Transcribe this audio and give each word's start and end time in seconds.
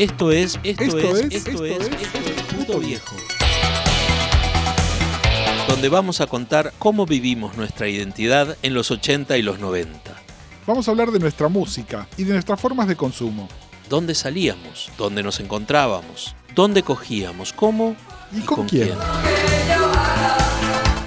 Esto 0.00 0.32
es, 0.32 0.58
esto, 0.62 0.82
es, 0.82 0.94
esto, 0.94 1.14
es, 1.18 1.46
esto 1.46 1.64
es, 1.66 1.90
Puto 2.56 2.78
Viejo. 2.78 3.16
Donde 5.68 5.90
vamos 5.90 6.22
a 6.22 6.26
contar 6.26 6.72
cómo 6.78 7.04
vivimos 7.04 7.58
nuestra 7.58 7.86
identidad 7.86 8.56
en 8.62 8.72
los 8.72 8.90
80 8.90 9.36
y 9.36 9.42
los 9.42 9.58
90. 9.58 10.00
Vamos 10.66 10.88
a 10.88 10.92
hablar 10.92 11.10
de 11.10 11.18
nuestra 11.18 11.48
música 11.48 12.08
y 12.16 12.24
de 12.24 12.32
nuestras 12.32 12.58
formas 12.58 12.88
de 12.88 12.96
consumo. 12.96 13.46
¿Dónde 13.90 14.14
salíamos? 14.14 14.90
¿Dónde 14.96 15.22
nos 15.22 15.38
encontrábamos? 15.38 16.34
¿Dónde 16.54 16.82
cogíamos? 16.82 17.52
¿Cómo? 17.52 17.94
¿Y, 18.32 18.40
con, 18.40 18.66
quién? 18.66 18.94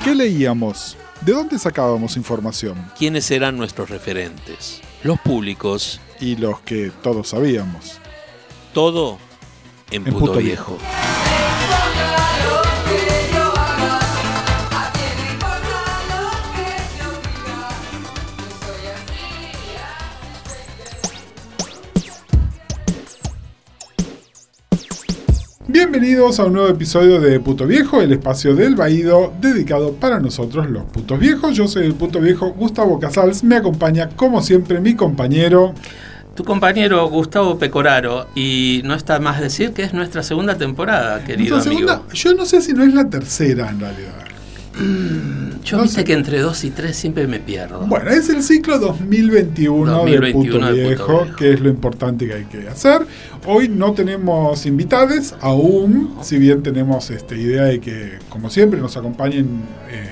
¿Qué 0.04 0.14
leíamos? 0.14 0.98
¿De 1.22 1.34
dónde 1.34 1.58
sacábamos 1.58 2.16
información? 2.16 2.92
¿Quiénes 2.96 3.32
eran 3.32 3.58
nuestros 3.58 3.90
referentes? 3.90 4.82
Los 5.02 5.20
públicos. 5.20 6.00
Y 6.20 6.36
los 6.36 6.62
que 6.62 6.92
todos 7.02 7.30
sabíamos. 7.30 8.03
Todo 8.74 9.20
en, 9.92 10.04
Puto, 10.04 10.38
viejo. 10.38 10.80
Bienvenidos 25.68 26.40
a 26.40 26.46
un 26.46 26.54
nuevo 26.54 26.70
episodio 26.70 27.22
de 27.22 27.40
Puto 27.40 27.68
Viejo, 27.68 28.02
el 28.02 28.14
espacio 28.14 28.56
del 28.56 28.76
Baído 28.76 29.34
dedicado 29.40 29.94
para 29.94 30.20
nosotros 30.20 30.68
los 30.72 30.86
putos 30.86 31.20
viejos. 31.20 31.56
Yo 31.56 31.68
soy 31.68 31.86
el 31.86 31.94
puto 31.94 32.20
viejo 32.20 32.50
Gustavo 32.54 33.00
Casals, 33.00 33.44
me 33.44 33.58
acompaña 33.58 34.10
como 34.16 34.42
siempre 34.42 34.80
mi 34.80 34.96
compañero. 34.96 35.76
Tu 36.36 36.44
compañero 36.44 37.08
Gustavo 37.10 37.60
Pecoraro, 37.60 38.28
y 38.34 38.82
no 38.86 38.96
está 38.96 39.20
más 39.20 39.40
decir 39.40 39.72
que 39.72 39.84
es 39.84 39.94
nuestra 39.94 40.24
segunda 40.24 40.58
temporada, 40.58 41.24
querido 41.24 41.58
amigo. 41.58 42.06
yo 42.12 42.34
no 42.34 42.46
sé 42.46 42.62
si 42.62 42.74
no 42.74 42.84
es 42.84 42.94
la 42.94 43.08
tercera 43.08 43.70
en 43.70 43.80
realidad. 43.80 44.24
Mm, 44.80 45.62
yo 45.64 45.78
no 45.78 45.88
sé 45.88 46.04
que 46.04 46.14
entre 46.14 46.40
dos 46.40 46.64
y 46.64 46.72
tres 46.72 46.98
siempre 46.98 47.28
me 47.28 47.40
pierdo. 47.40 47.86
Bueno, 47.86 48.10
es 48.10 48.30
el 48.30 48.42
ciclo 48.42 48.80
2021, 48.80 50.06
del 50.06 50.32
Puto, 50.34 50.74
viejo, 50.74 51.28
que 51.38 51.54
es 51.54 51.62
lo 51.62 51.70
importante 51.70 52.26
que 52.26 52.34
hay 52.34 52.46
que 52.46 52.68
hacer. 52.68 53.06
Hoy 53.46 53.70
no 53.70 53.94
tenemos 53.94 54.66
invitades 54.66 55.36
aún, 55.40 56.16
si 56.24 56.40
bien 56.40 56.64
tenemos 56.64 57.12
esta 57.12 57.36
idea 57.36 57.66
de 57.66 57.80
que, 57.80 58.18
como 58.30 58.50
siempre, 58.50 58.80
nos 58.80 58.98
acompañen 58.98 59.62
eh, 59.92 60.10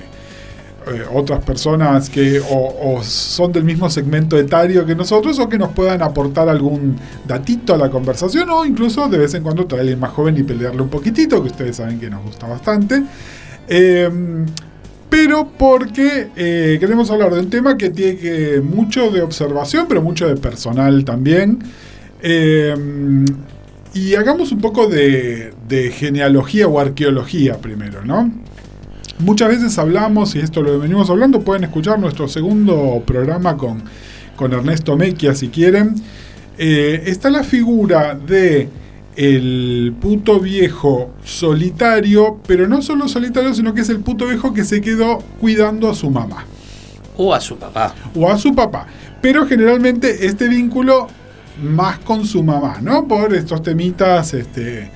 eh, 0.86 1.02
otras 1.12 1.44
personas 1.44 2.10
que 2.10 2.40
o, 2.40 3.00
son 3.02 3.52
del 3.52 3.64
mismo 3.64 3.88
segmento 3.90 4.38
etario 4.38 4.84
que 4.84 4.94
nosotros 4.94 5.38
o 5.38 5.48
que 5.48 5.58
nos 5.58 5.70
puedan 5.70 6.02
aportar 6.02 6.48
algún 6.48 6.96
datito 7.26 7.74
a 7.74 7.78
la 7.78 7.90
conversación 7.90 8.48
o 8.50 8.64
incluso 8.64 9.08
de 9.08 9.18
vez 9.18 9.34
en 9.34 9.42
cuando 9.42 9.66
traerle 9.66 9.96
más 9.96 10.10
joven 10.10 10.36
y 10.36 10.42
pelearle 10.42 10.82
un 10.82 10.88
poquitito, 10.88 11.42
que 11.42 11.48
ustedes 11.48 11.76
saben 11.76 11.98
que 11.98 12.10
nos 12.10 12.22
gusta 12.24 12.46
bastante. 12.46 13.02
Em, 13.68 14.46
pero 15.08 15.46
porque 15.58 16.28
eh, 16.36 16.78
queremos 16.80 17.10
hablar 17.10 17.34
de 17.34 17.40
un 17.40 17.50
tema 17.50 17.76
que 17.76 17.90
tiene 17.90 18.60
mucho 18.60 19.10
de 19.10 19.20
observación, 19.22 19.86
pero 19.88 20.00
mucho 20.00 20.26
de 20.26 20.36
personal 20.36 21.04
también. 21.04 21.58
Em, 22.22 23.24
y 23.94 24.14
hagamos 24.14 24.52
un 24.52 24.60
poco 24.60 24.86
de, 24.86 25.52
genealogía 25.94 26.66
o 26.66 26.78
arqueología 26.78 27.58
primero, 27.58 28.04
¿no? 28.04 28.30
Muchas 29.22 29.50
veces 29.50 29.78
hablamos, 29.78 30.34
y 30.34 30.40
esto 30.40 30.62
lo 30.62 30.80
venimos 30.80 31.08
hablando, 31.08 31.42
pueden 31.42 31.62
escuchar 31.62 31.98
nuestro 31.98 32.26
segundo 32.26 33.02
programa 33.06 33.56
con, 33.56 33.84
con 34.34 34.52
Ernesto 34.52 34.96
Mequia 34.96 35.34
si 35.36 35.48
quieren. 35.48 35.94
Eh, 36.58 37.04
está 37.06 37.30
la 37.30 37.44
figura 37.44 38.14
de 38.14 38.68
el 39.14 39.94
puto 40.00 40.40
viejo 40.40 41.10
solitario, 41.22 42.40
pero 42.48 42.66
no 42.66 42.82
solo 42.82 43.06
solitario, 43.06 43.54
sino 43.54 43.74
que 43.74 43.82
es 43.82 43.90
el 43.90 44.00
puto 44.00 44.26
viejo 44.26 44.52
que 44.52 44.64
se 44.64 44.80
quedó 44.80 45.18
cuidando 45.40 45.88
a 45.88 45.94
su 45.94 46.10
mamá. 46.10 46.44
O 47.16 47.32
a 47.32 47.40
su 47.40 47.56
papá. 47.56 47.94
O 48.16 48.28
a 48.28 48.36
su 48.38 48.52
papá. 48.54 48.86
Pero 49.20 49.46
generalmente 49.46 50.26
este 50.26 50.48
vínculo 50.48 51.06
más 51.62 52.00
con 52.00 52.26
su 52.26 52.42
mamá, 52.42 52.78
¿no? 52.82 53.06
Por 53.06 53.32
estos 53.34 53.62
temitas 53.62 54.34
este, 54.34 54.90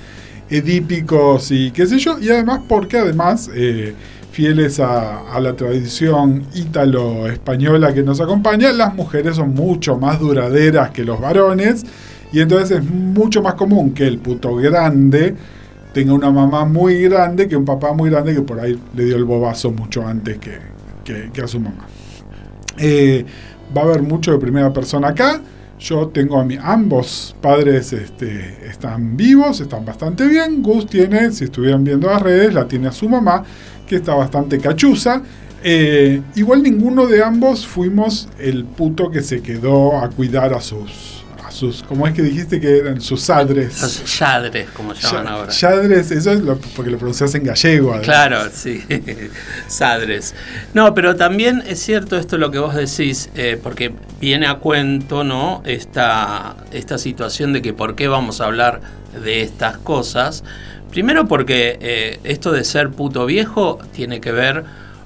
edípicos 0.50 1.50
y 1.50 1.70
qué 1.70 1.86
sé 1.86 1.98
yo. 1.98 2.18
Y 2.18 2.30
además 2.30 2.62
porque 2.68 2.98
además, 2.98 3.50
eh, 3.54 3.94
fieles 4.36 4.80
a, 4.80 5.32
a 5.32 5.40
la 5.40 5.56
tradición 5.56 6.44
ítalo-española 6.54 7.94
que 7.94 8.02
nos 8.02 8.20
acompaña, 8.20 8.70
las 8.70 8.94
mujeres 8.94 9.36
son 9.36 9.54
mucho 9.54 9.96
más 9.96 10.20
duraderas 10.20 10.90
que 10.90 11.04
los 11.04 11.18
varones 11.18 11.86
y 12.32 12.42
entonces 12.42 12.80
es 12.80 12.84
mucho 12.84 13.40
más 13.40 13.54
común 13.54 13.94
que 13.94 14.06
el 14.06 14.18
puto 14.18 14.54
grande 14.56 15.34
tenga 15.94 16.12
una 16.12 16.30
mamá 16.30 16.66
muy 16.66 17.00
grande 17.04 17.48
que 17.48 17.56
un 17.56 17.64
papá 17.64 17.94
muy 17.94 18.10
grande 18.10 18.34
que 18.34 18.42
por 18.42 18.60
ahí 18.60 18.78
le 18.94 19.06
dio 19.06 19.16
el 19.16 19.24
bobazo 19.24 19.70
mucho 19.70 20.06
antes 20.06 20.36
que, 20.38 21.42
a 21.42 21.46
su 21.46 21.58
mamá. 21.58 21.86
Eh, 22.76 23.24
va 23.74 23.80
a 23.80 23.84
haber 23.86 24.02
mucho 24.02 24.32
de 24.32 24.38
primera 24.38 24.70
persona 24.70 25.08
acá. 25.08 25.40
Yo 25.78 26.08
tengo 26.08 26.38
a 26.38 26.44
mi, 26.44 26.58
ambos 26.60 27.34
padres 27.40 27.94
este, 27.94 28.68
están 28.68 29.16
vivos, 29.16 29.62
están 29.62 29.86
bastante 29.86 30.26
bien. 30.26 30.62
Gus 30.62 30.86
tiene, 30.86 31.32
si 31.32 31.44
estuvieran 31.44 31.82
viendo 31.82 32.08
las 32.08 32.20
redes, 32.20 32.52
la 32.52 32.68
tiene 32.68 32.88
a 32.88 32.92
su 32.92 33.08
mamá, 33.08 33.44
que 33.86 33.96
está 33.96 34.14
bastante 34.14 34.58
cachuza. 34.58 35.22
Eh, 35.62 36.22
igual 36.34 36.62
ninguno 36.62 37.06
de 37.06 37.24
ambos 37.24 37.66
fuimos 37.66 38.28
el 38.38 38.64
puto 38.64 39.10
que 39.10 39.22
se 39.22 39.42
quedó 39.42 39.98
a 39.98 40.10
cuidar 40.10 40.52
a 40.52 40.60
sus 40.60 41.16
sus, 41.56 41.82
¿cómo 41.82 42.06
es 42.06 42.14
que 42.14 42.22
dijiste 42.22 42.60
que 42.60 42.78
eran 42.78 43.00
sus 43.00 43.22
sadres? 43.22 43.80
Los 43.80 44.18
yadres, 44.18 44.68
como 44.70 44.92
llaman 44.92 45.26
ahora. 45.26 45.50
Yadres, 45.50 46.10
eso 46.10 46.32
es 46.32 46.40
porque 46.76 46.90
lo 46.90 46.98
pronuncias 46.98 47.34
en 47.34 47.44
gallego. 47.44 47.98
Claro, 48.02 48.50
sí, 48.52 48.84
sadres. 49.66 50.34
No, 50.74 50.94
pero 50.94 51.16
también 51.16 51.62
es 51.66 51.80
cierto 51.80 52.18
esto 52.18 52.36
lo 52.38 52.50
que 52.50 52.58
vos 52.58 52.74
decís, 52.74 53.30
eh, 53.34 53.58
porque 53.60 53.92
viene 54.20 54.46
a 54.46 54.56
cuento, 54.56 55.24
¿no? 55.24 55.62
Esta, 55.64 56.56
esta 56.72 56.98
situación 56.98 57.52
de 57.52 57.62
que 57.62 57.72
por 57.72 57.96
qué 57.96 58.06
vamos 58.06 58.40
a 58.40 58.44
hablar 58.44 58.80
de 59.24 59.40
estas 59.40 59.78
cosas. 59.78 60.44
Primero 60.96 61.28
porque 61.28 61.76
eh, 61.82 62.20
esto 62.24 62.52
de 62.52 62.64
ser 62.64 62.88
puto 62.88 63.26
viejo 63.26 63.78
tiene 63.92 64.18
que 64.18 64.32
ver 64.32 64.64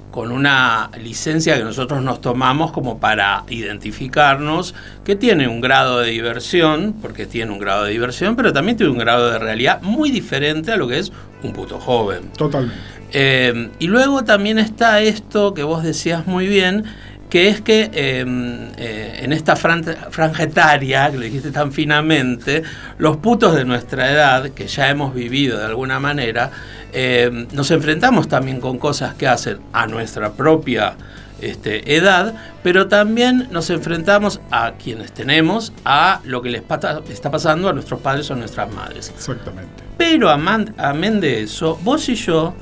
con 0.09 0.31
una 0.31 0.89
licencia 0.97 1.57
que 1.57 1.65
nosotros 1.65 2.01
nos 2.01 2.21
tomamos 2.21 2.71
como 2.71 3.01
para 3.01 3.43
identificarnos, 3.49 4.73
que 5.03 5.17
tiene 5.17 5.49
un 5.49 5.59
grado 5.59 5.99
de 5.99 6.11
diversión, 6.11 6.95
porque 7.01 7.25
tiene 7.25 7.51
un 7.51 7.59
grado 7.59 7.83
de 7.83 7.91
diversión, 7.91 8.37
pero 8.37 8.53
también 8.53 8.77
tiene 8.77 8.89
un 8.89 8.99
grado 8.99 9.31
de 9.31 9.39
realidad 9.39 9.81
muy 9.81 10.11
diferente 10.11 10.71
a 10.71 10.77
lo 10.77 10.87
que 10.87 10.97
es 10.97 11.11
un 11.43 11.51
puto 11.51 11.77
joven. 11.77 12.21
Totalmente. 12.37 12.79
Eh, 13.11 13.69
y 13.79 13.87
luego 13.87 14.23
también 14.23 14.59
está 14.59 15.01
esto 15.01 15.53
que 15.53 15.63
vos 15.63 15.83
decías 15.83 16.25
muy 16.25 16.47
bien, 16.47 16.85
que 17.31 17.47
es 17.47 17.61
que 17.61 17.89
em, 17.93 18.71
eh, 18.77 19.21
en 19.23 19.31
esta 19.31 19.55
franja 19.55 20.43
etaria, 20.43 21.09
que 21.09 21.17
lo 21.17 21.23
dijiste 21.23 21.51
tan 21.51 21.71
finamente, 21.71 22.61
los 22.97 23.17
putos 23.17 23.55
de 23.55 23.63
nuestra 23.63 24.11
edad, 24.11 24.49
que 24.49 24.67
ya 24.67 24.89
hemos 24.89 25.15
vivido 25.15 25.57
de 25.57 25.63
alguna 25.63 25.97
manera, 25.97 26.51
em, 26.91 27.47
nos 27.53 27.71
enfrentamos 27.71 28.27
también 28.27 28.59
con 28.59 28.77
cosas 28.77 29.15
que 29.15 29.29
hacen 29.29 29.59
a 29.71 29.87
nuestra 29.87 30.33
propia 30.33 30.95
este, 31.39 31.95
edad, 31.95 32.35
pero 32.63 32.89
también 32.89 33.47
nos 33.49 33.69
enfrentamos 33.69 34.41
a 34.51 34.73
quienes 34.73 35.13
tenemos, 35.13 35.71
a 35.85 36.19
lo 36.25 36.41
que 36.41 36.49
les 36.49 36.63
está 37.09 37.31
pasando 37.31 37.69
a 37.69 37.73
nuestros 37.73 38.01
padres 38.01 38.29
o 38.29 38.33
a 38.33 38.35
nuestras 38.35 38.73
madres. 38.73 39.09
Exactamente. 39.15 39.83
Pero 39.97 40.29
amén 40.29 41.21
de 41.21 41.43
eso, 41.43 41.79
vos 41.81 42.09
y 42.09 42.15
yo 42.15 42.53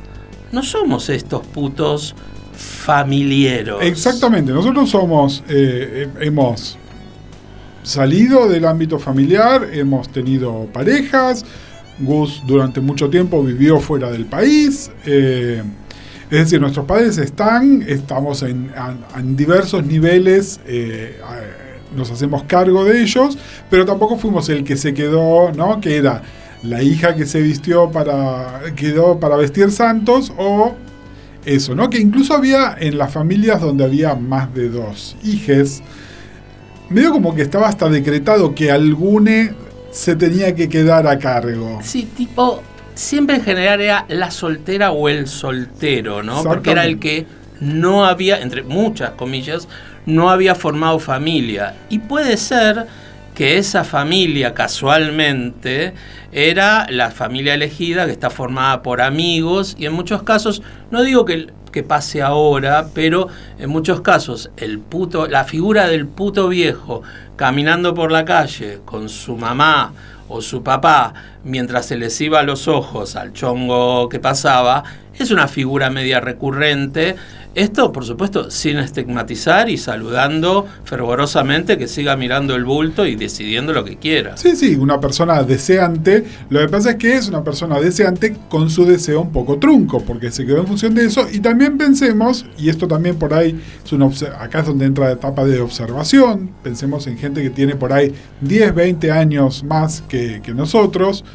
no 0.52 0.62
somos 0.62 1.10
estos 1.10 1.44
putos 1.48 2.16
familiares. 2.60 3.76
Exactamente, 3.82 4.52
nosotros 4.52 4.90
somos, 4.90 5.44
eh, 5.48 6.08
hemos 6.20 6.78
salido 7.84 8.50
del 8.50 8.66
ámbito 8.66 9.00
familiar, 9.00 9.70
hemos 9.72 10.10
tenido 10.10 10.66
parejas, 10.74 11.46
Gus 12.00 12.44
durante 12.46 12.82
mucho 12.82 13.10
tiempo 13.10 13.44
vivió 13.44 13.80
fuera 13.80 14.12
del 14.12 14.26
país, 14.26 14.92
eh, 15.06 15.64
es 16.30 16.40
decir, 16.40 16.60
nuestros 16.60 16.86
padres 16.86 17.18
están, 17.18 17.84
estamos 17.88 18.44
en, 18.44 18.72
diversos 19.36 19.86
niveles, 19.86 20.60
eh, 20.68 21.20
nos 21.96 22.12
hacemos 22.12 22.44
cargo 22.44 22.84
de 22.86 23.02
ellos, 23.02 23.38
pero 23.70 23.86
tampoco 23.86 24.18
fuimos 24.18 24.48
el 24.50 24.64
que 24.64 24.78
se 24.78 24.94
quedó, 24.94 25.52
¿no? 25.54 25.82
Que 25.82 25.98
era 25.98 26.22
la 26.62 26.84
hija 26.84 27.16
que 27.16 27.26
se 27.26 27.42
vistió 27.42 27.90
para, 27.90 28.62
quedó 28.76 29.20
para 29.20 29.38
vestir 29.38 29.72
santos 29.72 30.32
o 30.38 30.76
eso, 31.56 31.76
¿no? 31.76 31.90
Que 31.90 32.00
incluso 32.00 32.34
había 32.34 32.76
en 32.80 32.98
las 32.98 33.12
familias 33.12 33.62
donde 33.62 33.84
había 33.84 34.16
más 34.16 34.54
de 34.54 34.70
dos 34.70 35.16
hijes, 35.24 35.82
medio 36.90 37.12
como 37.12 37.36
que 37.36 37.42
estaba 37.42 37.68
hasta 37.68 37.90
decretado 37.90 38.54
que 38.56 38.72
algune 38.72 39.54
se 39.92 40.16
tenía 40.16 40.56
que 40.56 40.70
quedar 40.70 41.08
a 41.08 41.18
cargo. 41.18 41.80
Sí, 41.84 42.08
tipo, 42.16 42.62
siempre 42.94 43.38
en 43.38 43.44
general 43.44 43.82
era 43.82 44.06
la 44.10 44.32
soltera 44.32 44.92
o 44.92 45.10
el 45.10 45.28
soltero, 45.28 46.24
¿no? 46.24 46.44
Porque 46.44 46.72
era 46.72 46.86
el 46.86 47.00
que 47.00 47.26
no 47.60 48.06
había, 48.06 48.40
entre 48.42 48.64
muchas 48.64 49.12
comillas, 49.12 49.68
no 50.06 50.30
había 50.30 50.56
formado 50.56 51.00
familia. 51.00 51.76
Y 51.90 52.00
puede 52.00 52.38
ser 52.38 52.88
que 53.40 53.58
esa 53.58 53.86
familia 53.86 54.54
casualmente 54.54 55.94
era 56.34 56.88
la 56.90 57.10
familia 57.10 57.54
elegida 57.54 58.06
que 58.06 58.12
está 58.12 58.30
formada 58.30 58.84
por 58.84 59.00
amigos 59.00 59.78
y 59.80 59.86
en 59.86 59.94
muchos 59.94 60.24
casos, 60.24 60.62
no 60.92 61.04
digo 61.04 61.24
que, 61.24 61.48
que 61.72 61.82
pase 61.82 62.22
ahora, 62.22 62.88
pero 62.94 63.30
en 63.58 63.70
muchos 63.70 64.02
casos 64.02 64.52
el 64.58 64.80
puto, 64.80 65.26
la 65.28 65.46
figura 65.46 65.88
del 65.88 66.06
puto 66.06 66.50
viejo 66.50 67.02
caminando 67.38 67.94
por 67.94 68.12
la 68.12 68.26
calle 68.26 68.82
con 68.84 69.08
su 69.08 69.38
mamá 69.38 69.94
o 70.28 70.42
su 70.42 70.62
papá 70.62 71.14
mientras 71.46 71.86
se 71.86 71.96
les 71.96 72.20
iba 72.20 72.44
los 72.44 72.68
ojos 72.68 73.16
al 73.16 73.32
chongo 73.32 74.10
que 74.10 74.20
pasaba, 74.20 74.84
es 75.18 75.32
una 75.32 75.48
figura 75.48 75.90
media 75.90 76.20
recurrente 76.20 77.16
esto, 77.56 77.92
por 77.92 78.06
supuesto, 78.06 78.52
sin 78.52 78.78
estigmatizar 78.78 79.70
y 79.70 79.78
saludando 79.78 80.68
fervorosamente 80.84 81.80
que 81.80 81.88
siga 81.88 82.16
mirando 82.16 82.56
el 82.56 82.64
bulto 82.64 83.08
y 83.08 83.16
decidiendo 83.16 83.74
lo 83.74 83.84
que 83.84 83.98
quiera. 83.98 84.38
Sí, 84.38 84.56
sí, 84.56 84.76
una 84.76 85.02
persona 85.02 85.42
deseante. 85.42 86.24
Lo 86.50 86.60
que 86.60 86.70
pasa 86.70 86.92
es 86.92 86.96
que 86.98 87.16
es 87.16 87.28
una 87.28 87.44
persona 87.44 87.80
deseante 87.80 88.36
con 88.50 88.70
su 88.70 88.86
deseo 88.86 89.22
un 89.22 89.32
poco 89.32 89.58
trunco, 89.58 90.00
porque 90.02 90.32
se 90.32 90.46
quedó 90.46 90.60
en 90.60 90.68
función 90.68 90.94
de 90.94 91.06
eso. 91.06 91.28
Y 91.32 91.40
también 91.40 91.78
pensemos, 91.78 92.46
y 92.56 92.70
esto 92.70 92.88
también 92.88 93.18
por 93.18 93.34
ahí, 93.34 93.60
es 93.84 93.92
una 93.92 94.10
acá 94.40 94.60
es 94.60 94.68
donde 94.68 94.86
entra 94.86 95.06
la 95.06 95.14
etapa 95.14 95.44
de 95.44 95.60
observación. 95.60 96.52
Pensemos 96.62 97.08
en 97.08 97.18
gente 97.18 97.42
que 97.42 97.50
tiene 97.50 97.76
por 97.76 97.92
ahí 97.92 98.14
10, 98.42 98.76
20 98.76 99.12
años 99.12 99.64
más 99.64 100.04
que, 100.08 100.42
que 100.44 100.54
nosotros 100.54 101.26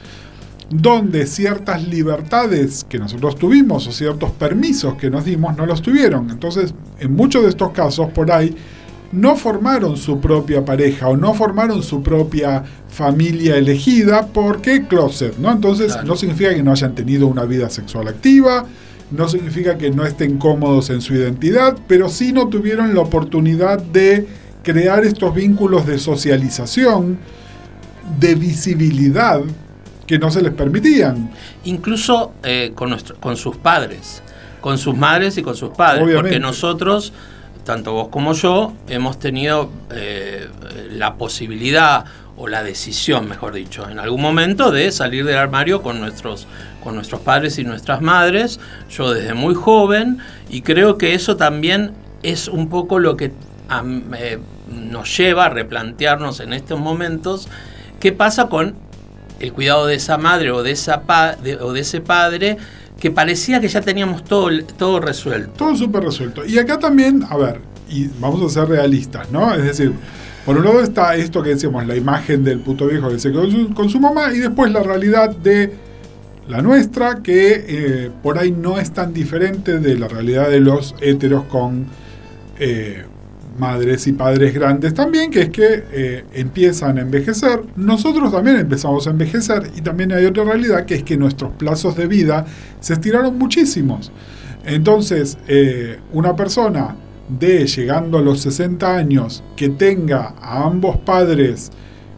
donde 0.76 1.26
ciertas 1.26 1.86
libertades 1.86 2.84
que 2.88 2.98
nosotros 2.98 3.36
tuvimos 3.36 3.86
o 3.86 3.92
ciertos 3.92 4.32
permisos 4.32 4.96
que 4.96 5.08
nos 5.08 5.24
dimos 5.24 5.56
no 5.56 5.66
los 5.66 5.80
tuvieron. 5.80 6.30
Entonces, 6.30 6.74
en 6.98 7.14
muchos 7.14 7.44
de 7.44 7.50
estos 7.50 7.70
casos 7.70 8.10
por 8.10 8.32
ahí, 8.32 8.56
no 9.12 9.36
formaron 9.36 9.96
su 9.96 10.20
propia 10.20 10.64
pareja 10.64 11.08
o 11.08 11.16
no 11.16 11.32
formaron 11.32 11.84
su 11.84 12.02
propia 12.02 12.64
familia 12.88 13.56
elegida 13.56 14.26
porque 14.26 14.88
closet, 14.88 15.38
¿no? 15.38 15.52
Entonces, 15.52 15.96
no 16.04 16.16
significa 16.16 16.52
que 16.52 16.64
no 16.64 16.72
hayan 16.72 16.96
tenido 16.96 17.28
una 17.28 17.44
vida 17.44 17.70
sexual 17.70 18.08
activa, 18.08 18.66
no 19.12 19.28
significa 19.28 19.78
que 19.78 19.92
no 19.92 20.04
estén 20.04 20.38
cómodos 20.38 20.90
en 20.90 21.00
su 21.00 21.14
identidad, 21.14 21.78
pero 21.86 22.08
sí 22.08 22.32
no 22.32 22.48
tuvieron 22.48 22.92
la 22.94 23.02
oportunidad 23.02 23.80
de 23.80 24.26
crear 24.64 25.04
estos 25.04 25.32
vínculos 25.32 25.86
de 25.86 26.00
socialización, 26.00 27.18
de 28.18 28.34
visibilidad, 28.34 29.40
que 30.06 30.18
no 30.18 30.30
se 30.30 30.42
les 30.42 30.52
permitían. 30.52 31.30
Incluso 31.64 32.34
eh, 32.42 32.72
con, 32.74 32.96
con 33.20 33.36
sus 33.36 33.56
padres, 33.56 34.22
con 34.60 34.78
sus 34.78 34.96
madres 34.96 35.36
y 35.38 35.42
con 35.42 35.56
sus 35.56 35.70
padres, 35.70 36.08
porque 36.14 36.38
nosotros, 36.38 37.12
tanto 37.64 37.92
vos 37.92 38.08
como 38.08 38.32
yo, 38.32 38.72
hemos 38.88 39.18
tenido 39.18 39.70
eh, 39.90 40.48
la 40.90 41.14
posibilidad 41.14 42.04
o 42.36 42.48
la 42.48 42.62
decisión, 42.62 43.28
mejor 43.28 43.52
dicho, 43.52 43.88
en 43.88 43.98
algún 43.98 44.20
momento 44.20 44.70
de 44.72 44.90
salir 44.90 45.24
del 45.24 45.36
armario 45.36 45.82
con 45.82 46.00
nuestros, 46.00 46.48
con 46.82 46.96
nuestros 46.96 47.20
padres 47.20 47.58
y 47.58 47.64
nuestras 47.64 48.00
madres, 48.00 48.58
yo 48.90 49.12
desde 49.12 49.34
muy 49.34 49.54
joven, 49.54 50.18
y 50.50 50.62
creo 50.62 50.98
que 50.98 51.14
eso 51.14 51.36
también 51.36 51.92
es 52.22 52.48
un 52.48 52.68
poco 52.68 52.98
lo 52.98 53.16
que 53.16 53.32
eh, 54.16 54.38
nos 54.68 55.16
lleva 55.16 55.46
a 55.46 55.48
replantearnos 55.48 56.40
en 56.40 56.52
estos 56.52 56.80
momentos 56.80 57.48
qué 58.00 58.12
pasa 58.12 58.48
con 58.48 58.74
el 59.40 59.52
cuidado 59.52 59.86
de 59.86 59.96
esa 59.96 60.18
madre 60.18 60.50
o 60.50 60.62
de, 60.62 60.70
esa 60.70 61.02
o 61.60 61.72
de 61.72 61.80
ese 61.80 62.00
padre 62.00 62.56
que 63.00 63.10
parecía 63.10 63.60
que 63.60 63.68
ya 63.68 63.80
teníamos 63.80 64.24
todo, 64.24 64.48
todo 64.78 65.00
resuelto. 65.00 65.52
Todo 65.56 65.76
súper 65.76 66.04
resuelto. 66.04 66.44
Y 66.46 66.58
acá 66.58 66.78
también, 66.78 67.24
a 67.28 67.36
ver, 67.36 67.60
y 67.88 68.08
vamos 68.18 68.42
a 68.42 68.60
ser 68.60 68.68
realistas, 68.68 69.30
¿no? 69.30 69.52
Es 69.54 69.64
decir, 69.64 69.92
por 70.46 70.56
un 70.56 70.64
lado 70.64 70.80
está 70.80 71.14
esto 71.16 71.42
que 71.42 71.50
decíamos, 71.50 71.86
la 71.86 71.96
imagen 71.96 72.44
del 72.44 72.60
puto 72.60 72.86
viejo 72.86 73.08
que 73.10 73.18
se 73.18 73.30
quedó 73.30 73.46
con 73.74 73.88
su, 73.88 74.00
mamá, 74.00 74.32
y 74.32 74.38
después 74.38 74.72
la 74.72 74.82
realidad 74.82 75.30
de 75.30 75.72
la 76.48 76.60
nuestra, 76.62 77.22
que 77.22 77.64
eh, 77.66 78.10
por 78.22 78.38
ahí 78.38 78.52
no 78.52 78.78
es 78.78 78.92
tan 78.92 79.12
diferente 79.12 79.78
de 79.78 79.96
la 79.96 80.08
realidad 80.08 80.50
de 80.50 80.60
los 80.60 80.94
héteros 81.00 81.44
con 81.44 81.86
eh, 82.58 83.04
madres 83.58 84.06
y 84.06 84.12
padres 84.12 84.54
grandes 84.54 84.94
también, 84.94 85.30
que 85.30 85.42
es 85.42 85.50
que 85.50 85.84
eh, 85.92 86.24
empiezan 86.34 86.98
a 86.98 87.02
envejecer. 87.02 87.62
Nosotros 87.76 88.32
también 88.32 88.56
empezamos 88.56 89.06
a 89.06 89.10
envejecer 89.10 89.70
y 89.76 89.80
también 89.80 90.12
hay 90.12 90.24
otra 90.24 90.44
realidad 90.44 90.84
que 90.84 90.96
es 90.96 91.02
que 91.02 91.16
nuestros 91.16 91.52
plazos 91.52 91.96
de 91.96 92.06
vida 92.06 92.46
se 92.80 92.94
estiraron 92.94 93.38
muchísimos. 93.38 94.12
Entonces, 94.64 95.38
eh, 95.46 95.98
una 96.12 96.34
persona 96.34 96.96
de 97.28 97.66
llegando 97.66 98.18
a 98.18 98.22
los 98.22 98.40
60 98.40 98.96
años 98.96 99.42
que 99.56 99.70
tenga 99.70 100.34
a 100.40 100.64
ambos 100.64 100.98
padres 100.98 101.70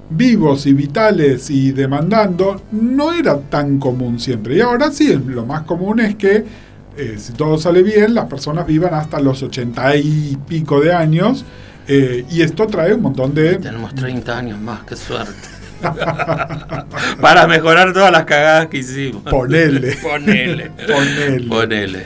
vivos 0.09 0.67
y 0.67 0.73
vitales 0.73 1.51
y 1.51 1.73
demandando, 1.73 2.61
no 2.73 3.13
era 3.13 3.39
tan 3.41 3.79
común 3.79 4.21
siempre. 4.21 4.57
Y 4.57 4.61
ahora 4.61 4.91
sí, 4.91 5.21
lo 5.27 5.45
más 5.47 5.63
común 5.63 6.01
es 6.01 6.15
que 6.15 6.45
eh, 6.97 7.17
si 7.19 7.33
todo 7.33 7.59
sale 7.59 7.83
bien, 7.83 8.15
las 8.15 8.27
personas 8.27 8.67
vivan 8.67 8.95
hasta 8.95 9.21
los 9.21 9.43
ochenta 9.43 9.97
y 9.97 10.37
pico 10.49 10.81
de 10.81 10.93
años. 10.93 11.45
Eh, 11.89 12.25
y 12.31 12.43
esto 12.43 12.67
trae 12.67 12.95
un 12.95 13.03
montón 13.03 13.35
de... 13.35 13.57
Tenemos 13.57 13.95
30 13.95 14.37
años 14.37 14.61
más, 14.61 14.83
qué 14.85 14.97
suerte. 14.97 15.49
Para 17.21 17.47
mejorar 17.47 17.93
todas 17.93 18.11
las 18.11 18.25
cagadas 18.25 18.67
que 18.67 18.79
hicimos. 18.79 19.23
Ponele. 19.23 19.97
Ponele. 20.03 20.71
Ponele. 20.71 21.47
Ponele. 21.47 22.05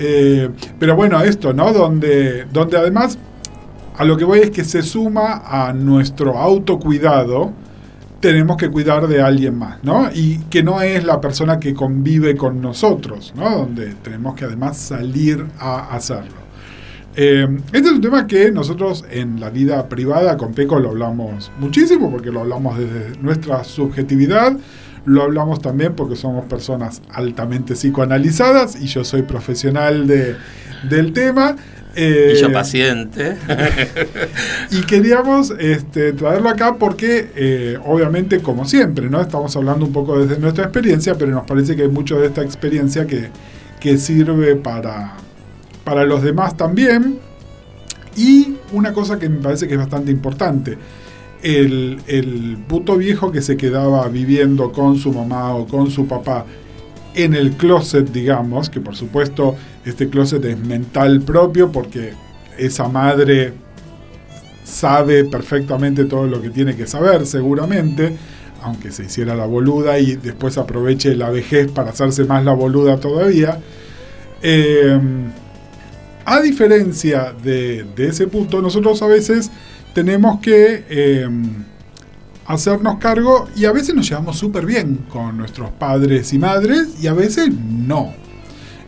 Eh, 0.00 0.48
pero 0.78 0.96
bueno, 0.96 1.20
esto, 1.22 1.52
¿no? 1.52 1.72
Donde, 1.72 2.44
donde 2.46 2.76
además 2.76 3.18
a 3.96 4.04
lo 4.04 4.16
que 4.16 4.24
voy 4.24 4.40
es 4.40 4.50
que 4.50 4.64
se 4.64 4.82
suma 4.82 5.42
a 5.44 5.72
nuestro 5.72 6.38
autocuidado 6.38 7.52
tenemos 8.20 8.56
que 8.56 8.68
cuidar 8.70 9.06
de 9.06 9.22
alguien 9.22 9.56
más, 9.56 9.82
¿no? 9.84 10.10
Y 10.12 10.38
que 10.50 10.62
no 10.62 10.82
es 10.82 11.04
la 11.04 11.20
persona 11.20 11.60
que 11.60 11.72
convive 11.74 12.36
con 12.36 12.60
nosotros, 12.60 13.32
¿no? 13.36 13.58
Donde 13.58 13.94
tenemos 14.02 14.34
que 14.34 14.44
además 14.44 14.76
salir 14.76 15.46
a 15.58 15.94
hacerlo. 15.94 16.48
Eh, 17.14 17.48
este 17.72 17.88
es 17.88 17.94
un 17.94 18.00
tema 18.00 18.26
que 18.26 18.52
nosotros 18.52 19.04
en 19.10 19.40
la 19.40 19.50
vida 19.50 19.88
privada 19.88 20.36
con 20.36 20.52
Peco 20.52 20.78
lo 20.78 20.90
hablamos 20.90 21.50
muchísimo, 21.58 22.10
porque 22.10 22.30
lo 22.30 22.40
hablamos 22.40 22.78
desde 22.78 23.18
nuestra 23.20 23.64
subjetividad, 23.64 24.56
lo 25.04 25.22
hablamos 25.22 25.60
también 25.60 25.94
porque 25.94 26.16
somos 26.16 26.44
personas 26.46 27.02
altamente 27.10 27.74
psicoanalizadas 27.74 28.80
y 28.80 28.86
yo 28.86 29.04
soy 29.04 29.22
profesional 29.22 30.06
de, 30.06 30.36
del 30.88 31.12
tema. 31.12 31.56
Eh, 31.94 32.34
y 32.36 32.40
yo 32.40 32.52
paciente. 32.52 33.36
y 34.70 34.82
queríamos 34.82 35.52
este, 35.58 36.12
traerlo 36.12 36.48
acá 36.48 36.76
porque, 36.76 37.30
eh, 37.34 37.78
obviamente, 37.84 38.40
como 38.40 38.64
siempre, 38.64 39.08
¿no? 39.08 39.20
Estamos 39.20 39.54
hablando 39.56 39.86
un 39.86 39.92
poco 39.92 40.18
desde 40.18 40.40
nuestra 40.40 40.64
experiencia, 40.64 41.16
pero 41.16 41.32
nos 41.32 41.44
parece 41.44 41.76
que 41.76 41.82
hay 41.82 41.88
mucho 41.88 42.20
de 42.20 42.26
esta 42.28 42.42
experiencia 42.42 43.06
que, 43.06 43.30
que 43.80 43.98
sirve 43.98 44.56
para, 44.56 45.14
para 45.84 46.04
los 46.04 46.22
demás 46.22 46.56
también. 46.56 47.18
Y 48.16 48.54
una 48.72 48.92
cosa 48.92 49.18
que 49.18 49.28
me 49.28 49.38
parece 49.38 49.66
que 49.66 49.74
es 49.74 49.80
bastante 49.80 50.10
importante. 50.10 50.76
El, 51.42 52.00
el 52.08 52.58
puto 52.66 52.96
viejo 52.96 53.30
que 53.30 53.42
se 53.42 53.56
quedaba 53.56 54.08
viviendo 54.08 54.72
con 54.72 54.98
su 54.98 55.12
mamá 55.12 55.54
o 55.54 55.66
con 55.68 55.88
su 55.90 56.06
papá 56.08 56.44
en 57.18 57.34
el 57.34 57.52
closet, 57.52 58.10
digamos, 58.12 58.70
que 58.70 58.80
por 58.80 58.94
supuesto 58.94 59.56
este 59.84 60.08
closet 60.08 60.44
es 60.44 60.56
mental 60.56 61.20
propio 61.22 61.72
porque 61.72 62.12
esa 62.56 62.88
madre 62.88 63.52
sabe 64.62 65.24
perfectamente 65.24 66.04
todo 66.04 66.28
lo 66.28 66.40
que 66.40 66.50
tiene 66.50 66.76
que 66.76 66.86
saber, 66.86 67.26
seguramente, 67.26 68.16
aunque 68.62 68.92
se 68.92 69.06
hiciera 69.06 69.34
la 69.34 69.46
boluda 69.46 69.98
y 69.98 70.14
después 70.14 70.58
aproveche 70.58 71.16
la 71.16 71.30
vejez 71.30 71.68
para 71.72 71.90
hacerse 71.90 72.22
más 72.24 72.44
la 72.44 72.52
boluda 72.52 72.98
todavía. 72.98 73.58
Em, 74.40 75.32
a 76.24 76.40
diferencia 76.40 77.34
de, 77.42 77.84
ese 77.96 78.28
punto, 78.28 78.62
nosotros 78.62 79.02
a 79.02 79.08
veces 79.08 79.50
tenemos 79.92 80.40
que 80.40 80.84
em, 80.88 81.64
hacernos 82.48 82.96
cargo 82.96 83.46
y 83.54 83.66
a 83.66 83.72
veces 83.72 83.94
nos 83.94 84.08
llevamos 84.08 84.38
súper 84.38 84.64
bien 84.64 85.04
con 85.10 85.36
nuestros 85.36 85.70
padres 85.70 86.32
y 86.32 86.38
madres 86.38 86.94
y 87.00 87.06
a 87.06 87.12
veces 87.12 87.50
no. 87.52 88.14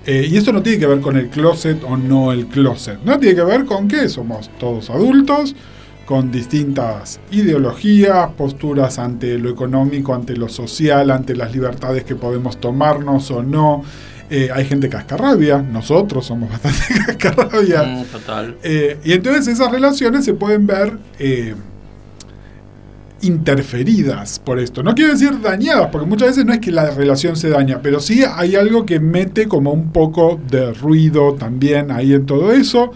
Eh, 0.06 0.26
y 0.30 0.36
esto 0.38 0.50
no 0.52 0.62
tiene 0.62 0.78
que 0.78 0.86
ver 0.86 1.00
con 1.00 1.18
el 1.18 1.28
closet 1.28 1.84
o 1.84 1.96
no 1.96 2.32
el 2.32 2.46
closet, 2.46 2.98
no 3.04 3.18
tiene 3.18 3.36
que 3.36 3.44
ver 3.44 3.66
con 3.66 3.86
que 3.86 4.08
somos 4.08 4.50
todos 4.58 4.88
adultos, 4.88 5.54
con 6.06 6.32
distintas 6.32 7.20
ideologías, 7.30 8.30
posturas 8.30 8.98
ante 8.98 9.38
lo 9.38 9.50
económico, 9.50 10.14
ante 10.14 10.34
lo 10.34 10.48
social, 10.48 11.10
ante 11.10 11.36
las 11.36 11.52
libertades 11.52 12.04
que 12.04 12.16
podemos 12.16 12.58
tomarnos 12.58 13.30
o 13.30 13.42
no. 13.42 13.84
Eh, 14.30 14.48
hay 14.54 14.64
gente 14.64 14.88
cascarrabia, 14.88 15.60
nosotros 15.60 16.24
somos 16.24 16.50
bastante 16.62 17.14
cascarrabia. 17.18 17.82
Mm, 17.82 18.04
total. 18.04 18.56
Eh, 18.62 18.98
y 19.04 19.12
entonces 19.12 19.48
esas 19.48 19.70
relaciones 19.70 20.24
se 20.24 20.32
pueden 20.32 20.66
ver 20.66 20.96
interferidas 23.22 24.38
por 24.38 24.58
esto. 24.58 24.82
No 24.82 24.94
quiero 24.94 25.12
decir 25.12 25.40
dañadas, 25.40 25.88
porque 25.90 26.06
muchas 26.06 26.28
veces 26.28 26.44
no 26.44 26.52
es 26.52 26.60
que 26.60 26.72
la 26.72 26.90
relación 26.90 27.36
se 27.36 27.48
daña, 27.48 27.80
pero 27.82 28.00
sí 28.00 28.22
hay 28.24 28.56
algo 28.56 28.86
que 28.86 29.00
mete 29.00 29.46
como 29.46 29.72
un 29.72 29.92
poco 29.92 30.40
de 30.48 30.72
ruido 30.72 31.34
también 31.34 31.90
ahí 31.90 32.12
en 32.12 32.26
todo 32.26 32.52
eso. 32.52 32.92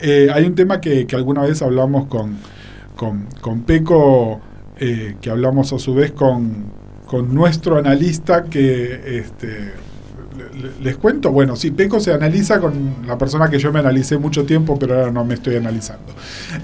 Eh, 0.00 0.28
hay 0.32 0.44
un 0.44 0.54
tema 0.54 0.80
que, 0.80 1.06
alguna 1.12 1.42
vez 1.42 1.62
hablamos 1.62 2.06
con, 2.06 2.36
con, 2.96 3.62
Peco 3.62 4.40
eh, 4.78 5.16
que 5.20 5.30
hablamos 5.30 5.72
a 5.72 5.78
su 5.78 5.94
vez 5.94 6.12
con, 6.12 6.66
con 7.06 7.34
nuestro 7.34 7.78
analista 7.78 8.44
que 8.44 9.18
este, 9.18 9.72
les 10.82 10.96
cuento, 10.96 11.30
bueno, 11.30 11.56
sí, 11.56 11.70
Peco 11.70 12.00
se 12.00 12.12
analiza 12.12 12.60
con 12.60 12.96
la 13.06 13.16
persona 13.16 13.48
que 13.48 13.58
yo 13.58 13.72
me 13.72 13.80
analicé 13.80 14.18
mucho 14.18 14.44
tiempo, 14.44 14.78
pero 14.78 14.98
ahora 14.98 15.12
no 15.12 15.24
me 15.24 15.34
estoy 15.34 15.56
analizando. 15.56 16.12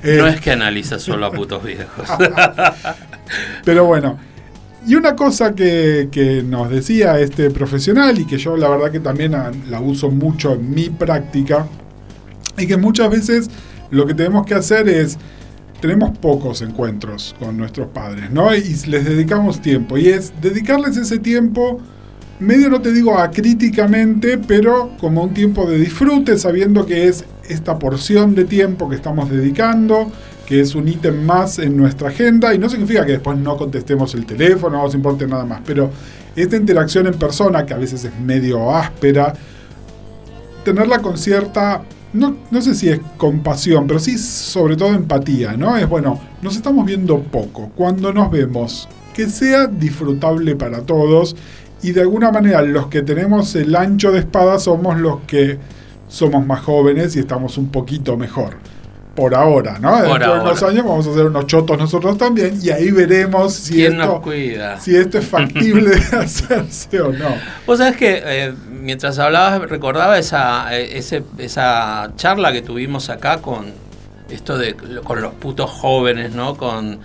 no 0.02 0.26
eh, 0.26 0.30
es 0.30 0.40
que 0.40 0.50
analiza 0.50 0.98
solo 0.98 1.26
a 1.26 1.32
putos 1.32 1.62
viejos. 1.62 2.08
pero 3.64 3.84
bueno, 3.84 4.18
y 4.86 4.96
una 4.96 5.16
cosa 5.16 5.54
que, 5.54 6.08
que, 6.10 6.42
nos 6.42 6.70
decía 6.70 7.18
este 7.18 7.50
profesional 7.50 8.18
y 8.18 8.26
que 8.26 8.38
yo 8.38 8.56
la 8.56 8.68
verdad 8.68 8.90
que 8.90 9.00
también 9.00 9.32
la 9.68 9.80
uso 9.80 10.10
mucho 10.10 10.54
en 10.54 10.74
mi 10.74 10.90
práctica, 10.90 11.66
y 12.56 12.66
que 12.66 12.76
muchas 12.76 13.10
veces 13.10 13.50
lo 13.90 14.06
que 14.06 14.14
tenemos 14.14 14.46
que 14.46 14.54
hacer 14.54 14.88
es, 14.88 15.18
tenemos 15.80 16.16
pocos 16.18 16.62
encuentros 16.62 17.34
con 17.38 17.56
nuestros 17.56 17.88
padres, 17.88 18.30
¿no? 18.30 18.54
Y 18.54 18.62
les 18.86 19.04
dedicamos 19.04 19.60
tiempo, 19.60 19.98
y 19.98 20.08
es 20.08 20.32
dedicarles 20.40 20.96
ese 20.96 21.18
tiempo 21.18 21.80
medio 22.40 22.68
no 22.68 22.80
te 22.80 22.92
digo 22.92 23.18
acríticamente, 23.18 24.38
pero 24.38 24.90
como 24.98 25.22
un 25.24 25.34
tiempo 25.34 25.68
de 25.68 25.78
disfrute, 25.78 26.36
sabiendo 26.38 26.86
que 26.86 27.08
es 27.08 27.24
esta 27.48 27.78
porción 27.78 28.34
de 28.34 28.44
tiempo 28.44 28.88
que 28.88 28.96
estamos 28.96 29.30
dedicando, 29.30 30.10
que 30.46 30.60
es 30.60 30.74
un 30.74 30.88
ítem 30.88 31.24
más 31.24 31.58
en 31.58 31.76
nuestra 31.76 32.08
agenda, 32.08 32.54
y 32.54 32.58
no 32.58 32.68
significa 32.68 33.06
que 33.06 33.12
después 33.12 33.38
no 33.38 33.56
contestemos 33.56 34.14
el 34.14 34.26
teléfono, 34.26 34.78
no 34.78 34.84
nos 34.84 34.94
importe 34.94 35.26
nada 35.26 35.44
más, 35.44 35.60
pero 35.64 35.90
esta 36.36 36.56
interacción 36.56 37.06
en 37.06 37.14
persona, 37.14 37.64
que 37.64 37.74
a 37.74 37.78
veces 37.78 38.04
es 38.04 38.18
medio 38.20 38.74
áspera, 38.74 39.34
tenerla 40.64 40.98
con 40.98 41.16
cierta, 41.16 41.82
no, 42.12 42.36
no 42.50 42.60
sé 42.60 42.74
si 42.74 42.88
es 42.88 43.00
compasión, 43.16 43.86
pero 43.86 44.00
sí 44.00 44.18
sobre 44.18 44.76
todo 44.76 44.94
empatía, 44.94 45.56
¿no? 45.56 45.76
Es 45.76 45.88
bueno, 45.88 46.20
nos 46.42 46.56
estamos 46.56 46.84
viendo 46.84 47.20
poco, 47.22 47.70
cuando 47.74 48.12
nos 48.12 48.30
vemos, 48.30 48.88
que 49.14 49.28
sea 49.28 49.66
disfrutable 49.66 50.56
para 50.56 50.82
todos 50.82 51.36
y 51.84 51.92
de 51.92 52.00
alguna 52.00 52.30
manera 52.30 52.62
los 52.62 52.86
que 52.86 53.02
tenemos 53.02 53.54
el 53.56 53.76
ancho 53.76 54.10
de 54.10 54.20
espada 54.20 54.58
somos 54.58 54.98
los 54.98 55.20
que 55.26 55.58
somos 56.08 56.46
más 56.46 56.60
jóvenes 56.60 57.14
y 57.14 57.18
estamos 57.18 57.58
un 57.58 57.68
poquito 57.70 58.16
mejor. 58.16 58.56
Por 59.14 59.34
ahora, 59.34 59.78
¿no? 59.78 60.02
Dentro 60.02 60.34
de 60.34 60.40
unos 60.40 60.62
años 60.62 60.84
vamos 60.84 61.06
a 61.06 61.10
hacer 61.10 61.26
unos 61.26 61.46
chotos 61.46 61.78
nosotros 61.78 62.16
también 62.16 62.58
y 62.60 62.70
ahí 62.70 62.90
veremos 62.90 63.52
si, 63.52 63.84
esto, 63.84 64.22
si 64.80 64.96
esto 64.96 65.18
es 65.18 65.26
factible 65.26 65.90
de 65.90 66.16
hacerse 66.16 67.00
o 67.00 67.12
no. 67.12 67.28
Vos 67.66 67.78
sabés 67.78 67.96
que 67.96 68.22
eh, 68.24 68.54
mientras 68.72 69.18
hablabas 69.18 69.68
recordaba 69.68 70.18
esa, 70.18 70.74
eh, 70.76 71.00
esa 71.38 72.12
charla 72.16 72.50
que 72.50 72.62
tuvimos 72.62 73.10
acá 73.10 73.38
con 73.42 73.66
esto 74.30 74.56
de 74.56 74.74
con 74.74 75.20
los 75.20 75.34
putos 75.34 75.70
jóvenes, 75.70 76.32
¿no? 76.34 76.56
Con, 76.56 76.98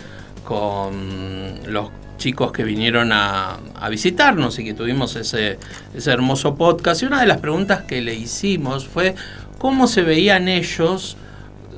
con 0.45 1.59
los 1.67 1.89
chicos 2.19 2.51
que 2.51 2.63
vinieron 2.63 3.11
a, 3.11 3.57
visitarnos 3.89 4.59
y 4.59 4.65
que 4.65 4.75
tuvimos 4.75 5.15
ese, 5.15 5.57
ese, 5.95 6.11
hermoso 6.11 6.53
podcast. 6.53 7.01
Y 7.01 7.05
una 7.05 7.19
de 7.19 7.25
las 7.25 7.37
preguntas 7.37 7.81
que 7.85 8.01
le 8.01 8.13
hicimos 8.13 8.87
fue 8.87 9.15
cómo 9.57 9.87
se 9.87 10.03
veían 10.03 10.47
ellos, 10.47 11.17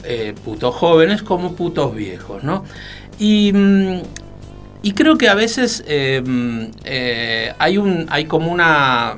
eh, 0.03 0.33
putos 0.43 0.75
jóvenes, 0.75 1.21
como 1.21 1.55
putos 1.55 1.95
viejos, 1.95 2.43
¿no? 2.43 2.65
Y, 3.19 3.53
mm, 3.53 4.01
creo 4.95 5.17
que 5.17 5.29
a 5.29 5.35
veces 5.35 5.83
eh, 5.87 6.21
mm, 6.25 6.63
eh, 6.83 7.53
hay, 7.57 7.77
un, 7.77 8.07
hay 8.09 8.25
como 8.25 8.51
una 8.51 9.17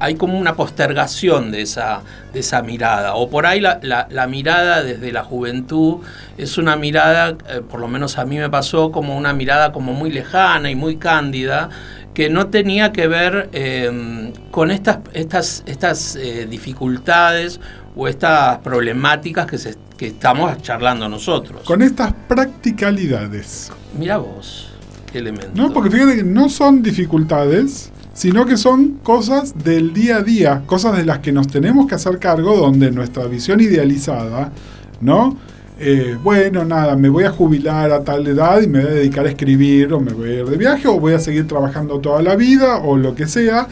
hay 0.00 0.14
como 0.14 0.38
una 0.38 0.54
postergación 0.54 1.50
de 1.50 1.62
esa, 1.62 2.02
de 2.32 2.40
esa 2.40 2.62
mirada, 2.62 3.14
o 3.14 3.28
por 3.28 3.46
ahí 3.46 3.60
la, 3.60 3.78
la, 3.82 4.26
mirada 4.26 4.82
desde 4.82 5.12
la 5.12 5.24
juventud 5.24 5.98
es 6.38 6.58
una 6.58 6.76
mirada, 6.76 7.36
eh, 7.48 7.60
por 7.68 7.80
lo 7.80 7.88
menos 7.88 8.18
a 8.18 8.24
mí 8.24 8.38
me 8.38 8.48
pasó, 8.48 8.90
como 8.90 9.16
una 9.16 9.32
mirada 9.32 9.72
como 9.72 9.92
muy 9.92 10.10
lejana 10.10 10.70
y 10.70 10.74
muy 10.74 10.96
cándida, 10.96 11.68
que 12.14 12.30
no 12.30 12.46
tenía 12.46 12.92
que 12.92 13.08
ver 13.08 13.50
em, 13.52 14.32
con 14.50 14.70
estas, 14.70 14.98
estas, 15.12 15.64
estas 15.66 16.16
eh, 16.16 16.46
dificultades 16.48 17.60
o 17.96 18.08
estas 18.08 18.58
problemáticas 18.58 19.46
que, 19.46 19.58
se, 19.58 19.74
que 19.96 20.08
estamos 20.08 20.62
charlando 20.62 21.08
nosotros. 21.08 21.62
Con 21.64 21.82
estas 21.82 22.12
practicalidades. 22.28 23.72
Mira 23.98 24.18
vos, 24.18 24.70
qué 25.12 25.18
elemento. 25.18 25.50
No, 25.54 25.72
porque 25.72 25.90
fíjate 25.90 26.16
que 26.16 26.22
no 26.22 26.48
son 26.48 26.82
dificultades, 26.82 27.90
sino 28.14 28.46
que 28.46 28.56
son 28.56 29.00
cosas 29.02 29.64
del 29.64 29.92
día 29.92 30.18
a 30.18 30.22
día, 30.22 30.62
cosas 30.66 30.96
de 30.96 31.04
las 31.04 31.18
que 31.18 31.32
nos 31.32 31.48
tenemos 31.48 31.86
que 31.86 31.96
hacer 31.96 32.18
cargo, 32.18 32.56
donde 32.56 32.90
nuestra 32.90 33.26
visión 33.26 33.60
idealizada, 33.60 34.52
¿no? 35.00 35.36
Eh, 35.80 36.16
bueno, 36.22 36.64
nada, 36.64 36.94
me 36.94 37.08
voy 37.08 37.24
a 37.24 37.30
jubilar 37.30 37.90
a 37.90 38.04
tal 38.04 38.24
edad 38.28 38.62
y 38.62 38.68
me 38.68 38.80
voy 38.80 38.88
a 38.88 38.94
dedicar 38.94 39.26
a 39.26 39.30
escribir, 39.30 39.92
o 39.92 40.00
me 40.00 40.12
voy 40.12 40.30
a 40.30 40.34
ir 40.40 40.46
de 40.46 40.56
viaje, 40.56 40.86
o 40.86 41.00
voy 41.00 41.14
a 41.14 41.18
seguir 41.18 41.48
trabajando 41.48 41.98
toda 41.98 42.22
la 42.22 42.36
vida, 42.36 42.78
o 42.78 42.96
lo 42.96 43.16
que 43.16 43.26
sea. 43.26 43.66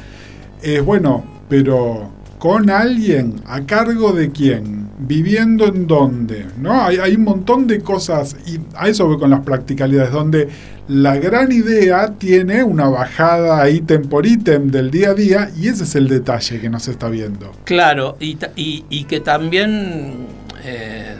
Es 0.61 0.85
bueno, 0.85 1.25
pero 1.49 2.11
con 2.39 2.69
alguien, 2.71 3.37
a 3.47 3.61
cargo 3.61 4.13
de 4.13 4.33
quién, 4.33 4.82
viviendo 5.07 5.67
en 5.67 5.87
dónde, 5.87 6.47
¿no? 6.59 6.83
Hay, 6.83 6.97
hay 6.99 7.15
un 7.15 7.25
montón 7.25 7.67
de 7.67 7.81
cosas, 7.81 8.37
y 8.47 8.59
a 8.77 8.89
eso 8.89 9.07
voy 9.07 9.19
con 9.19 9.31
las 9.31 9.41
practicalidades, 9.41 10.13
donde 10.13 10.49
la 10.89 11.17
gran 11.17 11.53
idea 11.53 12.13
tiene 12.19 12.65
una 12.65 12.89
bajada 12.89 13.69
ítem 13.71 14.03
por 14.03 14.27
ítem 14.27 14.69
del 14.69 14.91
día 14.91 15.11
a 15.11 15.15
día 15.15 15.51
y 15.57 15.69
ese 15.69 15.85
es 15.85 15.95
el 15.95 16.09
detalle 16.09 16.61
que 16.61 16.69
nos 16.69 16.89
está 16.89 17.09
viendo. 17.09 17.53
Claro, 17.65 18.17
y, 18.19 18.37
y, 18.57 19.05
que 19.05 19.21
también 19.21 20.27
eh, 20.65 21.15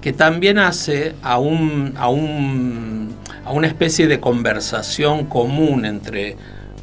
que 0.00 0.12
también 0.12 0.58
hace 0.58 1.14
a 1.22 1.38
un, 1.38 1.94
a 1.96 2.08
un 2.08 3.14
a 3.44 3.52
una 3.52 3.68
especie 3.68 4.08
de 4.08 4.18
conversación 4.18 5.26
común 5.26 5.84
entre 5.84 6.36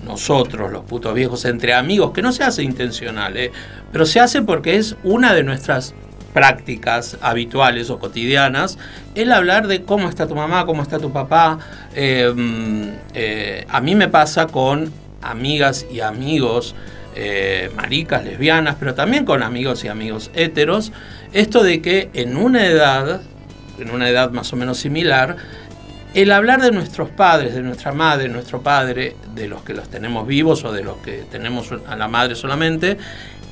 nosotros, 0.05 0.71
los 0.71 0.83
putos 0.83 1.13
viejos, 1.13 1.45
entre 1.45 1.73
amigos, 1.73 2.11
que 2.11 2.21
no 2.21 2.31
se 2.31 2.43
hace 2.43 2.63
intencional, 2.63 3.35
eh, 3.37 3.51
pero 3.91 4.05
se 4.05 4.19
hace 4.19 4.41
porque 4.41 4.75
es 4.75 4.95
una 5.03 5.33
de 5.33 5.43
nuestras 5.43 5.93
prácticas 6.33 7.17
habituales 7.21 7.89
o 7.89 7.99
cotidianas, 7.99 8.77
el 9.15 9.31
hablar 9.31 9.67
de 9.67 9.83
cómo 9.83 10.09
está 10.09 10.27
tu 10.27 10.35
mamá, 10.35 10.65
cómo 10.65 10.81
está 10.81 10.99
tu 10.99 11.11
papá. 11.11 11.59
Em, 11.93 12.91
eh, 13.13 13.65
a 13.69 13.79
mí 13.81 13.95
me 13.95 14.07
pasa 14.07 14.47
con 14.47 14.91
amigas 15.21 15.85
y 15.91 16.01
amigos, 16.01 16.75
eh, 17.15 17.69
maricas, 17.75 18.25
lesbianas, 18.25 18.75
pero 18.79 18.95
también 18.95 19.25
con 19.25 19.43
amigos 19.43 19.83
y 19.83 19.87
amigos 19.87 20.31
heteros, 20.33 20.91
esto 21.31 21.63
de 21.63 21.81
que 21.81 22.09
en 22.13 22.35
una 22.35 22.65
edad, 22.65 23.21
en 23.77 23.91
una 23.91 24.09
edad 24.09 24.31
más 24.31 24.51
o 24.51 24.55
menos 24.55 24.79
similar, 24.79 25.37
el 26.13 26.31
hablar 26.31 26.61
de 26.61 26.71
nuestros 26.71 27.09
padres, 27.09 27.55
de 27.55 27.61
nuestra 27.61 27.91
madre, 27.91 28.23
de 28.23 28.29
nuestro 28.29 28.61
padre, 28.61 29.15
de 29.33 29.47
los 29.47 29.63
que 29.63 29.73
los 29.73 29.89
tenemos 29.89 30.27
vivos 30.27 30.63
o 30.63 30.71
de 30.71 30.83
los 30.83 30.97
que 30.97 31.25
tenemos 31.31 31.69
a 31.87 31.95
la 31.95 32.07
madre 32.07 32.35
solamente, 32.35 32.97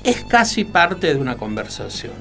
es 0.03 0.23
casi 0.25 0.63
parte 0.63 1.13
de 1.13 1.19
una 1.19 1.37
conversación 1.37 2.13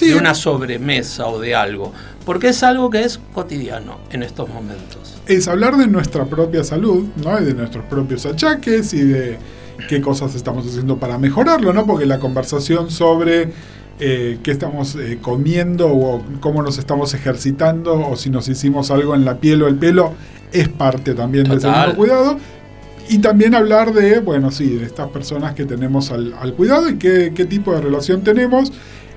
de 0.00 0.16
una 0.16 0.34
sobremesa 0.34 1.26
o 1.28 1.38
de 1.38 1.54
algo, 1.54 1.92
porque 2.24 2.48
es 2.48 2.62
algo 2.62 2.90
que 2.90 3.04
es 3.04 3.20
cotidiano 3.32 4.00
en 4.10 4.22
estos 4.22 4.48
momentos. 4.48 5.20
Es 5.26 5.48
hablar 5.48 5.76
de 5.76 5.86
nuestra 5.86 6.24
propia 6.24 6.64
salud, 6.64 7.06
¿no? 7.22 7.40
Y 7.40 7.44
de 7.44 7.54
nuestros 7.54 7.84
propios 7.84 8.26
achaques 8.26 8.92
y 8.92 9.02
de 9.02 9.38
qué 9.88 10.00
cosas 10.00 10.34
estamos 10.34 10.66
haciendo 10.66 10.98
para 10.98 11.18
mejorarlo, 11.18 11.72
¿no? 11.72 11.86
Porque 11.86 12.06
la 12.06 12.18
conversación 12.18 12.90
sobre 12.90 13.52
eh, 14.00 14.38
qué 14.42 14.50
estamos 14.50 14.96
eh, 14.96 15.18
comiendo 15.20 15.88
o 15.88 16.22
cómo 16.40 16.62
nos 16.62 16.78
estamos 16.78 17.14
ejercitando 17.14 18.08
o 18.08 18.16
si 18.16 18.30
nos 18.30 18.48
hicimos 18.48 18.90
algo 18.90 19.14
en 19.14 19.24
la 19.24 19.38
piel 19.38 19.62
o 19.62 19.68
el 19.68 19.76
pelo 19.76 20.12
es 20.52 20.68
parte 20.68 21.14
también 21.14 21.44
del 21.48 21.60
segundo 21.60 21.94
cuidado. 21.94 22.38
Y 23.08 23.18
también 23.18 23.54
hablar 23.54 23.92
de, 23.92 24.20
bueno, 24.20 24.50
sí, 24.50 24.76
de 24.76 24.86
estas 24.86 25.08
personas 25.08 25.54
que 25.54 25.66
tenemos 25.66 26.10
al, 26.10 26.54
cuidado 26.56 26.88
y 26.88 26.96
qué, 26.96 27.32
qué 27.34 27.44
tipo 27.44 27.74
de 27.74 27.82
relación 27.82 28.22
tenemos 28.22 28.72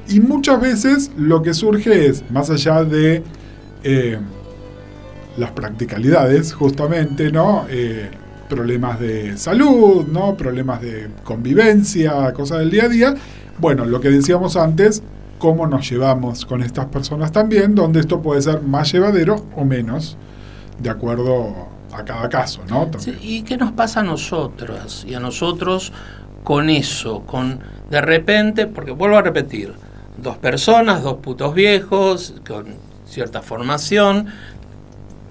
y 0.09 0.19
muchas 0.19 0.61
veces 0.61 1.11
lo 1.17 1.41
que 1.41 1.53
surge 1.53 2.07
es, 2.07 2.23
más 2.31 2.49
allá 2.49 2.83
de 2.83 3.23
eh, 3.83 4.17
las 5.37 5.51
practicalidades, 5.51 6.53
justamente, 6.53 7.31
¿no? 7.31 7.65
Eh, 7.69 8.09
problemas 8.49 8.99
de 8.99 9.37
salud, 9.37 10.07
¿no? 10.07 10.37
Problemas 10.37 10.81
de 10.81 11.09
convivencia, 11.23 12.31
cosas 12.33 12.59
del 12.59 12.71
día 12.71 12.85
a 12.85 12.89
día. 12.89 13.15
Bueno, 13.59 13.85
lo 13.85 13.99
que 13.99 14.09
decíamos 14.09 14.55
antes, 14.55 15.01
cómo 15.39 15.67
nos 15.67 15.89
llevamos 15.89 16.45
con 16.45 16.61
estas 16.63 16.85
personas 16.87 17.31
también, 17.31 17.75
donde 17.75 17.99
esto 17.99 18.21
puede 18.21 18.41
ser 18.41 18.61
más 18.61 18.91
llevadero 18.91 19.45
o 19.55 19.65
menos, 19.65 20.17
de 20.79 20.89
acuerdo 20.89 21.67
a 21.91 22.03
cada 22.03 22.29
caso, 22.29 22.61
¿no? 22.67 22.89
¿Y 23.21 23.41
qué 23.43 23.57
nos 23.57 23.71
pasa 23.71 24.01
a 24.01 24.03
nosotros 24.03 25.05
y 25.07 25.15
a 25.15 25.19
nosotros 25.19 25.91
con 26.43 26.69
eso? 26.69 27.21
Con 27.25 27.59
de 27.89 28.01
repente, 28.01 28.67
porque 28.67 28.91
vuelvo 28.91 29.17
a 29.17 29.21
repetir, 29.21 29.73
dos 30.17 30.37
personas, 30.37 31.03
dos 31.03 31.17
putos 31.17 31.53
viejos, 31.53 32.35
con 32.47 32.75
cierta 33.05 33.41
formación, 33.41 34.27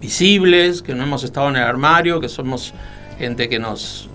visibles, 0.00 0.82
que 0.82 0.94
no 0.94 1.04
hemos 1.04 1.24
estado 1.24 1.48
en 1.50 1.56
el 1.56 1.62
armario, 1.62 2.20
que 2.20 2.28
somos 2.28 2.72
gente 3.18 3.48
que 3.48 3.58
nos, 3.58 4.08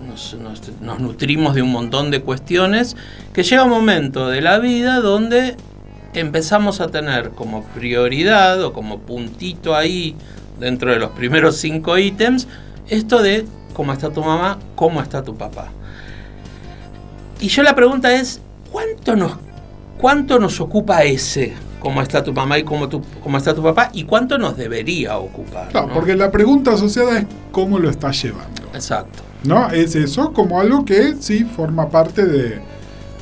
nutrimos 0.98 1.54
de 1.54 1.62
un 1.62 1.72
montón 1.72 2.10
de 2.10 2.22
cuestiones, 2.22 2.96
que 3.32 3.42
llega 3.42 3.64
un 3.64 3.70
momento 3.70 4.28
de 4.28 4.40
la 4.40 4.58
vida 4.58 5.00
donde 5.00 5.56
empezamos 6.14 6.80
a 6.80 6.88
tener 6.88 7.30
como 7.30 7.64
prioridad 7.64 8.62
o 8.62 8.72
como 8.72 9.00
puntito 9.00 9.74
ahí 9.74 10.14
dentro 10.60 10.92
de 10.92 10.98
los 10.98 11.10
primeros 11.10 11.56
cinco 11.56 11.98
ítems, 11.98 12.46
esto 12.88 13.22
de 13.22 13.46
cómo 13.72 13.92
está 13.92 14.10
tu 14.10 14.22
mamá, 14.22 14.58
cómo 14.74 15.00
está 15.00 15.22
tu 15.22 15.36
papá. 15.36 15.68
Y 17.40 17.48
yo 17.48 17.62
la 17.62 17.74
pregunta 17.74 18.14
es, 18.14 18.40
¿cuánto 18.70 19.16
nos, 19.16 19.32
cuánto 19.98 20.38
nos 20.38 20.60
ocupa 20.60 21.02
ese? 21.02 21.54
Cómo 21.82 22.00
está 22.00 22.22
tu 22.22 22.32
mamá 22.32 22.60
y 22.60 22.62
cómo, 22.62 22.88
tu, 22.88 23.02
cómo 23.20 23.36
está 23.36 23.54
tu 23.54 23.62
papá 23.62 23.90
y 23.92 24.04
cuánto 24.04 24.38
nos 24.38 24.56
debería 24.56 25.18
ocupar. 25.18 25.68
Claro, 25.68 25.90
porque 25.92 26.14
la 26.14 26.30
pregunta 26.30 26.74
asociada 26.74 27.18
es 27.18 27.26
cómo 27.50 27.80
lo 27.80 27.90
estás 27.90 28.22
llevando. 28.22 28.62
Exacto. 28.72 29.24
¿No? 29.42 29.68
Es 29.70 29.96
eso 29.96 30.32
como 30.32 30.60
algo 30.60 30.84
que 30.84 31.16
sí 31.18 31.42
forma 31.42 31.90
parte 31.90 32.24
de, 32.24 32.60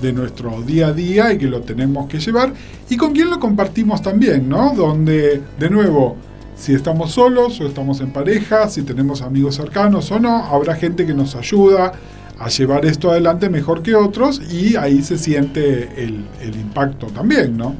de 0.02 0.12
nuestro 0.12 0.60
día 0.60 0.88
a 0.88 0.92
día 0.92 1.32
y 1.32 1.38
que 1.38 1.46
lo 1.46 1.62
tenemos 1.62 2.06
que 2.06 2.20
llevar. 2.20 2.52
Y 2.90 2.98
con 2.98 3.14
quién 3.14 3.30
lo 3.30 3.40
compartimos 3.40 4.02
también, 4.02 4.46
¿no? 4.46 4.74
Donde, 4.74 5.40
de 5.58 5.70
nuevo, 5.70 6.16
si 6.54 6.74
estamos 6.74 7.12
solos 7.12 7.58
o 7.62 7.66
estamos 7.66 8.02
en 8.02 8.12
pareja, 8.12 8.68
si 8.68 8.82
tenemos 8.82 9.22
amigos 9.22 9.54
cercanos 9.54 10.12
o 10.12 10.20
no, 10.20 10.44
habrá 10.44 10.74
gente 10.74 11.06
que 11.06 11.14
nos 11.14 11.34
ayuda 11.34 11.92
a 12.38 12.48
llevar 12.50 12.84
esto 12.84 13.10
adelante 13.10 13.48
mejor 13.48 13.82
que 13.82 13.94
otros 13.94 14.42
y 14.52 14.76
ahí 14.76 15.02
se 15.02 15.16
siente 15.16 16.04
el, 16.04 16.26
el 16.42 16.56
impacto 16.56 17.06
también, 17.06 17.56
¿no? 17.56 17.74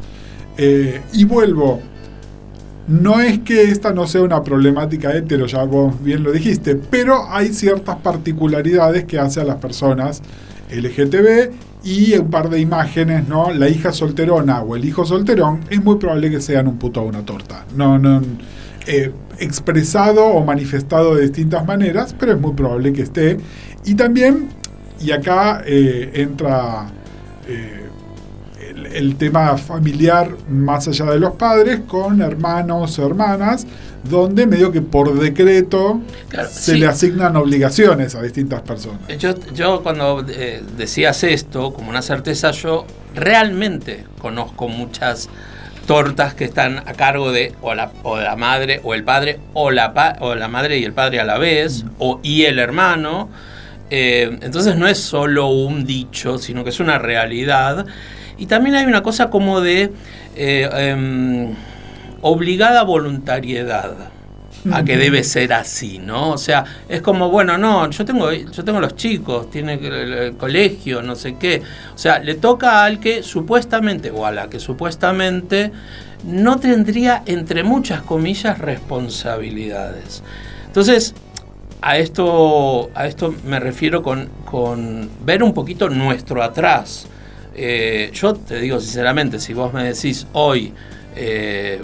Eh, 0.63 1.01
y 1.15 1.25
vuelvo, 1.25 1.81
no 2.87 3.19
es 3.19 3.39
que 3.39 3.63
esta 3.63 3.95
no 3.95 4.07
sea 4.07 4.21
una 4.21 4.43
problemática 4.43 5.17
hetero, 5.17 5.47
ya 5.47 5.65
vos 5.65 5.95
bien 6.05 6.23
lo 6.23 6.33
dijiste, 6.33 6.77
pero 6.77 7.31
hay 7.31 7.55
ciertas 7.55 7.97
particularidades 7.97 9.05
que 9.07 9.19
hace 9.19 9.41
a 9.41 9.45
las 9.45 9.57
personas 9.57 10.21
LGTB 10.71 11.51
y 11.83 12.13
un 12.19 12.29
par 12.29 12.51
de 12.51 12.61
imágenes, 12.61 13.27
¿no? 13.27 13.51
La 13.55 13.71
hija 13.71 13.91
solterona 13.91 14.61
o 14.61 14.77
el 14.77 14.85
hijo 14.85 15.07
solterón, 15.07 15.61
es 15.71 15.83
muy 15.83 15.97
probable 15.97 16.31
que 16.31 16.43
sean 16.43 16.69
un 16.69 16.77
puto 16.77 17.01
o 17.01 17.05
una 17.05 17.25
torta. 17.25 17.65
No, 17.75 17.99
no, 17.99 18.21
eh, 18.87 19.13
expresado 19.39 20.27
o 20.27 20.45
manifestado 20.45 21.15
de 21.15 21.23
distintas 21.23 21.67
maneras, 21.67 22.15
pero 22.21 22.33
es 22.33 22.39
muy 22.39 22.53
probable 22.53 22.93
que 22.93 23.01
esté. 23.01 23.39
Y 23.87 23.95
también, 23.95 24.51
y 25.01 25.13
acá 25.13 25.63
eh, 25.65 26.11
entra 26.17 26.93
el, 28.93 29.17
tema 29.17 29.57
familiar 29.57 30.31
más 30.49 30.89
allá 30.89 31.07
de 31.07 31.19
los 31.19 31.35
padres 31.35 31.81
con 31.87 32.21
hermanos 32.23 32.99
o 32.99 33.07
hermanas, 33.07 33.67
donde 34.05 34.47
medio 34.47 34.73
que 34.73 34.83
por 34.83 35.19
decreto 35.19 36.01
se 36.51 36.77
le 36.77 36.87
asignan 36.87 37.37
obligaciones 37.37 38.15
a 38.15 38.23
distintas 38.23 38.63
personas. 38.63 39.01
Yo, 39.19 39.35
yo 39.55 39.83
cuando 39.83 40.25
eh, 40.29 40.63
decías 40.77 41.23
esto, 41.25 41.73
como 41.73 41.91
una 41.91 42.03
certeza, 42.03 42.51
yo 42.53 42.87
realmente 43.15 44.05
conozco 44.21 44.69
muchas 44.69 45.29
tortas 45.87 46.35
que 46.35 46.45
están 46.45 46.79
a 46.79 46.93
cargo 46.93 47.33
de 47.33 47.53
o 47.63 47.75
la, 47.75 47.91
o 48.05 48.21
la 48.21 48.37
madre 48.37 48.81
o 48.85 48.95
el 48.95 49.03
padre 49.03 49.41
o 49.55 49.71
la, 49.71 50.19
o 50.21 50.35
la 50.35 50.47
madre 50.47 50.79
y 50.79 50.85
el 50.85 50.93
padre 50.93 51.21
a 51.21 51.25
la 51.25 51.37
vez, 51.37 51.85
mm. 51.85 51.89
o 51.99 52.21
y 52.23 52.45
el 52.45 52.59
hermano. 52.59 53.29
Eh, 53.91 54.39
entonces 54.43 54.77
no 54.77 54.87
es 54.87 54.99
solo 54.99 55.49
un 55.49 55.85
dicho, 55.85 56.39
sino 56.39 56.63
que 56.63 56.71
es 56.71 56.81
una 56.81 56.99
realidad. 56.99 57.87
Y 58.41 58.47
también 58.47 58.75
hay 58.75 58.87
una 58.87 59.03
cosa 59.03 59.29
como 59.29 59.61
de 59.61 59.93
eh, 60.35 60.69
em, 60.73 61.55
obligada 62.23 62.83
voluntariedad 62.83 63.93
a 64.73 64.83
que 64.83 64.97
debe 64.97 65.23
ser 65.25 65.53
así, 65.53 65.99
¿no? 65.99 66.31
O 66.31 66.39
sea, 66.39 66.65
es 66.89 67.03
como, 67.03 67.31
bueno, 67.31 67.59
no, 67.59 67.89
yo 67.91 68.05
tengo, 68.05 68.33
yo 68.33 68.65
tengo 68.65 68.81
los 68.81 68.97
chicos, 68.97 69.51
tiene 69.51 69.75
el, 69.75 70.37
colegio, 70.37 71.03
no 71.03 71.17
sé 71.17 71.37
qué. 71.37 71.63
O 71.95 71.99
sea, 71.99 72.19
le 72.19 72.35
toca 72.35 72.85
al 72.85 72.99
que 72.99 73.23
supuestamente, 73.23 74.11
o 74.11 74.25
a 74.25 74.33
la 74.33 74.49
que 74.49 74.59
supuestamente 74.59 75.71
no 76.25 76.59
tendría, 76.59 77.23
entre 77.27 77.63
muchas 77.63 78.03
comillas, 78.03 78.59
responsabilidades. 78.59 80.23
Entonces, 80.67 81.15
a 81.83 81.99
esto, 81.99 82.91
a 82.95 83.07
esto 83.07 83.35
me 83.45 83.61
refiero 83.61 84.03
con, 84.03 84.29
con 84.45 85.11
ver 85.25 85.43
un 85.43 85.53
poquito 85.53 85.91
nuestro 85.91 86.43
atrás. 86.43 87.07
Eh, 87.55 88.11
yo 88.15 88.35
te 88.35 88.61
digo 88.61 88.81
sinceramente, 88.81 89.39
si 89.41 89.55
vos 89.55 89.73
me 89.73 89.85
decís 89.85 90.27
hoy, 90.33 90.73
eh, 91.17 91.81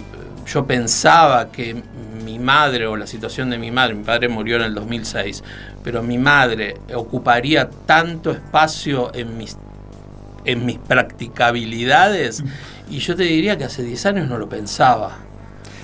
yo 0.47 0.67
pensaba 0.67 1.51
que 1.51 1.83
mi 2.25 2.39
madre 2.39 2.87
o 2.87 2.97
la 2.97 3.07
situación 3.07 3.51
de 3.51 3.59
mi 3.59 3.71
madre, 3.71 3.95
mi 3.95 4.05
padre 4.05 4.29
murió 4.29 4.57
en 4.57 4.63
el 4.63 4.75
2006, 4.75 5.43
pero 5.83 6.03
mi 6.03 6.19
madre 6.19 6.77
ocuparía 6.95 7.69
tanto 7.87 8.31
espacio 8.31 9.15
en 9.15 9.37
mis, 9.37 9.57
en 10.45 10.65
mis 10.65 10.79
practicabilidades, 10.79 12.43
y 12.89 12.99
yo 12.99 13.17
te 13.17 13.25
diría 13.25 13.59
que 13.59 13.65
hace 13.65 13.83
10 13.83 14.07
años 14.07 14.29
no 14.29 14.39
lo 14.39 14.49
pensaba. 14.49 15.26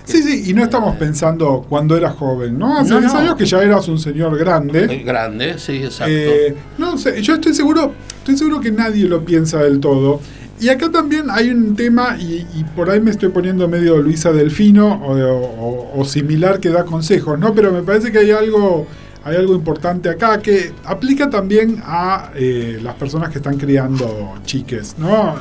Sí, 0.05 0.23
sí, 0.23 0.51
y 0.51 0.55
no 0.55 0.65
estamos 0.65 0.97
pensando 0.97 1.65
cuando 1.69 1.97
eras 1.97 2.15
joven, 2.15 2.59
¿no? 2.59 2.79
Hace 2.79 2.99
10 2.99 3.15
años 3.15 3.37
que 3.37 3.47
ya 3.47 3.63
eras 3.63 3.87
un 3.89 3.99
señor 3.99 4.37
grande. 4.37 5.03
Grande, 5.05 5.59
sí, 5.59 5.77
exacto. 5.77 6.13
Eh, 6.13 6.55
no 6.79 6.99
sé, 6.99 7.23
yo 7.23 7.35
estoy 7.35 7.55
seguro, 7.55 7.93
estoy 8.19 8.37
seguro 8.37 8.61
que 8.61 8.73
nadie 8.73 9.05
lo 9.05 9.25
piensa 9.25 9.59
del 9.63 9.81
todo. 9.81 10.21
Y 10.61 10.69
acá 10.69 10.91
también 10.91 11.27
hay 11.29 11.51
un 11.51 11.75
tema, 11.75 12.17
y, 12.21 12.47
por 12.77 12.89
ahí 12.91 13.01
me 13.01 13.11
estoy 13.11 13.31
poniendo 13.31 13.69
medio 13.69 13.99
Luisa 13.99 14.33
Delfino 14.33 15.03
o, 15.05 16.05
similar 16.05 16.61
que 16.61 16.69
da 16.69 16.85
consejos, 16.85 17.39
¿no? 17.39 17.53
Pero 17.55 17.73
me 17.73 17.83
parece 17.83 18.13
que 18.13 18.19
hay 18.19 18.31
algo, 18.31 18.87
hay 19.25 19.37
algo 19.37 19.55
importante 19.55 20.09
acá 20.09 20.39
que 20.41 20.73
aplica 20.85 21.29
también 21.29 21.83
a 21.85 22.31
eh, 22.37 22.79
las 22.81 22.95
personas 22.95 23.31
que 23.31 23.39
están 23.39 23.57
criando 23.57 24.35
chiques, 24.45 24.97
¿no? 24.99 25.35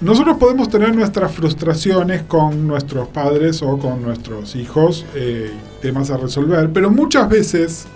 Nosotros 0.00 0.36
podemos 0.36 0.68
tener 0.68 0.94
nuestras 0.94 1.32
frustraciones 1.32 2.22
con 2.22 2.68
nuestros 2.68 3.08
padres 3.08 3.62
o 3.62 3.78
con 3.78 4.00
nuestros 4.00 4.54
hijos, 4.54 5.04
eh, 5.16 5.50
temas 5.82 6.12
a 6.12 6.16
resolver, 6.16 6.70
pero 6.72 6.88
muchas 6.88 7.28
veces 7.28 7.86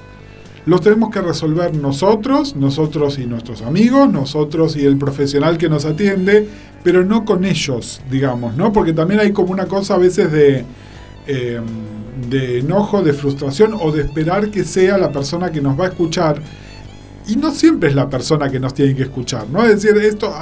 los 0.66 0.80
tenemos 0.80 1.10
que 1.10 1.20
resolver 1.20 1.76
nosotros, 1.76 2.56
nosotros 2.56 3.20
y 3.20 3.26
nuestros 3.26 3.62
amigos, 3.62 4.12
nosotros 4.12 4.76
y 4.76 4.84
el 4.84 4.96
profesional 4.96 5.58
que 5.58 5.68
nos 5.68 5.84
atiende, 5.84 6.48
pero 6.82 7.04
no 7.04 7.24
con 7.24 7.44
ellos, 7.44 8.00
digamos, 8.10 8.56
¿no? 8.56 8.72
Porque 8.72 8.92
también 8.92 9.20
hay 9.20 9.32
como 9.32 9.52
una 9.52 9.66
cosa 9.66 9.94
a 9.94 9.98
veces 9.98 10.32
de, 10.32 10.64
em, 11.28 11.64
de 12.28 12.58
enojo, 12.58 13.02
de 13.02 13.12
frustración 13.12 13.74
o 13.80 13.92
de 13.92 14.02
esperar 14.02 14.50
que 14.50 14.64
sea 14.64 14.98
la 14.98 15.12
persona 15.12 15.52
que 15.52 15.60
nos 15.60 15.78
va 15.78 15.84
a 15.84 15.88
escuchar. 15.90 16.42
Y 17.28 17.36
no 17.36 17.52
siempre 17.52 17.90
es 17.90 17.94
la 17.94 18.10
persona 18.10 18.50
que 18.50 18.58
nos 18.58 18.74
tiene 18.74 18.96
que 18.96 19.02
escuchar, 19.02 19.48
¿no? 19.48 19.64
Es 19.64 19.82
decir, 19.82 19.96
esto 20.02 20.34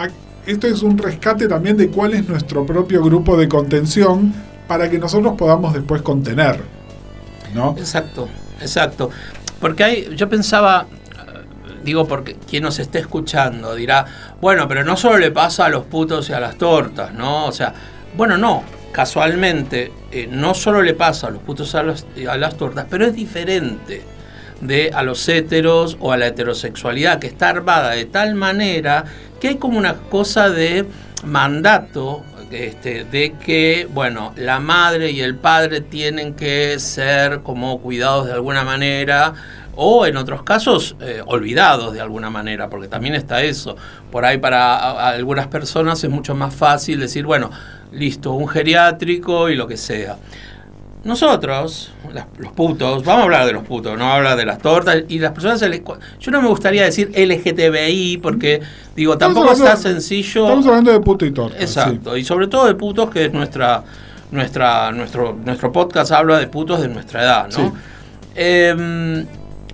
esto 0.51 0.67
es 0.67 0.83
un 0.83 0.99
rescate 0.99 1.49
también 1.49 1.77
de 1.77 1.89
cuál 1.89 2.15
es 2.15 2.29
nuestro 2.29 2.67
propio 2.67 3.03
grupo 3.03 3.37
de 3.37 3.49
contención 3.49 4.33
para 4.67 4.91
que 4.91 4.99
nosotros 4.99 5.35
podamos 5.37 5.73
después 5.73 6.03
contener. 6.03 6.61
¿no? 7.55 7.75
Exacto, 7.79 8.29
exacto. 8.61 9.11
Porque 9.61 9.85
hay, 9.85 10.17
yo 10.17 10.29
pensaba, 10.29 10.87
digo, 11.85 12.07
porque 12.07 12.37
quien 12.49 12.63
nos 12.63 12.79
esté 12.79 12.99
escuchando 12.99 13.75
dirá, 13.75 14.05
bueno, 14.41 14.67
pero 14.69 14.85
no 14.85 14.97
solo 14.97 15.19
le 15.19 15.31
pasa 15.31 15.67
a 15.67 15.69
los 15.69 15.85
putos 15.85 16.29
y 16.31 16.33
a 16.33 16.41
las 16.41 16.57
tortas, 16.57 17.13
¿no? 17.15 17.47
O 17.47 17.53
sea, 17.53 17.75
bueno, 18.17 18.39
no, 18.39 18.63
casualmente, 18.93 19.93
eh, 20.11 20.29
no 20.31 20.55
solo 20.55 20.83
le 20.83 20.95
pasa 20.95 21.29
a 21.29 21.31
los 21.31 21.43
putos 21.43 21.77
y 22.17 22.27
a, 22.27 22.33
a 22.33 22.39
las 22.39 22.57
tortas, 22.57 22.87
pero 22.89 23.07
es 23.07 23.15
diferente 23.15 24.03
de 24.61 24.91
a 24.93 25.03
los 25.03 25.27
heteros 25.29 25.97
o 26.01 26.13
a 26.13 26.17
la 26.17 26.29
heterosexualidad, 26.29 27.19
que 27.19 27.27
está 27.27 27.49
armada 27.49 27.91
de 27.91 28.05
tal 28.05 28.35
manera 28.35 29.05
que 29.41 29.49
hay 29.49 29.57
como 29.57 29.79
una 29.79 29.95
cosa 29.95 30.51
de 30.51 30.87
mandato 31.25 32.25
este, 32.51 33.05
de 33.05 33.35
que, 33.35 33.89
bueno, 33.93 34.33
la 34.37 34.59
madre 34.59 35.13
y 35.13 35.21
el 35.21 35.37
padre 35.37 35.81
tienen 35.81 36.35
que 36.35 36.79
ser 36.81 37.41
como 37.43 37.81
cuidados 37.81 38.27
de 38.27 38.33
alguna 38.33 38.65
manera 38.65 39.35
o 39.77 40.05
en 40.05 40.17
otros 40.17 40.43
casos 40.43 40.97
eh, 41.01 41.23
olvidados 41.27 41.93
de 41.93 42.01
alguna 42.01 42.29
manera, 42.29 42.69
porque 42.69 42.89
también 42.89 43.15
está 43.15 43.43
eso. 43.43 43.77
Por 44.11 44.25
ahí 44.25 44.39
para 44.39 45.09
algunas 45.09 45.47
personas 45.47 46.03
es 46.03 46.11
mucho 46.11 46.35
más 46.35 46.55
fácil 46.55 47.01
decir, 47.01 47.25
bueno, 47.25 47.51
listo, 47.93 48.33
un 48.33 48.49
geriátrico 48.49 49.49
y 49.49 49.55
lo 49.55 49.67
que 49.69 49.77
sea. 49.77 50.17
Nosotros, 51.03 51.93
los 52.39 52.53
putos, 52.53 53.05
vamos 53.05 53.23
a 53.23 53.25
hablar 53.25 53.47
de 53.47 53.53
los 53.53 53.65
putos, 53.65 53.97
no 53.97 54.13
hablar 54.13 54.37
de 54.37 54.45
las 54.45 54.59
tortas 54.59 55.05
y 55.09 55.19
las 55.19 55.33
personas. 55.33 55.61
Yo 56.21 56.31
no 56.31 56.43
me 56.43 56.49
gustaría 56.49 56.85
decir 56.85 57.11
LGTBI 57.17 58.19
porque, 58.19 58.61
digo, 58.95 59.17
tampoco 59.17 59.53
está 59.53 59.77
sencillo. 59.77 60.45
Estamos 60.45 60.67
hablando 60.67 60.93
de 60.93 61.01
puto 61.01 61.25
y 61.25 61.33
torta. 61.33 61.59
Exacto, 61.59 62.17
y 62.17 62.25
sobre 62.25 62.49
todo 62.49 62.67
de 62.67 62.75
putos, 62.75 63.09
que 63.11 63.27
es 63.27 63.33
nuestra, 63.33 63.83
nuestra, 64.31 64.93
nuestro, 64.93 65.39
nuestro 65.43 65.73
podcast 65.73 66.13
habla 66.13 66.39
de 66.39 66.49
putos 66.49 66.83
de 66.83 66.89
nuestra 66.89 67.23
edad, 67.23 67.49
¿no? 67.57 67.73
Em, 68.35 69.27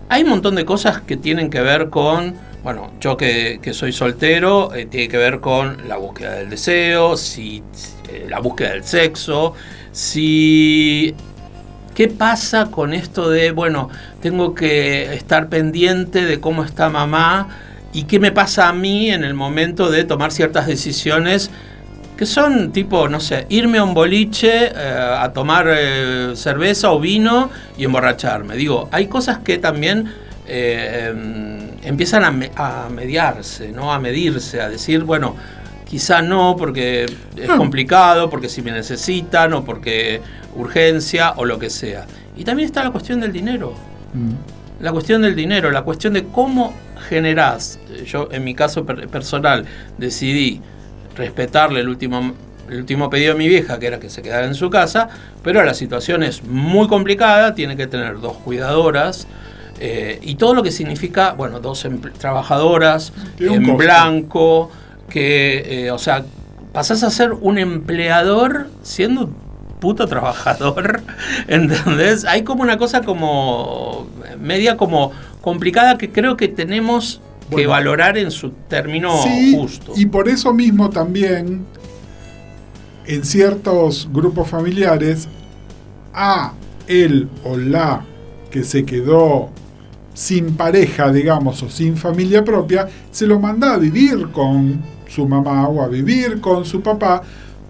hay 0.08 0.22
un 0.22 0.28
montón 0.28 0.54
de 0.54 0.64
cosas 0.64 1.00
que 1.00 1.16
tienen 1.16 1.50
que 1.50 1.60
ver 1.60 1.90
con. 1.90 2.34
Bueno, 2.62 2.92
yo 3.00 3.16
que, 3.16 3.60
soy 3.72 3.92
soltero, 3.92 4.74
eh, 4.74 4.86
tiene 4.86 5.08
que 5.08 5.16
ver 5.16 5.40
con 5.40 5.88
la 5.88 5.96
búsqueda 5.96 6.34
del 6.34 6.50
deseo, 6.50 7.16
si, 7.16 7.62
eh, 8.08 8.26
la 8.28 8.40
búsqueda 8.40 8.70
del 8.70 8.82
sexo, 8.82 9.54
si 9.96 11.14
¿Qué 11.96 12.08
pasa 12.08 12.66
con 12.66 12.92
esto 12.92 13.30
de, 13.30 13.52
bueno, 13.52 13.88
tengo 14.20 14.54
que 14.54 15.14
estar 15.14 15.48
pendiente 15.48 16.26
de 16.26 16.40
cómo 16.40 16.62
está 16.62 16.90
mamá 16.90 17.48
y 17.94 18.02
qué 18.02 18.20
me 18.20 18.32
pasa 18.32 18.68
a 18.68 18.74
mí 18.74 19.10
en 19.10 19.24
el 19.24 19.32
momento 19.32 19.90
de 19.90 20.04
tomar 20.04 20.30
ciertas 20.30 20.66
decisiones 20.66 21.50
que 22.18 22.26
son 22.26 22.70
tipo, 22.70 23.08
no 23.08 23.18
sé, 23.18 23.46
irme 23.48 23.78
a 23.78 23.84
un 23.84 23.94
boliche 23.94 24.72
eh, 24.74 25.16
a 25.18 25.32
tomar 25.32 25.68
eh, 25.70 26.32
cerveza 26.34 26.90
o 26.90 27.00
vino 27.00 27.48
y 27.78 27.84
emborracharme. 27.84 28.56
Digo, 28.56 28.90
hay 28.92 29.06
cosas 29.06 29.38
que 29.38 29.56
también 29.56 30.12
eh, 30.46 31.08
em, 31.08 31.70
empiezan 31.82 32.24
a, 32.24 32.88
mediarse, 32.90 33.72
¿no? 33.72 33.90
A 33.90 33.98
medirse, 33.98 34.60
a 34.60 34.68
decir, 34.68 35.02
bueno, 35.04 35.34
quizá 35.88 36.20
no 36.20 36.56
porque 36.58 37.04
es 37.04 37.48
hmm. 37.48 37.56
complicado, 37.56 38.28
porque 38.28 38.48
si 38.48 38.60
me 38.60 38.72
necesitan 38.72 39.52
o 39.54 39.64
porque 39.64 40.20
urgencia 40.56 41.34
o 41.36 41.44
lo 41.44 41.58
que 41.58 41.70
sea. 41.70 42.06
Y 42.36 42.44
también 42.44 42.66
está 42.66 42.84
la 42.84 42.90
cuestión 42.90 43.20
del 43.20 43.32
dinero. 43.32 43.74
Hmm. 44.12 44.32
La 44.82 44.92
cuestión 44.92 45.22
del 45.22 45.34
dinero, 45.34 45.70
la 45.70 45.82
cuestión 45.82 46.12
de 46.12 46.24
cómo 46.24 46.74
generás. 47.08 47.78
Yo, 48.04 48.28
en 48.30 48.44
mi 48.44 48.54
caso 48.54 48.84
personal, 48.84 49.64
decidí 49.96 50.60
respetarle 51.16 51.80
el 51.80 51.88
último, 51.88 52.34
el 52.68 52.78
último 52.80 53.08
pedido 53.08 53.32
de 53.32 53.38
mi 53.38 53.48
vieja, 53.48 53.78
que 53.78 53.86
era 53.86 53.98
que 53.98 54.10
se 54.10 54.20
quedara 54.20 54.46
en 54.46 54.54
su 54.54 54.68
casa, 54.68 55.08
pero 55.42 55.64
la 55.64 55.72
situación 55.72 56.22
es 56.22 56.44
muy 56.44 56.88
complicada, 56.88 57.54
tiene 57.54 57.76
que 57.76 57.86
tener 57.86 58.20
dos 58.20 58.36
cuidadoras. 58.38 59.26
Eh, 59.78 60.18
y 60.22 60.36
todo 60.36 60.54
lo 60.54 60.62
que 60.62 60.72
significa, 60.72 61.32
bueno, 61.32 61.60
dos 61.60 61.86
trabajadoras 62.18 63.12
en 63.38 63.76
blanco, 63.76 64.70
que, 65.08 65.86
eh, 65.86 65.90
o 65.90 65.98
sea, 65.98 66.24
pasás 66.72 67.02
a 67.02 67.10
ser 67.10 67.32
un 67.32 67.58
empleador 67.58 68.68
siendo 68.82 69.30
puto 69.80 70.06
trabajador, 70.06 71.02
¿entendés? 71.48 72.24
Hay 72.24 72.42
como 72.42 72.62
una 72.62 72.78
cosa 72.78 73.02
como 73.02 74.06
media 74.40 74.76
como 74.76 75.12
complicada 75.40 75.98
que 75.98 76.10
creo 76.10 76.36
que 76.36 76.48
tenemos 76.48 77.20
que 77.54 77.66
valorar 77.66 78.18
en 78.18 78.30
su 78.30 78.50
término 78.50 79.10
justo. 79.54 79.92
Y 79.96 80.06
por 80.06 80.28
eso 80.28 80.52
mismo 80.52 80.90
también, 80.90 81.64
en 83.06 83.24
ciertos 83.24 84.08
grupos 84.12 84.48
familiares, 84.48 85.28
a 86.12 86.52
él 86.88 87.28
o 87.44 87.56
la 87.56 88.04
que 88.50 88.64
se 88.64 88.84
quedó 88.84 89.50
sin 90.14 90.56
pareja, 90.56 91.12
digamos, 91.12 91.62
o 91.62 91.68
sin 91.68 91.96
familia 91.96 92.42
propia, 92.42 92.88
se 93.10 93.26
lo 93.26 93.38
manda 93.38 93.74
a 93.74 93.78
vivir 93.78 94.28
con 94.32 94.82
su 95.08 95.26
mamá 95.26 95.68
o 95.68 95.82
a 95.82 95.88
vivir 95.88 96.40
con 96.40 96.64
su 96.64 96.80
papá, 96.80 97.22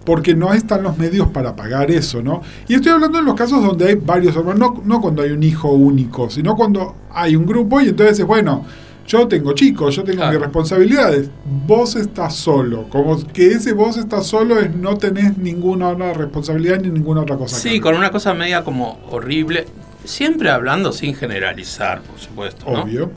porque 0.05 0.33
no 0.33 0.53
están 0.53 0.83
los 0.83 0.97
medios 0.97 1.27
para 1.27 1.55
pagar 1.55 1.91
eso, 1.91 2.21
¿no? 2.21 2.41
Y 2.67 2.75
estoy 2.75 2.93
hablando 2.93 3.19
en 3.19 3.25
los 3.25 3.35
casos 3.35 3.61
donde 3.61 3.89
hay 3.89 3.95
varios 3.95 4.35
hermanos, 4.35 4.59
no, 4.59 4.81
no 4.85 5.01
cuando 5.01 5.21
hay 5.21 5.31
un 5.31 5.43
hijo 5.43 5.69
único, 5.69 6.29
sino 6.29 6.55
cuando 6.55 6.95
hay 7.11 7.35
un 7.35 7.45
grupo 7.45 7.81
y 7.81 7.89
entonces 7.89 8.19
es, 8.19 8.25
bueno, 8.25 8.65
yo 9.07 9.27
tengo 9.27 9.53
chicos, 9.53 9.95
yo 9.95 10.03
tengo 10.03 10.25
mis 10.27 10.39
responsabilidades. 10.39 11.29
Vos 11.65 11.95
estás 11.95 12.35
solo. 12.35 12.89
Como 12.89 13.25
que 13.27 13.47
ese 13.47 13.71
vos 13.71 13.95
estás 13.95 14.27
solo 14.27 14.59
es 14.59 14.75
no 14.75 14.97
tenés 14.97 15.37
ninguna 15.37 15.89
otra 15.89 16.13
responsabilidad 16.13 16.81
ni 16.81 16.89
ninguna 16.89 17.21
otra 17.21 17.37
cosa. 17.37 17.57
Sí, 17.57 17.79
con 17.79 17.95
una 17.95 18.11
cosa 18.11 18.33
media 18.33 18.65
como 18.65 18.99
horrible. 19.09 19.65
Siempre 20.03 20.49
hablando 20.49 20.91
sin 20.91 21.15
generalizar, 21.15 22.01
por 22.01 22.19
supuesto. 22.19 22.65
Obvio. 22.65 23.11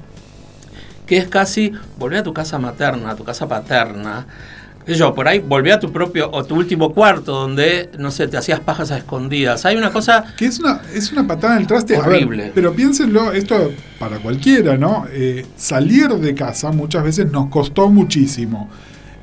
Que 1.11 1.19
es 1.19 1.29
casi 1.29 1.73
volver 1.99 2.21
a 2.21 2.23
tu 2.23 2.33
casa 2.33 2.59
materna, 2.59 3.11
a 3.11 3.17
tu 3.17 3.25
casa 3.25 3.47
paterna 3.47 4.27
yo, 4.95 5.15
por 5.15 5.29
ahí 5.29 5.39
volví 5.41 5.71
a 5.71 5.79
tu 5.79 5.93
propio 5.93 6.31
o 6.33 6.45
tu 6.45 6.57
último 6.57 6.93
cuarto 6.93 7.33
donde, 7.33 7.91
no 7.99 8.11
sé, 8.11 8.29
te 8.29 8.37
hacías 8.37 8.61
pajas 8.61 8.91
a 8.91 8.99
escondidas. 8.99 9.65
Hay 9.65 9.77
una 9.77 9.91
cosa... 9.91 10.25
Que 10.37 10.47
es 10.47 10.59
una, 10.59 10.81
es 10.95 11.13
una 11.13 11.27
patada 11.27 11.57
en 11.57 11.63
el 11.63 11.67
traste. 11.67 11.97
Horrible. 11.97 12.53
pero 12.55 12.73
piénsenlo, 12.75 13.33
esto 13.33 13.73
para 13.99 14.19
cualquiera, 14.19 14.77
¿no? 14.77 15.07
Eh, 15.13 15.47
salir 15.57 16.09
de 16.09 16.35
casa 16.35 16.73
muchas 16.73 17.05
veces 17.05 17.31
nos 17.31 17.49
costó 17.49 17.89
muchísimo. 17.89 18.71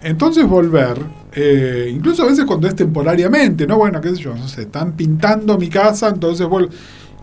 Entonces 0.04 0.46
volver, 0.48 1.00
eh, 1.34 1.92
incluso 1.92 2.24
a 2.24 2.28
veces 2.28 2.46
cuando 2.46 2.68
es 2.68 2.76
temporariamente, 2.76 3.66
¿no? 3.66 3.78
Bueno, 3.78 4.00
qué 4.00 4.10
sé 4.10 4.18
yo, 4.18 4.36
no 4.36 4.48
sé, 4.48 4.64
están 4.64 4.94
pintando 4.94 5.58
mi 5.58 5.70
casa, 5.70 6.10
entonces 6.10 6.48
vuelvo... 6.48 6.70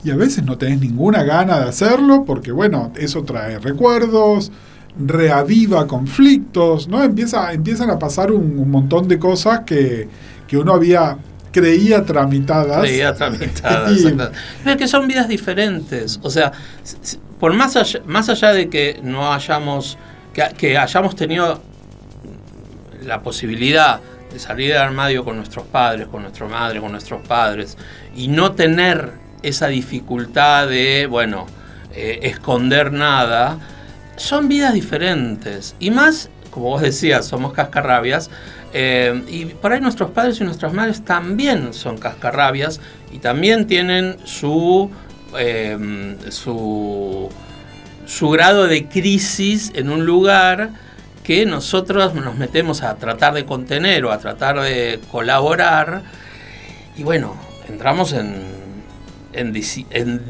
Y 0.05 0.11
a 0.11 0.17
veces 0.17 0.45
no 0.45 0.59
tenés 0.59 0.81
ninguna 0.81 1.23
gana 1.23 1.59
de 1.61 1.69
hacerlo 1.69 2.25
porque, 2.27 2.53
bueno, 2.53 2.93
eso 2.97 3.25
trae 3.25 3.59
recuerdos, 3.59 4.53
reaviva 4.99 5.87
conflictos, 5.87 6.89
¿no? 6.89 7.03
Empieza, 7.03 7.53
empiezan 7.53 7.91
a 7.91 7.99
pasar 7.99 8.31
un, 8.31 8.71
montón 8.71 9.09
de 9.09 9.19
cosas 9.19 9.61
que, 9.61 10.09
uno 10.53 10.75
había 10.75 11.19
creía 11.51 12.05
tramitadas. 12.05 12.79
Creía 12.83 13.13
tramitadas. 13.13 13.93
Pero 14.65 14.77
que 14.77 14.87
son 14.87 15.09
vidas 15.09 15.27
diferentes. 15.27 16.21
O 16.23 16.31
sea, 16.31 16.53
por 17.41 17.53
más 17.55 17.75
allá, 17.75 18.01
más 18.07 18.29
allá 18.29 18.53
de 18.53 18.69
que 18.69 19.01
no 19.03 19.33
hayamos, 19.33 19.99
que, 20.57 20.79
hayamos 20.79 21.17
tenido 21.17 21.61
la 23.03 23.21
posibilidad 23.23 24.01
de 24.33 24.39
salir 24.39 24.69
del 24.69 24.79
armario 24.79 25.25
con 25.25 25.37
nuestros 25.37 25.67
padres, 25.67 26.07
con 26.07 26.23
nuestra 26.23 26.47
madre, 26.47 26.81
con 26.81 26.93
nuestros 26.93 27.27
padres, 27.27 27.77
y 28.15 28.29
no 28.29 28.53
tener 28.53 29.24
esa 29.45 29.69
dificultad 29.69 30.69
de, 30.69 31.07
bueno, 31.09 31.47
eh, 31.95 32.21
esconder 32.23 32.93
nada, 32.93 33.59
son 34.17 34.49
vidas 34.49 34.75
diferentes. 34.75 35.77
Y 35.79 35.91
más, 35.91 36.31
como 36.51 36.71
vos 36.71 36.83
decías, 36.83 37.27
somos 37.27 37.53
cascarrabias. 37.53 38.31
Eh, 38.73 39.23
y 39.29 39.45
por 39.45 39.73
ahí 39.73 39.81
nuestros 39.81 40.11
padres 40.11 40.41
y 40.41 40.45
nuestras 40.45 40.73
madres 40.73 41.05
también 41.05 41.73
son 41.73 41.97
cascarrabias 41.99 42.81
y 43.13 43.19
también 43.19 43.69
tienen 43.69 44.17
su, 44.25 44.91
eh, 45.39 46.17
su, 46.31 47.29
su 48.07 48.31
grado 48.31 48.67
de 48.67 48.89
crisis 48.89 49.71
en 49.77 49.91
un 49.91 50.05
lugar 50.05 50.71
que 51.23 51.47
nosotros 51.47 52.15
nos 52.15 52.37
metemos 52.37 52.83
a 52.83 52.97
tratar 52.97 53.35
de 53.35 53.45
contener 53.45 54.05
o 54.05 54.11
a 54.11 54.19
tratar 54.19 54.61
de 54.61 54.99
colaborar. 55.13 56.03
Y 56.97 57.05
bueno, 57.05 57.37
entramos 57.69 58.13
en 58.13 58.64
en, 59.35 59.53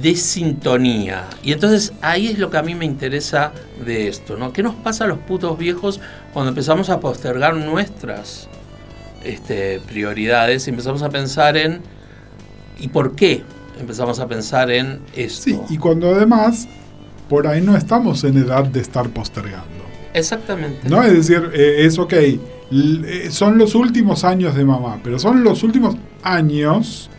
desintonía. 0.02 1.28
Y 1.42 1.52
entonces 1.52 1.92
ahí 2.00 2.28
es 2.28 2.38
lo 2.38 2.50
que 2.50 2.56
a 2.56 2.62
mí 2.62 2.74
me 2.74 2.84
interesa 2.84 3.52
de 3.84 4.08
esto, 4.08 4.36
¿no? 4.36 4.52
¿Qué 4.52 4.62
nos 4.62 4.74
pasa 4.74 5.04
a 5.04 5.06
los 5.06 5.18
putos 5.18 5.58
viejos 5.58 6.00
cuando 6.32 6.50
empezamos 6.50 6.90
a 6.90 7.00
postergar 7.00 7.54
nuestras 7.54 8.48
este, 9.24 9.80
prioridades 9.80 10.66
y 10.66 10.70
empezamos 10.70 11.02
a 11.02 11.10
pensar 11.10 11.56
en 11.56 11.80
¿y 12.78 12.88
por 12.88 13.14
qué 13.14 13.42
empezamos 13.78 14.20
a 14.20 14.26
pensar 14.26 14.70
en 14.70 15.00
esto? 15.14 15.44
Sí, 15.44 15.58
y 15.68 15.78
cuando 15.78 16.14
además 16.14 16.68
por 17.28 17.46
ahí 17.46 17.60
no 17.60 17.76
estamos 17.76 18.24
en 18.24 18.38
edad 18.38 18.64
de 18.64 18.80
estar 18.80 19.08
postergando. 19.10 19.84
Exactamente. 20.12 20.88
No, 20.88 21.02
es 21.02 21.12
decir, 21.12 21.50
eh, 21.54 21.84
es 21.84 21.98
ok, 21.98 22.12
eh, 22.12 22.38
son 23.30 23.58
los 23.58 23.74
últimos 23.74 24.24
años 24.24 24.54
de 24.54 24.64
mamá, 24.64 25.00
pero 25.02 25.18
son 25.18 25.42
los 25.42 25.62
últimos 25.62 25.96
años 26.22 27.10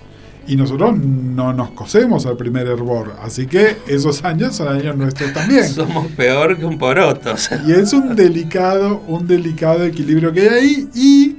y 0.48 0.56
nosotros 0.56 0.98
no 0.98 1.54
nos 1.54 1.72
cosemos 1.72 2.26
al 2.26 2.38
primer 2.38 2.68
hervor. 2.68 3.16
Así 3.22 3.48
que 3.48 3.78
esos 3.88 4.24
años 4.24 4.56
son 4.56 4.68
años 4.68 4.96
nuestros 4.96 5.34
también. 5.34 5.64
Somos 5.68 6.08
peor 6.12 6.58
que 6.58 6.66
un 6.66 6.78
poroto. 6.78 7.36
Y 7.66 7.72
es 7.72 7.94
un 7.94 8.16
delicado, 8.16 9.02
un 9.08 9.28
delicado 9.28 9.84
equilibrio 9.84 10.32
que 10.32 10.42
hay 10.42 10.48
ahí. 10.50 10.90
Y 10.94 11.36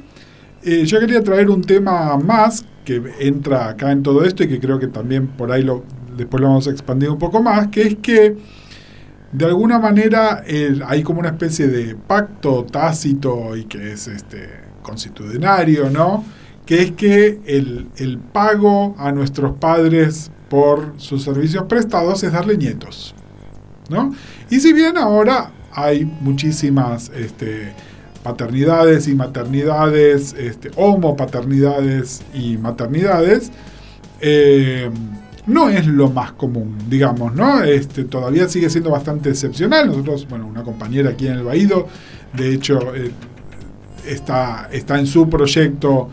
eh, 0.62 0.84
yo 0.84 0.98
quería 0.98 1.22
traer 1.22 1.48
un 1.50 1.62
tema 1.62 2.16
más 2.16 2.64
que 2.84 3.02
entra 3.20 3.68
acá 3.68 3.90
en 3.92 4.02
todo 4.02 4.24
esto 4.24 4.44
y 4.44 4.48
que 4.48 4.60
creo 4.60 4.78
que 4.78 4.86
también 4.86 5.26
por 5.26 5.50
ahí 5.52 5.62
lo, 5.62 5.84
después 6.16 6.40
lo 6.40 6.48
vamos 6.48 6.66
a 6.68 6.70
expandir 6.70 7.10
un 7.10 7.18
poco 7.18 7.42
más, 7.42 7.68
que 7.68 7.82
es 7.82 7.96
que 7.96 8.36
de 9.32 9.44
alguna 9.44 9.78
manera 9.78 10.44
hay 10.86 11.02
como 11.02 11.20
una 11.20 11.30
especie 11.30 11.66
de 11.66 11.94
pacto 11.94 12.64
tácito 12.64 13.56
y 13.56 13.64
que 13.64 13.92
es 13.92 14.06
este 14.06 14.48
constitucionario, 14.82 15.90
¿no? 15.90 16.24
Que 16.66 16.82
es 16.82 16.90
que 16.92 17.40
el, 17.46 18.18
pago 18.32 18.96
a 18.98 19.12
nuestros 19.12 19.56
padres 19.56 20.30
por 20.50 20.94
sus 20.96 21.22
servicios 21.22 21.64
prestados 21.64 22.22
es 22.24 22.32
darle 22.32 22.56
nietos. 22.58 23.14
¿no? 23.88 24.12
Y 24.50 24.58
si 24.58 24.72
bien 24.72 24.98
ahora 24.98 25.52
hay 25.72 26.04
muchísimas 26.04 27.10
este, 27.10 27.72
paternidades 28.24 29.06
y 29.06 29.14
maternidades, 29.14 30.34
este, 30.36 30.72
homopaternidades 30.74 32.22
y 32.34 32.58
maternidades, 32.58 33.52
eh, 34.20 34.90
no 35.46 35.68
es 35.68 35.86
lo 35.86 36.10
más 36.10 36.32
común, 36.32 36.76
digamos, 36.88 37.32
¿no? 37.34 37.62
Este, 37.62 38.02
todavía 38.02 38.48
sigue 38.48 38.68
siendo 38.68 38.90
bastante 38.90 39.28
excepcional. 39.30 39.86
Nosotros, 39.86 40.26
bueno, 40.28 40.48
una 40.48 40.64
compañera 40.64 41.10
aquí 41.10 41.28
en 41.28 41.34
el 41.34 41.44
Baído, 41.44 41.86
de 42.32 42.52
hecho, 42.52 42.96
eh, 42.96 43.12
está, 44.04 44.68
está 44.72 44.98
en 44.98 45.06
su 45.06 45.28
proyecto 45.28 46.08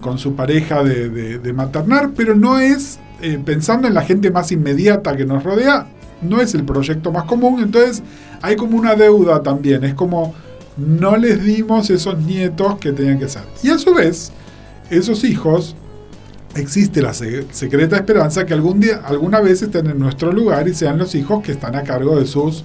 con, 0.00 0.18
su 0.18 0.34
pareja 0.34 0.84
de, 0.84 1.52
maternar, 1.52 2.10
pero 2.16 2.34
no 2.34 2.60
es, 2.60 3.00
eh, 3.20 3.40
pensando 3.44 3.88
en 3.88 3.94
la 3.94 4.02
gente 4.02 4.30
más 4.30 4.52
inmediata 4.52 5.16
que 5.16 5.24
nos 5.24 5.42
rodea, 5.42 5.86
no 6.22 6.40
es 6.40 6.54
el 6.54 6.64
proyecto 6.64 7.10
más 7.10 7.24
común, 7.24 7.60
entonces 7.60 8.02
hay 8.40 8.56
como 8.56 8.76
una 8.76 8.94
deuda 8.94 9.42
también, 9.42 9.82
es 9.84 9.94
como 9.94 10.34
no 10.76 11.16
les 11.16 11.42
dimos 11.42 11.90
esos 11.90 12.18
nietos 12.20 12.78
que 12.78 12.92
tenían 12.92 13.18
que 13.18 13.28
ser. 13.28 13.42
Y 13.62 13.70
a 13.70 13.78
su 13.78 13.92
vez, 13.94 14.30
esos 14.90 15.24
hijos, 15.24 15.74
existe 16.54 17.02
la 17.02 17.12
secreta 17.12 17.96
esperanza 17.96 18.46
que 18.46 18.54
algún 18.54 18.78
día, 18.78 19.02
alguna 19.04 19.40
vez 19.40 19.62
estén 19.62 19.88
en 19.88 19.98
nuestro 19.98 20.30
lugar 20.32 20.68
y 20.68 20.74
sean 20.74 20.98
los 20.98 21.16
hijos 21.16 21.42
que 21.42 21.52
están 21.52 21.74
a 21.74 21.82
cargo 21.82 22.16
de 22.16 22.26
sus 22.26 22.64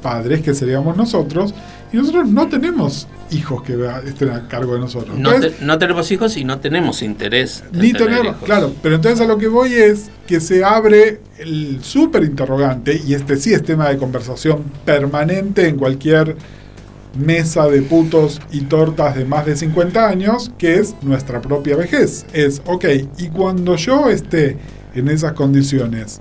padres, 0.00 0.42
que 0.42 0.54
seríamos 0.54 0.96
nosotros, 0.96 1.54
Y 1.92 1.96
nosotros 1.96 2.28
no 2.28 2.48
tenemos 2.48 3.08
hijos 3.30 3.62
que 3.62 3.76
estén 4.06 4.30
a 4.30 4.46
cargo 4.48 4.74
de 4.74 4.80
nosotros. 4.80 5.18
no, 5.18 5.78
tenemos 5.78 6.10
hijos 6.10 6.36
y 6.36 6.44
no 6.44 6.60
tenemos 6.60 7.02
interés. 7.02 7.64
ni 7.72 7.92
tener, 7.92 8.32
claro, 8.44 8.72
pero 8.82 8.96
entonces 8.96 9.20
a 9.20 9.26
lo 9.26 9.38
que 9.38 9.48
voy 9.48 9.74
es 9.74 10.10
que 10.26 10.40
se 10.40 10.64
abre 10.64 11.20
el 11.38 11.78
súper 11.82 12.24
interrogante, 12.24 13.00
y 13.04 13.14
este 13.14 13.36
sí 13.36 13.52
es 13.52 13.62
tema 13.62 13.88
de 13.88 13.98
conversación 13.98 14.64
permanente 14.84 15.66
en 15.66 15.76
cualquier 15.76 16.36
mesa 17.18 17.66
de 17.66 17.82
putos 17.82 18.40
y 18.52 18.60
tortas 18.62 19.16
de 19.16 19.24
más 19.24 19.46
de 19.46 19.56
50 19.56 20.08
años, 20.08 20.52
que 20.58 20.76
es 20.76 20.94
nuestra 21.02 21.40
propia 21.40 21.76
vejez. 21.76 22.24
Es, 22.32 22.62
ok, 22.66 22.84
y 23.18 23.28
cuando 23.28 23.76
yo 23.76 24.08
esté 24.08 24.56
en 24.94 25.08
esas 25.08 25.32
condiciones, 25.32 26.20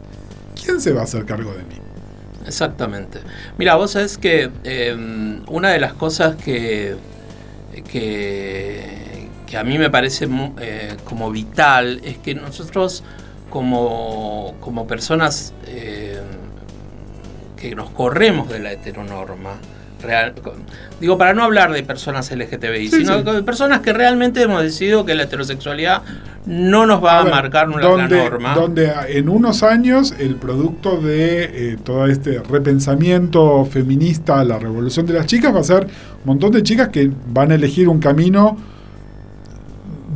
¿quién 0.62 0.82
se 0.82 0.94
va 0.94 1.02
a 1.02 1.04
hacer 1.04 1.26
cargo 1.26 1.52
de 1.52 1.64
mí? 1.64 1.79
Exactamente. 2.50 3.20
Mira, 3.60 3.76
vos 3.76 3.92
sabés 3.92 4.18
que 4.18 4.50
em, 4.64 5.44
una 5.48 5.70
de 5.70 5.80
las 5.80 5.94
cosas 5.94 6.36
que, 6.36 6.96
que, 7.92 9.56
a 9.56 9.64
mí 9.64 9.78
me 9.78 9.92
parece 9.92 10.28
eh, 10.60 10.98
como 11.06 11.30
vital 11.30 12.02
es 12.04 12.18
que 12.18 12.34
nosotros 12.34 13.04
como, 13.52 14.56
como 14.62 14.88
personas 14.88 15.54
em, 15.68 16.26
que 17.56 17.76
nos 17.76 17.92
corremos 17.92 18.50
de 18.50 18.60
la 18.60 18.72
heteronorma, 18.72 19.60
Real, 20.02 20.34
digo, 21.02 21.18
para 21.18 21.34
no 21.34 21.44
hablar 21.44 21.74
de 21.74 21.84
personas 21.84 22.32
LGTBI, 22.32 22.88
sino 22.90 23.22
de 23.22 23.44
personas 23.44 23.82
que 23.82 23.92
realmente 23.92 24.42
hemos 24.42 24.62
decidido 24.62 25.06
que 25.06 25.14
la 25.14 25.24
heterosexualidad 25.24 26.04
no 26.46 26.86
nos 26.86 27.04
va 27.04 27.20
a, 27.20 27.26
marcar 27.26 27.70
una 27.70 28.08
norma. 28.08 28.56
Donde 28.56 28.92
en 29.10 29.30
unos 29.30 29.62
años 29.62 30.16
el 30.18 30.36
producto 30.36 30.98
de 31.02 31.44
eh, 31.44 31.78
todo 31.84 32.08
este 32.08 32.40
repensamiento 32.40 33.66
feminista, 33.66 34.44
la 34.44 34.58
revolución 34.58 35.06
de 35.06 35.14
las 35.14 35.26
chicas, 35.26 35.54
va 35.54 35.60
a 35.60 35.64
ser 35.64 35.84
un 35.84 36.26
montón 36.26 36.52
de 36.52 36.64
chicas 36.64 36.90
que 36.90 37.12
van 37.28 37.52
a 37.52 37.56
elegir 37.56 37.90
un 37.90 38.00
camino 38.00 38.58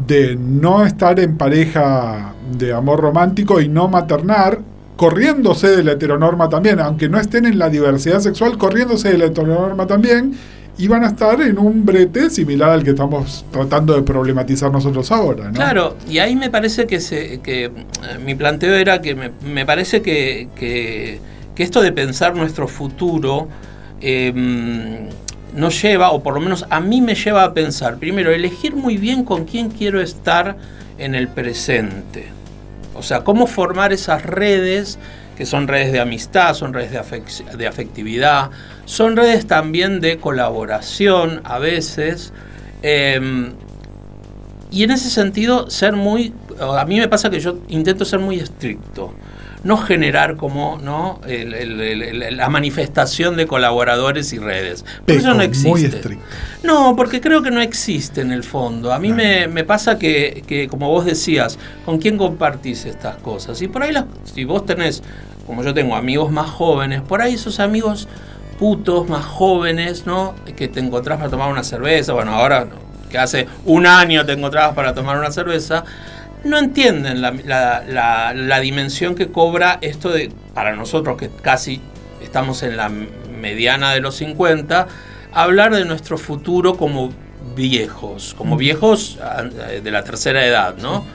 de 0.08 0.36
no 0.36 0.86
estar 0.86 1.19
en 1.19 1.38
pareja 1.38 2.34
de 2.58 2.74
amor 2.74 3.00
romántico 3.00 3.62
y 3.62 3.67
no 3.67 3.88
maternar, 3.88 4.60
corriéndose 4.96 5.76
de 5.76 5.84
la 5.84 5.94
heteronorma 5.94 6.50
también, 6.50 6.80
aunque 6.80 7.10
no 7.10 7.20
estén 7.20 7.46
en 7.46 7.58
la 7.58 7.70
diversidad 7.70 8.20
sexual, 8.20 8.58
corriéndose 8.58 9.12
de 9.12 9.18
la 9.18 9.26
heteronorma 9.26 9.88
también, 9.88 10.36
y 10.78 10.88
van 10.88 11.04
a 11.04 11.08
estar 11.08 11.40
en 11.42 11.60
un 11.60 11.86
brete 11.86 12.30
similar 12.30 12.72
al 12.72 12.84
que 12.84 12.92
estamos 12.92 13.46
tratando 13.52 13.94
de 13.94 14.02
problematizar 14.02 14.72
nosotros 14.72 15.12
ahora. 15.12 15.46
¿no? 15.46 15.54
Claro, 15.54 15.96
y 16.10 16.18
ahí 16.18 16.36
me 16.36 16.50
parece 16.50 16.88
que, 16.88 17.00
se, 17.00 17.42
que 17.42 17.66
eh, 17.66 17.72
mi 18.26 18.34
planteo 18.34 18.74
era 18.74 19.02
que 19.02 19.16
me, 19.16 19.66
parece 19.66 20.02
que, 20.02 20.50
que, 20.56 21.20
esto 21.58 21.82
de 21.82 21.92
pensar 21.92 22.36
nuestro 22.36 22.68
futuro 22.68 23.48
em, 24.02 25.10
nos 25.56 25.80
lleva, 25.80 26.12
o 26.12 26.24
por 26.24 26.34
lo 26.34 26.40
menos 26.40 26.66
a 26.70 26.80
mí 26.80 27.02
me 27.02 27.14
lleva 27.14 27.44
a 27.44 27.54
pensar, 27.54 27.98
primero, 27.98 28.32
elegir 28.32 28.76
muy 28.76 28.98
bien 28.98 29.24
con 29.24 29.46
quién 29.46 29.70
quiero 29.70 30.02
estar 30.02 30.58
en 30.98 31.14
el 31.14 31.28
presente. 31.28 32.43
O 32.96 33.04
sea, 33.04 33.24
cómo 33.24 33.48
formar 33.48 33.94
esas 33.94 34.24
redes, 34.24 35.00
que 35.36 35.46
son 35.46 35.68
redes 35.68 35.92
de 35.92 36.00
amistad, 36.00 36.54
son 36.54 36.74
redes 36.74 36.92
de, 36.92 37.68
afectividad, 37.68 38.52
son 38.86 39.16
redes 39.16 39.48
también 39.48 40.00
de 40.00 40.18
colaboración 40.18 41.42
a 41.44 41.60
veces. 41.60 42.34
Em, 42.82 43.54
y 44.72 44.84
en 44.84 44.92
ese 44.92 45.10
sentido, 45.10 45.70
ser 45.70 45.94
muy. 45.94 46.34
A 46.60 46.86
mí 46.86 47.00
me 47.00 47.08
pasa 47.08 47.30
que 47.30 47.40
yo 47.40 47.58
intento 47.68 48.06
ser 48.06 48.20
muy 48.20 48.40
estricto 48.40 49.14
no 49.63 49.78
generar 49.78 50.36
como 50.36 50.78
¿no? 50.82 51.21
la 51.26 52.49
manifestación 52.49 53.38
de 53.38 53.47
colaboradores 53.47 54.34
y 54.34 54.39
redes. 54.39 54.84
Por 55.06 55.15
eso 55.15 55.34
no 55.34 55.41
existe. 55.41 55.69
Muy 55.69 55.86
estricto. 55.86 56.26
No, 56.63 56.95
porque 56.95 57.21
creo 57.21 57.41
que 57.41 57.52
no 57.52 57.62
existe 57.62 58.21
en 58.21 58.32
el 58.32 58.43
fondo. 58.43 58.93
A 58.93 58.99
mí 58.99 59.13
me, 59.13 59.63
pasa 59.63 59.97
que, 59.97 60.67
como 60.69 60.89
vos 60.89 61.06
decías, 61.06 61.58
¿con 61.86 61.97
quién 61.97 62.17
compartís 62.17 62.86
estas 62.86 63.17
cosas? 63.17 63.62
Y 63.62 63.67
por 63.67 63.84
ahí, 63.84 63.93
si 64.26 64.43
vos 64.43 64.65
tenés, 64.65 65.02
como 65.47 65.63
yo 65.63 65.73
tengo 65.73 65.95
amigos 65.95 66.32
más 66.32 66.49
jóvenes, 66.49 67.02
por 67.02 67.21
ahí 67.21 67.36
esos 67.36 67.60
amigos 67.60 68.08
putos 68.60 69.10
más 69.10 69.26
jóvenes, 69.26 70.06
¿no? 70.06 70.36
Que 70.56 70.67
te 70.67 70.80
encontrás 70.80 71.17
para 71.17 71.30
tomar 71.30 71.52
una 71.52 71.63
cerveza, 71.63 72.13
bueno, 72.13 72.34
ahora 72.34 72.67
que 73.10 73.17
hace 73.17 73.47
un 73.65 73.86
año 73.86 74.26
te 74.26 74.34
encontrabas 74.34 74.73
para 74.73 74.93
tomar 74.93 75.17
una 75.17 75.32
cerveza, 75.32 75.84
no 76.44 76.58
entienden 76.58 77.22
la, 77.22 78.60
dimensión 78.62 79.16
que 79.16 79.28
cobra 79.28 79.78
esto 79.82 80.10
de, 80.12 80.32
para 80.54 80.76
nosotros 80.76 81.18
que 81.18 81.30
casi 81.30 81.82
estamos 82.22 82.64
en 82.64 82.78
la 82.78 82.90
mediana 82.90 83.94
de 83.94 84.02
los 84.02 84.16
50, 84.16 84.88
hablar 85.32 85.74
de 85.74 85.86
nuestro 85.86 86.18
futuro 86.18 86.76
como 86.76 87.12
viejos, 87.56 88.34
como 88.38 88.58
viejos 88.58 89.20
ah, 89.22 89.44
de 89.44 89.92
la 89.92 90.04
tercera 90.04 90.46
edad, 90.46 90.78
¿no? 90.78 91.06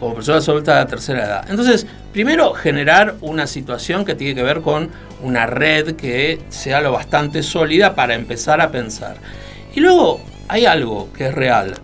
Como 0.00 0.14
personas 0.14 0.48
adultas 0.48 0.74
de 0.74 0.80
la 0.80 0.86
tercera 0.86 1.24
edad. 1.24 1.46
Entonces, 1.48 1.86
primero 2.12 2.52
generar 2.52 3.14
una 3.20 3.46
situación 3.46 4.04
que 4.04 4.14
tiene 4.14 4.34
que 4.34 4.42
ver 4.42 4.60
con 4.60 4.90
una 5.22 5.46
red 5.46 5.96
que 5.96 6.40
sea 6.48 6.80
lo 6.80 6.92
bastante 6.92 7.42
sólida 7.42 7.94
para 7.94 8.14
empezar 8.14 8.60
a 8.60 8.70
pensar. 8.70 9.16
Y 9.74 9.80
luego 9.80 10.20
hay 10.48 10.66
algo 10.66 11.12
que 11.12 11.28
es 11.28 11.34
real 11.34 11.74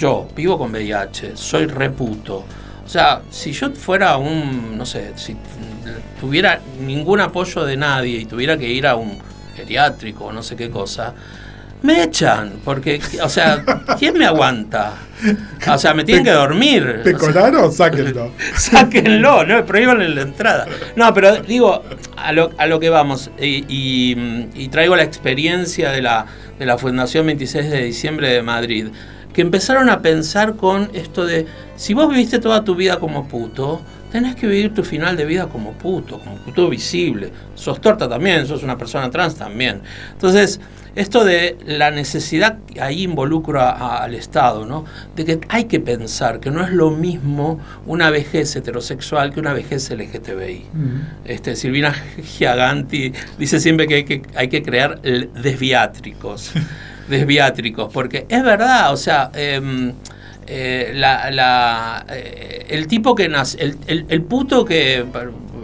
yo 0.00 0.26
vivo 0.34 0.58
con 0.58 0.72
VIH, 0.72 1.36
soy 1.36 1.66
reputo. 1.66 2.44
O 2.84 2.88
sea, 2.88 3.20
si 3.30 3.52
yo 3.52 3.70
fuera 3.70 4.16
un, 4.16 4.76
no 4.76 4.86
sé, 4.86 5.12
si 5.14 5.36
tuviera 6.18 6.60
ningún 6.80 7.20
apoyo 7.20 7.64
de 7.64 7.76
nadie 7.76 8.18
y 8.18 8.24
tuviera 8.24 8.56
que 8.56 8.66
ir 8.66 8.86
a 8.86 8.96
un 8.96 9.18
geriátrico 9.54 10.24
o 10.24 10.32
no 10.32 10.42
sé 10.42 10.56
qué 10.56 10.70
cosa, 10.70 11.14
me 11.82 12.02
echan, 12.02 12.60
porque, 12.64 13.00
o 13.22 13.28
sea, 13.28 13.62
¿quién 13.98 14.18
me 14.18 14.26
aguanta? 14.26 14.94
O 15.70 15.78
sea, 15.78 15.94
me 15.94 16.04
tienen 16.04 16.24
que 16.24 16.30
dormir. 16.30 17.00
¿Te 17.04 17.12
colaron? 17.14 17.70
Sáquenlo. 17.72 18.32
Sáquenlo, 18.56 19.44
no, 19.44 19.64
prohíbanle 19.64 20.08
la 20.08 20.22
entrada. 20.22 20.66
No, 20.96 21.12
pero 21.14 21.36
digo, 21.42 21.84
a 22.16 22.32
lo, 22.32 22.50
a 22.58 22.66
lo 22.66 22.80
que 22.80 22.90
vamos, 22.90 23.30
y, 23.38 24.68
traigo 24.68 24.96
la 24.96 25.04
experiencia 25.04 25.90
de 25.90 26.02
la, 26.02 26.26
de 26.58 26.66
la 26.66 26.78
Fundación 26.78 27.26
26 27.26 27.70
de 27.70 27.82
diciembre 27.84 28.30
de 28.30 28.42
Madrid 28.42 28.88
que 29.32 29.42
empezaron 29.42 29.90
a 29.90 30.02
pensar 30.02 30.56
con 30.56 30.90
esto 30.92 31.24
de, 31.24 31.46
si 31.76 31.94
vos 31.94 32.08
viviste 32.08 32.38
toda 32.38 32.64
tu 32.64 32.74
vida 32.74 32.98
como 32.98 33.28
puto, 33.28 33.80
tenés 34.10 34.34
que 34.34 34.46
vivir 34.46 34.74
tu 34.74 34.82
final 34.82 35.16
de 35.16 35.24
vida 35.24 35.46
como 35.46 35.72
puto, 35.72 36.18
como 36.18 36.36
puto 36.36 36.68
visible. 36.68 37.30
Sos 37.54 37.80
torta 37.80 38.08
también, 38.08 38.46
sos 38.46 38.62
una 38.62 38.76
persona 38.76 39.10
trans 39.10 39.36
también. 39.36 39.82
Entonces, 40.12 40.60
esto 40.96 41.24
de 41.24 41.56
la 41.64 41.92
necesidad, 41.92 42.58
ahí 42.80 43.04
involucra 43.04 44.02
al 44.02 44.14
Estado, 44.14 44.66
¿no? 44.66 44.84
De 45.14 45.24
que 45.24 45.40
hay 45.48 45.64
que 45.64 45.78
pensar 45.78 46.40
que 46.40 46.50
no 46.50 46.64
es 46.64 46.72
lo 46.72 46.90
mismo 46.90 47.60
una 47.86 48.10
vejez 48.10 48.54
heterosexual 48.56 49.32
que 49.32 49.40
una 49.40 49.52
vejez 49.52 49.88
LGTBI. 49.90 50.64
este, 51.24 51.54
Silvina 51.54 51.94
Giaganti 52.22 53.12
dice 53.38 53.60
siempre 53.60 53.86
que 53.86 53.94
hay 53.94 54.04
que, 54.04 54.22
hay 54.34 54.48
que 54.48 54.62
crear 54.62 55.00
desviátricos. 55.00 56.52
desviátricos, 57.10 57.92
porque 57.92 58.26
es 58.28 58.42
verdad, 58.42 58.92
o 58.92 58.96
sea, 58.96 59.30
em, 59.34 59.92
eh, 60.46 60.92
la, 60.94 62.04
eh, 62.08 62.66
el 62.70 62.86
tipo 62.86 63.14
que 63.14 63.28
nace, 63.28 63.74
el, 63.86 64.06
el, 64.08 64.22
puto 64.22 64.64
que, 64.64 65.04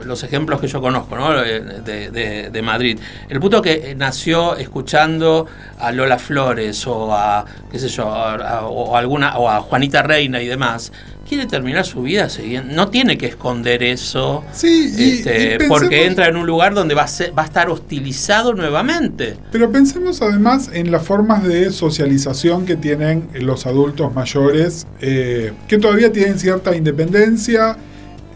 los 0.05 0.23
ejemplos 0.23 0.61
que 0.61 0.69
yo 0.69 0.81
conozco, 0.81 1.17
¿no? 1.17 1.33
De, 1.33 2.51
de, 2.53 2.63
Madrid, 2.63 2.99
el 3.29 3.41
puto 3.41 3.63
que 3.63 3.95
nació 3.97 4.57
escuchando 4.57 5.47
a 5.79 5.91
Lola 5.93 6.19
Flores 6.19 6.87
o 6.87 7.15
a, 7.15 7.45
qué 7.71 7.79
sé 7.79 7.89
yo, 7.89 8.07
o, 8.07 8.97
alguna, 8.97 9.39
o 9.39 9.49
a 9.49 9.61
Juanita 9.61 10.03
Reina 10.03 10.41
y 10.41 10.47
demás, 10.47 10.93
quiere 11.27 11.47
terminar 11.47 11.85
su 11.85 12.03
vida 12.03 12.29
siguiendo. 12.29 12.75
No 12.75 12.89
tiene 12.89 13.19
que 13.19 13.27
esconder 13.27 13.83
eso. 13.83 14.45
Sí, 14.53 14.93
este, 14.97 15.59
porque 15.69 16.07
entra 16.07 16.29
en 16.29 16.37
un 16.37 16.47
lugar 16.47 16.75
donde 16.75 16.95
va 16.95 17.05
a, 17.05 17.31
va 17.33 17.43
a 17.43 17.47
estar 17.47 17.69
hostilizado 17.69 18.55
nuevamente. 18.55 19.37
Pero 19.53 19.71
pensemos 19.71 20.23
además 20.23 20.71
en 20.73 20.91
las 20.91 21.05
formas 21.05 21.45
de 21.45 21.71
socialización 21.71 22.65
que 22.65 22.77
tienen 22.77 23.29
los 23.35 23.67
adultos 23.67 24.15
mayores, 24.15 24.87
eh, 25.01 25.53
que 25.69 25.79
todavía 25.79 26.13
tienen 26.13 26.39
cierta 26.39 26.75
independencia 26.77 27.77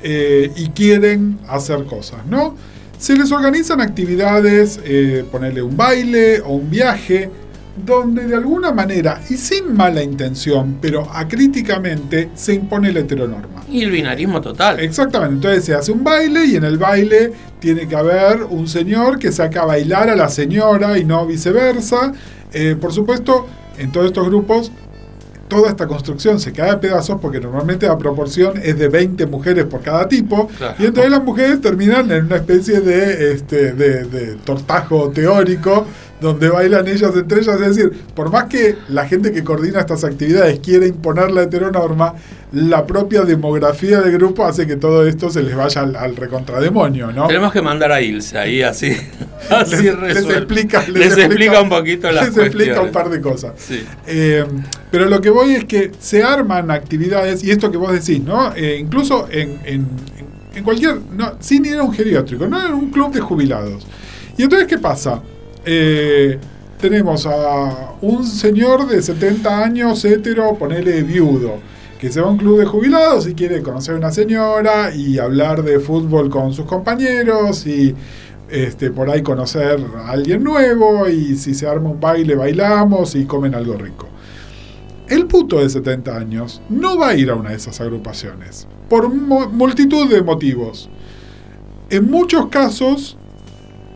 eh, 0.03 0.51
y 0.57 0.69
quieren 0.71 1.39
hacer 1.49 1.85
cosas, 1.85 2.27
¿no? 2.27 2.57
Se 2.99 3.17
les 3.17 3.33
organizan 3.33 3.81
actividades, 3.81 4.79
eh, 4.85 5.25
ponerle 5.31 5.63
un 5.63 5.77
baile 5.77 6.41
o 6.41 6.51
un 6.51 6.71
viaje 6.71 7.31
donde 7.77 8.27
de 8.27 8.35
alguna 8.35 8.73
manera 8.73 9.21
y 9.29 9.37
sin 9.37 9.75
mala 9.75 10.03
intención, 10.03 10.79
pero 10.81 11.09
acríticamente, 11.13 12.31
se 12.35 12.55
impone 12.55 12.93
la 12.93 13.01
heteronorma. 13.01 13.65
Y 13.71 13.83
el 13.83 13.91
binarismo 13.91 14.41
total. 14.41 14.81
Exactamente, 14.81 15.35
entonces 15.35 15.65
se 15.65 15.75
hace 15.75 15.93
un 15.93 16.05
baile 16.05 16.45
y 16.47 16.57
en 16.57 16.65
el 16.65 16.79
baile 16.79 17.33
tiene 17.59 17.87
que 17.87 17.97
haber 17.97 18.45
un 18.45 18.67
señor 18.69 19.19
que 19.19 19.33
saca 19.33 19.63
a 19.63 19.67
bailar 19.67 20.09
a 20.11 20.17
la 20.17 20.29
señora 20.29 20.99
y 20.99 21.05
no 21.05 21.27
viceversa. 21.27 22.13
Eh, 22.53 22.77
por 22.81 22.93
supuesto, 22.93 23.47
en 23.79 23.93
todos 23.93 24.07
estos 24.07 24.27
grupos 24.27 24.73
toda 25.51 25.69
esta 25.69 25.87
construcción 25.87 26.41
se 26.41 26.53
cae 26.53 26.71
a 26.71 26.81
pedazos 26.81 27.21
porque 27.21 27.41
normalmente 27.41 27.87
la 27.87 27.99
proporción 27.99 28.55
es 28.63 28.79
de 28.79 28.89
20 28.89 29.27
mujeres 29.27 29.67
por 29.67 29.83
cada 29.83 30.09
tipo 30.09 30.49
y 30.79 30.87
entonces 30.87 31.11
las 31.11 31.23
mujeres 31.23 31.61
terminan 31.61 32.11
en 32.11 32.25
una 32.25 32.37
especie 32.37 32.81
de, 32.81 33.35
este, 33.35 33.75
de, 33.75 34.05
de 34.05 34.37
tortajo 34.37 35.11
teórico 35.11 35.87
donde 36.21 36.49
bailan 36.49 36.87
ellas 36.87 37.13
entre 37.15 37.41
ellas. 37.41 37.61
Es 37.61 37.77
decir, 37.77 37.93
por 38.15 38.31
más 38.31 38.45
que 38.45 38.77
la 38.89 39.07
gente 39.07 39.33
que 39.33 39.43
coordina 39.43 39.81
estas 39.81 40.05
actividades 40.05 40.61
quiera 40.61 40.87
imponer 40.87 41.31
la 41.31 41.43
heteronorma, 41.43 42.15
la 42.53 42.87
propia 42.87 43.23
demografía 43.23 44.01
del 44.01 44.13
grupo 44.13 44.45
hace 44.45 44.67
que 44.67 44.77
todo 44.77 45.07
esto 45.07 45.31
se 45.31 45.43
les 45.43 45.55
vaya 45.57 45.83
al, 45.83 46.17
recontrademonio, 46.17 47.13
¿no? 47.13 47.27
Tenemos 47.27 47.53
que 47.53 47.63
mandar 47.63 47.93
a 47.93 48.01
Ilse 48.01 48.37
ahí 48.37 48.63
así. 48.63 48.97
así 49.51 49.77
les, 49.77 50.17
explica, 50.29 50.85
les, 50.89 51.17
explica, 51.17 51.61
un 51.61 51.69
poquito 51.69 52.11
las 52.11 52.27
Les 52.27 52.37
explica 52.37 52.81
un 52.81 52.91
par 52.91 53.09
de 53.09 53.21
cosas. 53.21 53.53
Eh, 54.07 54.45
pero 54.91 55.09
lo 55.09 55.21
que 55.21 55.31
voy 55.41 55.55
es 55.55 55.65
que 55.65 55.91
se 55.99 56.23
arman 56.23 56.71
actividades, 56.71 57.43
y 57.43 57.51
esto 57.51 57.71
que 57.71 57.77
vos 57.77 57.93
decís, 57.93 58.23
¿no? 58.23 58.55
Eh, 58.55 58.79
incluso 58.79 59.27
en, 59.31 59.59
en, 59.65 60.65
cualquier, 60.65 61.01
no, 61.17 61.37
sin 61.41 61.65
ir 61.65 61.77
a 61.77 61.83
un 61.83 61.93
geriátrico, 61.93 62.47
no 62.47 62.67
en 62.67 62.75
un 62.75 62.91
club 62.91 63.13
de 63.13 63.21
jubilados. 63.21 63.87
Y 64.37 64.43
entonces, 64.43 64.69
¿qué 64.69 64.79
pasa? 64.79 65.23
Eh, 65.65 66.39
tenemos 66.79 67.27
a 67.27 67.95
un 68.01 68.25
señor 68.27 68.87
de 68.87 69.01
70 69.01 69.65
años, 69.65 70.05
hetero, 70.05 70.55
ponele 70.57 71.03
viudo, 71.03 71.59
que 71.99 72.11
se 72.11 72.21
va 72.21 72.29
a 72.29 72.31
un 72.31 72.39
club 72.39 72.59
de 72.59 72.67
jubilados 72.67 73.27
y 73.27 73.35
quiere 73.35 73.63
conocer 73.63 73.95
a 73.95 73.99
una 73.99 74.11
señora 74.11 74.95
y 74.95 75.19
hablar 75.19 75.63
de 75.63 75.81
fútbol 75.81 76.31
con 76.31 76.53
sus 76.53 76.67
compañeros 76.67 77.67
y 77.67 77.95
este, 78.51 78.91
por 78.91 79.09
ahí 79.11 79.23
conocer 79.23 79.79
a 79.97 80.11
alguien 80.11 80.43
nuevo 80.43 81.09
y 81.09 81.37
si 81.37 81.55
se 81.55 81.67
arma 81.67 81.91
un 81.91 82.01
baile 82.01 82.35
bailamos 82.35 83.15
y 83.15 83.25
comen 83.25 83.55
algo 83.55 83.75
rico. 83.75 84.09
El 85.11 85.27
puto 85.27 85.59
de 85.59 85.69
70 85.69 86.17
años 86.17 86.63
no 86.69 86.97
va 86.97 87.09
a 87.09 87.17
ir 87.17 87.31
a 87.31 87.35
una 87.35 87.51
de 87.51 87.57
esas 87.57 87.81
agrupaciones 87.81 88.69
por 88.89 89.09
multitud 89.09 90.09
de 90.09 90.23
motivos. 90.23 90.89
En 91.91 92.09
muchos 92.09 92.47
casos 92.47 93.17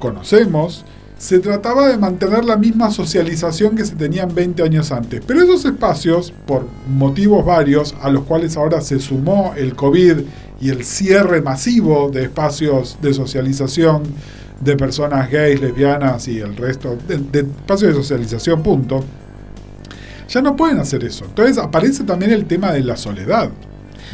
conocemos 0.01 0.85
se 1.17 1.39
trataba 1.39 1.87
de 1.87 1.99
mantener 1.99 2.45
la 2.45 2.57
misma 2.57 2.91
socialización 2.91 3.77
que 3.77 3.85
se 3.85 3.95
tenían 3.95 4.35
20 4.35 4.61
años 4.65 4.91
antes. 4.91 5.23
Pero 5.25 5.41
esos 5.43 5.65
espacios, 5.65 6.33
por 6.49 6.67
motivos 6.89 7.47
varios, 7.47 7.95
a 8.03 8.11
los 8.11 8.25
cuales 8.25 8.57
ahora 8.57 8.81
se 8.81 8.99
sumó 8.99 9.55
el 9.57 9.77
COVID 9.77 10.19
y 10.61 10.71
el 10.71 10.85
cierre 10.85 11.41
masivo 11.41 12.11
de 12.11 12.25
espacios 12.25 12.99
de 13.01 13.15
socialización 13.15 14.03
de 14.61 14.77
personas 14.77 15.31
gays, 15.31 15.61
lesbianas 15.61 16.27
y 16.27 16.41
el 16.41 16.57
resto, 16.57 16.99
de, 17.07 17.41
espacios 17.41 17.95
de 17.95 18.03
socialización, 18.03 18.65
punto, 18.65 19.05
ya 20.29 20.43
no 20.43 20.57
pueden 20.57 20.79
hacer 20.79 21.05
eso. 21.05 21.25
Entonces 21.25 21.59
aparece 21.59 22.05
también 22.05 22.33
el 22.33 22.47
tema 22.47 22.73
de 22.73 22.83
la 22.83 22.97
soledad, 22.97 23.51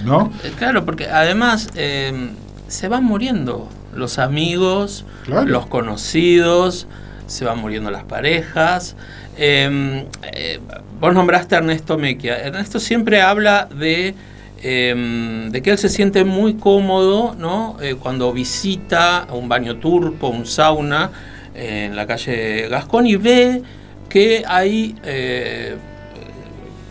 ¿no? 0.04 0.32
Eh, 0.44 0.52
claro, 0.58 0.84
porque 0.84 1.06
además 1.06 1.68
eh, 1.74 2.30
se 2.68 2.88
van 2.88 3.04
muriendo 3.04 3.68
los 3.94 4.18
amigos, 4.18 5.04
los 5.26 5.66
conocidos, 5.66 6.86
se 7.26 7.44
van 7.44 7.58
muriendo 7.58 7.90
las 7.90 8.04
parejas. 8.04 8.96
Eh, 9.36 10.58
vos 11.00 11.14
nombraste 11.14 11.54
a 11.54 11.58
Ernesto 11.58 11.98
Mequia. 11.98 12.38
Ernesto 12.38 12.78
siempre 12.78 13.22
habla 13.22 13.68
de, 13.74 14.14
de 14.62 15.62
que 15.62 15.70
él 15.70 15.78
se 15.78 15.88
siente 15.88 16.24
muy 16.24 16.54
cómodo 16.54 17.34
¿no? 17.38 17.76
Cuando 18.00 18.32
visita 18.32 19.26
un 19.32 19.48
baño 19.48 19.76
turco, 19.76 20.28
un 20.28 20.46
sauna 20.46 21.10
en 21.54 21.96
la 21.96 22.06
calle 22.06 22.68
Gascón 22.68 23.06
y 23.06 23.16
ve 23.16 23.62
que 24.08 24.44
hay 24.46 24.94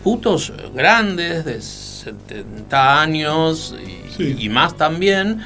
putos 0.02 0.52
grandes 0.74 1.44
de 1.44 1.60
70 1.60 3.02
años 3.02 3.74
y 4.18 4.48
más 4.48 4.76
también 4.76 5.40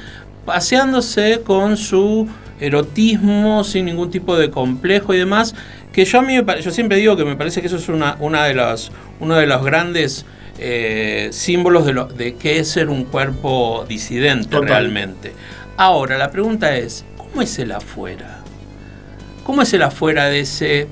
paseándose 0.45 1.41
con 1.43 1.77
su 1.77 2.27
erotismo 2.59 3.63
sin 3.63 3.85
ningún 3.85 4.09
tipo 4.09 4.37
de 4.37 4.49
complejo 4.49 5.13
y 5.13 5.17
demás, 5.17 5.55
que 5.91 6.05
yo 6.05 6.19
a 6.19 6.21
mí 6.21 6.35
yo 6.61 6.71
siempre 6.71 6.97
digo 6.97 7.17
que 7.17 7.25
me 7.25 7.35
parece 7.35 7.61
que 7.61 7.67
eso 7.67 7.77
es 7.77 7.89
una, 7.89 8.15
una 8.19 8.45
de 8.45 8.53
las, 8.53 8.91
uno 9.19 9.35
de 9.35 9.45
los 9.45 9.63
grandes 9.63 10.25
eh, 10.57 11.29
símbolos 11.31 11.85
de, 11.85 11.93
lo, 11.93 12.05
de 12.05 12.35
qué 12.35 12.59
es 12.59 12.69
ser 12.69 12.89
un 12.89 13.05
cuerpo 13.05 13.85
disidente 13.87 14.59
realmente. 14.59 15.33
Ahora, 15.77 16.17
la 16.17 16.31
pregunta 16.31 16.77
es, 16.77 17.03
¿cómo 17.17 17.41
es 17.41 17.59
el 17.59 17.73
afuera? 17.73 18.39
¿Cómo 19.43 19.61
es 19.61 19.73
el 19.73 19.81
afuera 19.81 20.25
de 20.25 20.39
ese 20.41 20.87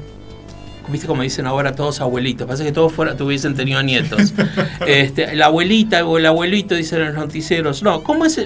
viste 0.89 1.07
como 1.07 1.21
dicen 1.21 1.45
ahora 1.45 1.75
todos 1.75 2.01
abuelitos, 2.01 2.45
parece 2.45 2.63
que 2.63 2.71
todos 2.71 2.91
fuera 2.91 3.15
tuviesen 3.15 3.55
tenido 3.55 3.81
nietos. 3.83 4.33
este, 4.87 5.35
la 5.35 5.47
abuelita 5.47 6.05
o 6.05 6.17
el 6.17 6.25
abuelito 6.25 6.75
dicen 6.75 7.05
los 7.05 7.13
noticieros. 7.13 7.83
No, 7.83 8.03
¿cómo 8.03 8.25
es 8.25 8.39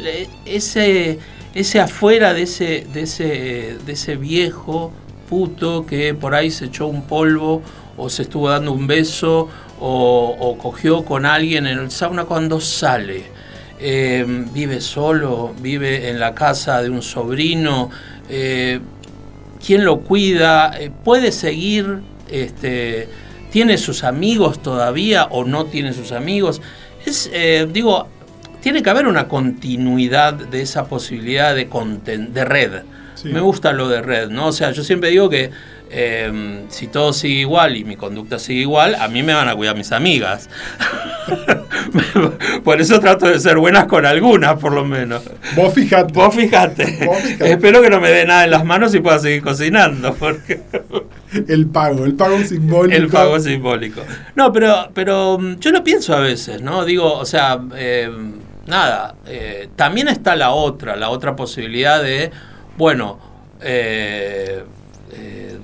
ese, 0.45 1.19
ese 1.53 1.79
afuera 1.79 2.33
de 2.33 2.43
ese, 2.43 2.87
de 2.93 3.01
ese, 3.01 3.77
de 3.85 3.93
ese 3.93 4.15
viejo 4.15 4.91
puto 5.29 5.85
que 5.85 6.13
por 6.13 6.35
ahí 6.35 6.51
se 6.51 6.65
echó 6.65 6.87
un 6.87 7.03
polvo 7.03 7.61
o 7.97 8.09
se 8.09 8.23
estuvo 8.23 8.49
dando 8.49 8.71
un 8.71 8.87
beso 8.87 9.49
o, 9.79 10.57
cogió 10.59 11.03
con 11.03 11.25
alguien 11.25 11.67
en 11.67 11.79
el 11.79 11.91
sauna 11.91 12.25
cuando 12.25 12.59
sale? 12.59 13.37
Eh, 13.79 14.25
vive 14.53 14.81
solo, 14.81 15.53
vive 15.59 16.09
en 16.09 16.19
la 16.19 16.33
casa 16.33 16.81
de 16.81 16.89
un 16.89 17.03
sobrino, 17.03 17.91
eh, 18.27 18.79
quién 19.63 19.85
lo 19.85 19.99
cuida, 19.99 20.71
eh, 20.79 20.91
puede 21.03 21.31
seguir 21.31 22.01
este, 22.31 23.07
tiene 23.51 23.77
sus 23.77 24.03
amigos 24.03 24.61
todavía 24.61 25.25
o 25.25 25.43
no 25.43 25.65
tiene 25.65 25.93
sus 25.93 26.11
amigos. 26.11 26.61
Es, 27.05 27.29
eh, 27.33 27.67
digo, 27.71 28.07
tiene 28.61 28.83
que 28.83 28.89
haber 28.89 29.07
una 29.07 29.27
continuidad 29.27 30.33
de 30.33 30.61
esa 30.61 30.85
posibilidad 30.85 31.55
de, 31.55 31.67
de 32.31 32.45
red. 32.45 32.83
Me 33.23 33.39
gusta 33.39 33.73
lo 33.73 33.89
de 33.89 34.01
red, 34.01 34.29
¿no? 34.29 34.47
O 34.47 34.51
sea, 34.51 34.71
yo 34.71 34.83
siempre 34.83 35.09
digo 35.09 35.27
que 35.27 35.51
Em, 35.89 36.69
si 36.69 36.87
todo 36.87 37.13
sigue 37.13 37.41
igual 37.41 37.77
y 37.77 37.85
mi 37.85 37.95
conducta 37.95 38.39
sigue 38.39 38.61
igual, 38.61 38.95
a 38.95 39.07
mí 39.07 39.23
me 39.23 39.33
van 39.33 39.47
a 39.47 39.55
cuidar 39.55 39.75
mis 39.75 39.91
amigas. 39.91 40.49
por 42.63 42.81
eso 42.81 42.99
trato 42.99 43.27
de 43.27 43.39
ser 43.39 43.57
buenas 43.57 43.85
con 43.85 44.05
algunas, 44.05 44.57
por 44.59 44.73
lo 44.73 44.83
menos. 44.83 45.23
Vos 45.55 45.73
fijate. 45.73 46.13
Vos 46.13 46.35
fijate. 46.35 47.09
Espero 47.39 47.81
que 47.81 47.89
no 47.89 48.01
me 48.01 48.09
dé 48.09 48.25
nada 48.25 48.43
en 48.43 48.51
las 48.51 48.65
manos 48.65 48.93
y 48.95 48.99
pueda 48.99 49.19
seguir 49.19 49.41
cocinando. 49.41 50.13
Porque... 50.13 50.61
el 51.47 51.67
pago, 51.67 52.05
el 52.05 52.15
pago 52.15 52.39
simbólico. 52.43 52.95
El 52.95 53.07
pago 53.07 53.39
simbólico. 53.39 54.01
No, 54.35 54.51
pero, 54.51 54.89
pero 54.93 55.37
mm, 55.39 55.59
yo 55.59 55.71
lo 55.71 55.83
pienso 55.83 56.15
a 56.15 56.19
veces, 56.19 56.61
¿no? 56.61 56.85
Digo, 56.85 57.13
o 57.13 57.25
sea, 57.25 57.59
em, 57.75 58.33
nada, 58.65 59.15
eh, 59.25 59.69
también 59.75 60.07
está 60.07 60.35
la 60.35 60.51
otra, 60.51 60.95
la 60.95 61.09
otra 61.09 61.35
posibilidad 61.35 62.01
de, 62.01 62.31
bueno, 62.77 63.19
eh, 63.61 64.63
eh, 65.11 65.57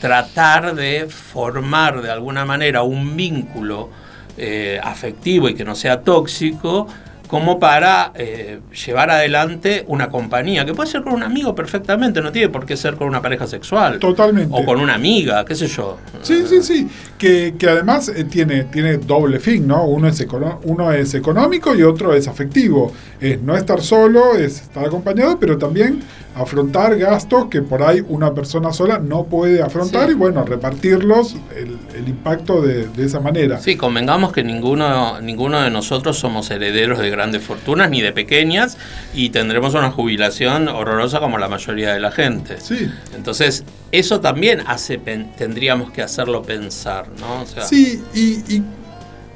tratar 0.00 0.74
de 0.74 1.06
formar 1.08 2.02
de 2.02 2.10
alguna 2.10 2.44
manera 2.44 2.82
un 2.82 3.16
vínculo 3.16 3.90
eh, 4.36 4.80
afectivo 4.82 5.48
y 5.48 5.54
que 5.54 5.64
no 5.64 5.74
sea 5.74 6.02
tóxico 6.02 6.86
como 7.28 7.58
para 7.58 8.12
eh, 8.14 8.60
llevar 8.86 9.10
adelante 9.10 9.84
una 9.88 10.08
compañía, 10.08 10.64
que 10.64 10.74
puede 10.74 10.90
ser 10.90 11.02
con 11.02 11.14
un 11.14 11.22
amigo 11.22 11.54
perfectamente, 11.54 12.20
no 12.20 12.32
tiene 12.32 12.48
por 12.48 12.66
qué 12.66 12.76
ser 12.76 12.96
con 12.96 13.08
una 13.08 13.22
pareja 13.22 13.46
sexual. 13.46 13.98
Totalmente. 13.98 14.54
O 14.54 14.64
con 14.64 14.80
una 14.80 14.94
amiga, 14.94 15.44
qué 15.44 15.54
sé 15.54 15.66
yo. 15.66 15.98
Sí, 16.22 16.44
sí, 16.46 16.62
sí. 16.62 16.88
Que, 17.18 17.54
además 17.68 18.08
eh, 18.08 18.24
tiene, 18.24 18.64
tiene 18.64 18.98
doble 18.98 19.40
fin, 19.40 19.66
¿no? 19.66 19.84
Uno 19.84 20.08
es, 20.08 20.26
uno 20.64 20.92
es 20.92 21.14
económico 21.14 21.74
y 21.74 21.82
otro 21.82 22.14
es 22.14 22.28
afectivo. 22.28 22.92
Es 23.20 23.40
no 23.40 23.56
estar 23.56 23.80
solo, 23.80 24.34
es 24.34 24.62
estar 24.62 24.84
acompañado, 24.84 25.38
pero 25.38 25.56
también 25.56 26.02
afrontar 26.34 26.96
gastos 26.96 27.46
que 27.46 27.62
por 27.62 27.82
ahí 27.82 28.04
una 28.08 28.34
persona 28.34 28.72
sola 28.72 28.98
no 28.98 29.24
puede 29.24 29.62
afrontar 29.62 30.10
y 30.10 30.14
bueno, 30.14 30.44
repartirlos, 30.44 31.36
el, 31.56 32.08
impacto 32.08 32.60
de, 32.60 32.88
de, 32.88 33.04
esa 33.04 33.20
manera. 33.20 33.60
Sí, 33.60 33.76
convengamos 33.76 34.32
que 34.32 34.42
ninguno, 34.42 35.20
ninguno 35.20 35.60
de 35.60 35.70
nosotros 35.70 36.18
somos 36.18 36.50
herederos 36.50 36.98
de 36.98 37.10
grandes 37.14 37.42
fortunas 37.42 37.90
ni 37.90 38.02
de 38.02 38.12
pequeñas 38.12 38.76
y 39.14 39.30
tendremos 39.30 39.74
una 39.74 39.90
jubilación 39.90 40.68
horrorosa 40.68 41.20
como 41.20 41.38
la 41.38 41.48
mayoría 41.48 41.92
de 41.92 42.00
la 42.00 42.10
gente. 42.10 42.60
Sí. 42.60 42.90
Entonces, 43.14 43.64
eso 43.92 44.20
también 44.20 44.62
hace 44.66 44.98
tendríamos 44.98 45.90
que 45.90 46.02
hacerlo 46.02 46.42
pensar, 46.42 47.08
¿no? 47.20 47.44
sí, 47.64 48.02
y, 48.14 48.54
y 48.54 48.62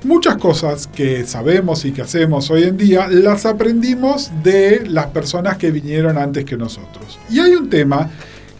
muchas 0.04 0.36
cosas 0.36 0.86
que 0.86 1.24
sabemos 1.24 1.84
y 1.84 1.92
que 1.92 2.02
hacemos 2.02 2.50
hoy 2.50 2.64
en 2.64 2.76
día 2.76 3.08
las 3.08 3.46
aprendimos 3.46 4.30
de 4.42 4.84
las 4.86 5.06
personas 5.06 5.56
que 5.56 5.70
vinieron 5.70 6.18
antes 6.18 6.44
que 6.44 6.56
nosotros. 6.56 7.18
Y 7.30 7.40
hay 7.40 7.52
un 7.52 7.68
tema 7.68 8.10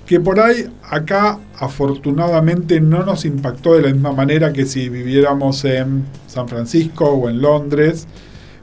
que 0.07 0.21
por 0.21 0.41
ahí 0.41 0.66
acá 0.83 1.39
afortunadamente 1.59 2.81
no 2.81 3.05
nos 3.05 3.25
impactó 3.27 3.75
de 3.75 3.83
la 3.83 3.93
misma 3.93 4.12
manera 4.12 4.53
que 4.53 4.64
si 4.64 4.89
viviéramos 4.89 5.64
en 5.66 6.05
San 6.27 6.49
Francisco 6.49 7.05
o 7.05 7.29
en 7.29 7.43
Londres, 7.43 8.07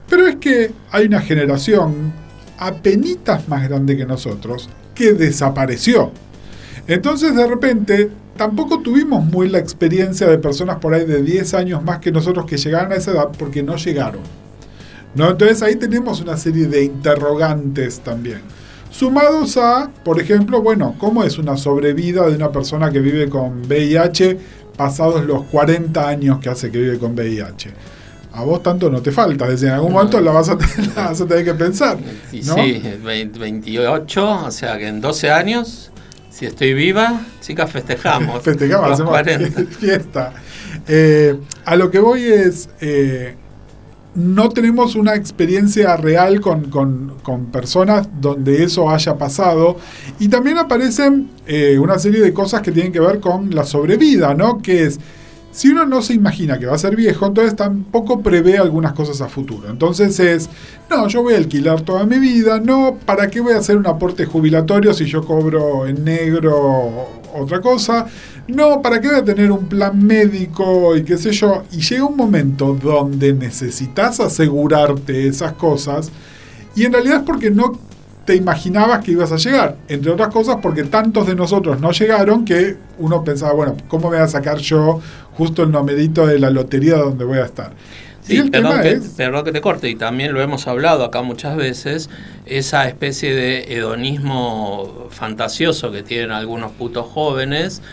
pero 0.10 0.28
es 0.28 0.36
que 0.38 0.72
hay 0.92 1.06
una 1.06 1.22
generación 1.22 2.14
apenitas 2.58 3.48
más 3.48 3.68
grande 3.68 3.98
que 3.98 4.06
nosotros 4.06 4.70
que 4.94 5.14
desapareció. 5.14 6.12
Entonces 6.88 7.36
de 7.36 7.48
repente 7.48 8.10
tampoco 8.38 8.80
tuvimos 8.80 9.26
muy 9.26 9.50
la 9.50 9.60
experiencia 9.60 10.28
de 10.28 10.38
personas 10.38 10.78
por 10.78 10.94
ahí 10.94 11.06
de 11.06 11.22
10 11.22 11.54
años 11.54 11.84
más 11.84 12.00
que 12.00 12.12
nosotros 12.12 12.46
que 12.46 12.58
llegaron 12.58 12.92
a 12.92 12.96
esa 12.96 13.12
edad 13.12 13.30
porque 13.38 13.64
no 13.64 13.76
llegaron. 13.76 14.22
¿No? 15.16 15.32
Entonces 15.32 15.62
ahí 15.62 15.76
tenemos 15.76 16.22
una 16.22 16.36
serie 16.36 16.68
de 16.68 16.84
interrogantes 16.84 18.02
también. 18.02 18.42
Sumados 18.92 19.58
a, 19.58 19.92
por 20.04 20.22
ejemplo, 20.22 20.62
bueno, 20.62 20.96
¿cómo 20.98 21.24
es 21.24 21.38
una 21.38 21.58
sobrevida 21.58 22.28
de 22.28 22.36
una 22.36 22.52
persona 22.52 22.92
que 22.92 23.00
vive 23.00 23.30
con 23.30 23.62
VIH 23.66 24.38
pasados 24.78 25.26
los 25.26 25.44
40 25.46 26.08
años 26.08 26.40
que 26.40 26.50
hace 26.50 26.72
que 26.72 26.80
vive 26.80 27.00
con 27.00 27.14
VIH? 27.14 27.72
A 28.36 28.44
vos 28.44 28.62
tanto 28.62 28.90
no 28.90 29.02
te 29.02 29.12
falta, 29.12 29.48
desde 29.48 29.68
en 29.68 29.74
algún 29.74 29.94
momento 29.94 30.20
la 30.22 30.32
vas, 30.32 30.50
a 30.50 30.58
tener, 30.58 31.46
que 31.46 31.54
pensar. 31.54 31.98
Sí, 32.30 32.44
sí, 32.44 32.84
28, 33.04 34.46
o 34.46 34.52
sea 34.52 34.78
que 34.78 34.88
en 34.88 35.00
12 35.00 35.32
años, 35.32 35.92
si 36.30 36.46
estoy 36.46 36.74
viva, 36.74 37.22
chicas, 37.40 37.72
festejamos. 37.72 38.42
festejamos, 38.44 38.92
hacemos 38.92 39.12
40. 39.12 39.64
fiesta. 39.80 40.34
Eh, 40.86 41.40
a 41.64 41.76
lo 41.78 41.90
que 41.90 42.00
voy 42.00 42.24
es, 42.24 42.68
eh, 42.82 43.36
no 44.16 44.50
tenemos 44.50 44.96
una 44.96 45.16
experiencia 45.16 45.96
real 45.96 46.42
con, 46.42 47.14
personas 47.54 48.10
donde 48.20 48.64
eso 48.64 48.90
haya 48.90 49.18
pasado. 49.18 49.78
Y 50.20 50.28
también 50.28 50.58
aparecen 50.58 51.30
eh, 51.48 51.78
una 51.80 52.00
serie 52.00 52.22
de 52.22 52.34
cosas 52.34 52.62
que 52.62 52.72
tienen 52.72 52.92
que 52.92 53.00
ver 53.00 53.22
con 53.22 53.54
la 53.56 53.64
sobrevida, 53.64 54.34
¿no? 54.34 54.62
Que 54.62 54.84
es, 54.84 55.00
si 55.56 55.70
uno 55.70 55.86
no 55.86 56.02
se 56.02 56.14
imagina 56.14 56.60
que 56.60 56.66
va 56.66 56.76
a 56.76 56.78
ser 56.78 56.98
viejo, 56.98 57.28
entonces 57.28 57.56
tampoco 57.56 58.20
prevé 58.20 58.58
algunas 58.58 58.92
cosas 58.92 59.22
a 59.22 59.30
futuro. 59.30 59.70
Entonces 59.70 60.20
es, 60.20 60.50
no, 60.90 61.08
yo 61.08 61.24
voy 61.24 61.34
a 61.34 61.38
alquilar 61.38 61.80
toda 61.80 62.06
mi 62.06 62.20
vida, 62.20 62.60
no, 62.60 62.98
¿para 63.06 63.30
qué 63.30 63.40
voy 63.40 63.54
a 63.54 63.60
hacer 63.60 63.78
un 63.78 63.88
aporte 63.88 64.26
jubilatorio 64.26 64.94
si 64.94 65.06
yo 65.06 65.24
cobro 65.24 65.88
en 65.88 66.04
negro 66.04 67.08
otra 67.34 67.62
cosa? 67.62 68.06
no, 68.50 68.82
¿para 68.82 69.00
qué 69.00 69.08
voy 69.08 69.18
a 69.18 69.24
tener 69.24 69.50
un 69.50 69.66
plan 69.70 69.98
médico 70.06 70.94
y 70.98 71.04
qué 71.06 71.18
sé 71.18 71.32
yo? 71.32 71.64
Y 71.72 71.78
llega 71.80 72.04
un 72.04 72.18
momento 72.18 72.78
donde 72.80 73.32
necesitas 73.32 74.20
asegurarte 74.20 75.26
esas 75.26 75.54
cosas 75.54 76.12
y 76.76 76.84
en 76.84 76.92
realidad 76.92 77.20
es 77.20 77.24
porque 77.24 77.50
no 77.50 77.80
te 78.26 78.36
imaginabas 78.36 79.04
que 79.04 79.12
ibas 79.12 79.32
a 79.32 79.38
llegar. 79.38 79.76
Entre 79.88 80.12
otras 80.12 80.30
cosas 80.30 80.58
porque 80.62 80.84
tantos 80.84 81.28
de 81.28 81.36
nosotros 81.36 81.80
no 81.80 81.92
llegaron 81.92 82.44
que 82.44 82.76
uno 82.98 83.24
pensaba, 83.24 83.54
bueno, 83.54 83.78
¿cómo 83.88 84.10
voy 84.10 84.18
a 84.18 84.28
sacar 84.28 84.58
yo 84.58 85.00
justo 85.38 85.64
el 85.64 85.72
numerito 85.72 86.26
de 86.26 86.40
la 86.40 86.50
lotería 86.50 86.98
donde 86.98 87.24
voy 87.24 87.38
a 87.38 87.46
estar? 87.46 87.72
Sí, 88.22 88.42
perdón 88.50 88.82
que, 88.82 89.00
perdón 89.16 89.46
que 89.46 89.52
te 89.52 89.62
corte, 89.62 89.88
y 89.88 89.96
también 89.96 90.34
lo 90.34 90.42
hemos 90.42 90.68
hablado 90.68 91.04
acá 91.04 91.22
muchas 91.22 91.56
veces, 91.56 92.10
esa 92.48 92.88
especie 92.88 93.36
de 93.36 93.76
hedonismo 93.76 95.10
fantasioso 95.12 95.92
que 95.92 96.02
tienen 96.02 96.32
algunos 96.32 96.72
putos 96.72 97.06
jóvenes, 97.06 97.84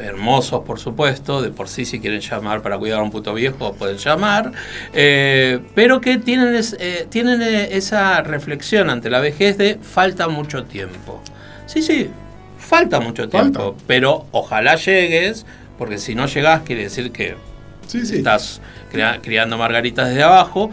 hermosos 0.00 0.62
por 0.64 0.78
supuesto, 0.78 1.42
de 1.42 1.50
por 1.50 1.68
sí 1.68 1.84
si 1.84 2.00
quieren 2.00 2.20
llamar 2.20 2.62
para 2.62 2.78
cuidar 2.78 3.00
a 3.00 3.02
un 3.02 3.10
puto 3.10 3.34
viejo 3.34 3.74
pueden 3.74 3.96
llamar, 3.98 4.52
eh, 4.92 5.60
pero 5.74 6.00
que 6.00 6.18
tienen, 6.18 6.60
eh, 6.78 7.06
tienen 7.08 7.42
eh, 7.42 7.76
esa 7.76 8.22
reflexión 8.22 8.90
ante 8.90 9.10
la 9.10 9.20
vejez 9.20 9.58
de 9.58 9.78
falta 9.80 10.28
mucho 10.28 10.64
tiempo. 10.64 11.22
Sí, 11.66 11.82
sí, 11.82 12.10
falta 12.58 13.00
mucho 13.00 13.28
tiempo, 13.28 13.76
pero 13.86 14.26
ojalá 14.32 14.76
llegues, 14.76 15.46
porque 15.78 15.98
si 15.98 16.14
no 16.14 16.26
llegas 16.26 16.62
quiere 16.62 16.84
decir 16.84 17.12
que 17.12 17.36
estás 17.92 18.60
criando 19.22 19.58
margaritas 19.58 20.08
desde 20.08 20.22
abajo. 20.22 20.70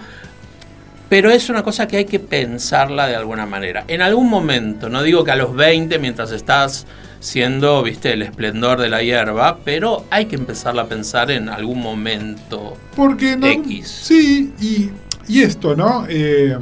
Pero 1.10 1.32
es 1.32 1.50
una 1.50 1.64
cosa 1.64 1.88
que 1.88 1.96
hay 1.96 2.06
que 2.06 2.20
pensarla 2.20 3.08
de 3.08 3.16
alguna 3.16 3.46
manera. 3.46 3.86
En 3.88 4.02
algún 4.02 4.30
momento, 4.30 4.90
no 4.90 5.04
digo 5.04 5.24
que 5.24 5.32
a 5.32 5.38
los 5.38 5.56
20, 5.56 6.00
mientras 6.00 6.34
estás 6.34 6.86
siendo, 7.20 7.84
viste, 7.84 8.14
el 8.14 8.22
esplendor 8.22 8.80
de 8.80 8.90
la 8.90 9.02
hierba, 9.02 9.60
pero 9.64 10.06
hay 10.10 10.26
que 10.26 10.36
empezarla 10.36 10.84
a 10.84 10.88
pensar 10.88 11.32
en 11.32 11.50
algún 11.50 11.82
momento 11.82 12.78
Porque 12.96 13.36
no, 13.36 13.48
X. 13.48 13.88
Sí, 13.88 14.54
y, 14.60 14.90
y 15.28 15.42
esto, 15.42 15.76
¿no? 15.76 16.06
Eh, 16.08 16.58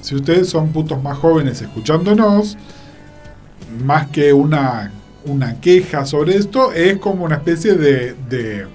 si 0.00 0.14
ustedes 0.14 0.48
son 0.48 0.72
putos 0.72 1.02
más 1.02 1.18
jóvenes 1.18 1.62
escuchándonos, 1.62 2.56
más 3.84 4.08
que 4.08 4.32
una, 4.32 4.92
una 5.24 5.60
queja 5.60 6.04
sobre 6.04 6.36
esto, 6.36 6.72
es 6.72 6.98
como 6.98 7.24
una 7.24 7.36
especie 7.36 7.74
de 7.74 8.14
de 8.28 8.66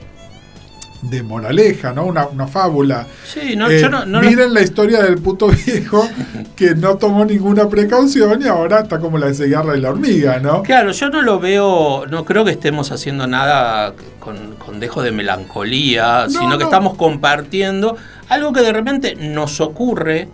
moraleja, 1.23 1.93
¿no? 1.93 2.05
Una, 2.05 2.47
fábula. 2.47 3.07
Sí, 3.25 3.55
no, 3.55 3.71
yo 3.71 3.89
no, 3.89 4.21
miren 4.21 4.53
la 4.53 4.61
historia 4.61 5.01
del 5.01 5.17
puto 5.17 5.47
viejo 5.65 6.07
que 6.55 6.75
no 6.75 6.97
tomó 6.97 7.25
ninguna 7.25 7.69
precaución 7.69 8.41
y 8.41 8.47
ahora 8.47 8.81
está 8.81 8.99
como 8.99 9.17
la 9.17 9.33
cigarra 9.33 9.77
y 9.77 9.81
la 9.81 9.91
hormiga, 9.91 10.39
¿no? 10.39 10.63
Claro, 10.63 10.91
yo 10.91 11.09
no 11.09 11.21
lo 11.21 11.39
veo, 11.39 12.05
no 12.07 12.25
creo 12.25 12.43
que 12.43 12.51
estemos 12.51 12.91
haciendo 12.91 13.27
nada 13.27 13.93
con, 14.19 14.55
con 14.55 14.79
dejo 14.79 15.01
de 15.01 15.11
melancolía, 15.11 16.27
sino 16.29 16.57
que 16.57 16.65
estamos 16.65 16.97
compartiendo 16.97 17.95
algo 18.27 18.53
que 18.53 18.61
de 18.61 18.73
repente 18.73 19.15
nos 19.15 19.61
ocurre 19.61 20.27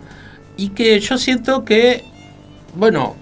y 0.56 0.70
que 0.70 0.98
yo 1.00 1.18
siento 1.18 1.64
que, 1.64 2.04
bueno, 2.74 3.16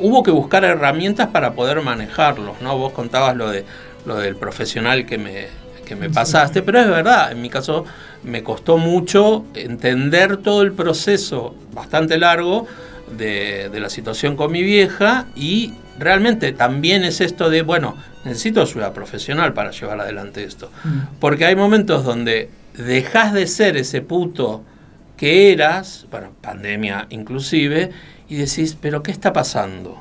hubo 0.00 0.22
que 0.22 0.30
buscar 0.30 0.64
herramientas 0.64 1.28
para 1.28 1.52
poder 1.52 1.80
manejarlos, 1.82 2.60
¿no? 2.60 2.76
Vos 2.76 2.92
contabas 2.92 3.36
lo 3.36 3.50
de 3.50 3.64
lo 4.04 4.16
del 4.16 4.36
profesional 4.36 5.06
que 5.06 5.18
me, 5.18 5.46
me 5.96 6.10
pasaste, 6.10 6.62
pero 6.62 6.80
es 6.80 6.88
verdad, 6.88 7.32
en 7.32 7.40
mi 7.40 7.50
caso 7.50 7.84
me 8.22 8.42
costó 8.42 8.78
mucho 8.78 9.44
entender 9.54 10.38
todo 10.38 10.62
el 10.62 10.72
proceso 10.72 11.54
bastante 11.72 12.18
largo 12.18 12.66
de, 13.16 13.70
la 13.72 13.88
situación 13.88 14.36
con 14.36 14.52
mi 14.52 14.62
vieja 14.62 15.26
y 15.34 15.72
realmente 15.98 16.52
también 16.52 17.04
es 17.04 17.20
esto 17.20 17.50
de, 17.50 17.62
bueno, 17.62 17.96
necesito 18.24 18.62
ayuda 18.62 18.92
profesional 18.92 19.52
para 19.52 19.70
llevar 19.70 20.00
adelante 20.00 20.44
esto. 20.44 20.70
Mm. 20.84 21.18
Porque 21.20 21.46
hay 21.46 21.56
momentos 21.56 22.04
donde 22.04 22.50
dejas 22.76 23.32
de 23.32 23.46
ser 23.46 23.76
ese 23.76 24.00
puto 24.00 24.62
que 25.16 25.52
eras, 25.52 26.06
bueno, 26.10 26.32
pandemia 26.40 27.06
inclusive, 27.10 27.90
y 28.28 28.36
decís, 28.36 28.76
pero 28.80 29.02
¿qué 29.02 29.10
está 29.10 29.32
pasando? 29.32 29.98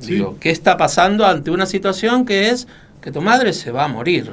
Digo, 0.00 0.38
¿qué 0.40 0.50
está 0.50 0.76
pasando 0.76 1.26
ante 1.26 1.50
una 1.50 1.66
situación 1.66 2.24
que 2.24 2.48
es 2.48 2.66
que 3.02 3.12
tu 3.12 3.20
madre 3.20 3.52
se 3.52 3.70
va 3.70 3.84
a 3.84 3.88
morir? 3.88 4.32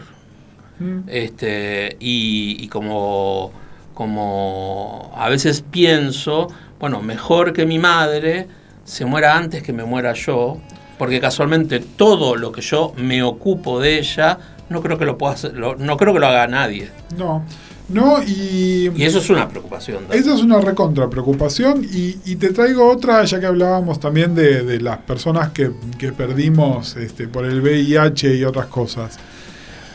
Este, 1.08 1.98
y, 2.00 2.68
como, 2.68 3.52
como 3.94 5.12
a 5.16 5.30
veces 5.30 5.64
pienso, 5.70 6.48
bueno, 6.80 7.02
mejor 7.02 7.54
que 7.54 7.66
mi 7.66 7.80
madre 7.80 8.48
se 8.84 9.06
muera 9.06 9.36
antes 9.36 9.64
que 9.64 9.74
me 9.74 9.84
muera 9.84 10.14
yo, 10.14 10.58
porque 10.98 11.20
casualmente 11.20 11.80
todo 11.80 12.36
lo 12.36 12.52
que 12.52 12.62
yo 12.62 12.94
me 12.98 13.24
ocupo 13.24 13.80
de 13.80 14.00
ella, 14.00 14.38
no 14.70 14.82
creo 14.82 14.98
que 14.98 15.06
lo 15.06 15.18
pueda 15.18 15.34
hacer, 15.34 15.54
no 15.56 15.98
creo 15.98 16.14
que 16.14 16.20
lo 16.20 16.28
haga 16.28 16.48
nadie. 16.48 16.90
No. 17.18 17.44
No, 17.90 18.22
y, 18.22 18.92
y 18.96 19.04
eso 19.04 19.20
es 19.20 19.30
una 19.30 19.48
preocupación. 19.48 20.04
Esa 20.12 20.36
es 20.36 20.42
una 20.42 20.60
recontra 20.60 21.10
preocupación. 21.10 21.86
Y, 21.90 22.36
te 22.36 22.52
traigo 22.52 22.90
otra, 22.90 23.24
ya 23.24 23.40
que 23.40 23.46
hablábamos 23.46 24.00
también 24.00 24.36
de, 24.36 24.80
las 24.82 24.98
personas 25.00 25.52
que, 25.52 25.72
que, 25.98 26.12
perdimos 26.12 26.98
este, 26.98 27.28
por 27.28 27.46
el 27.46 27.62
VIH 27.62 28.36
y 28.36 28.44
otras 28.44 28.68
cosas. 28.68 29.18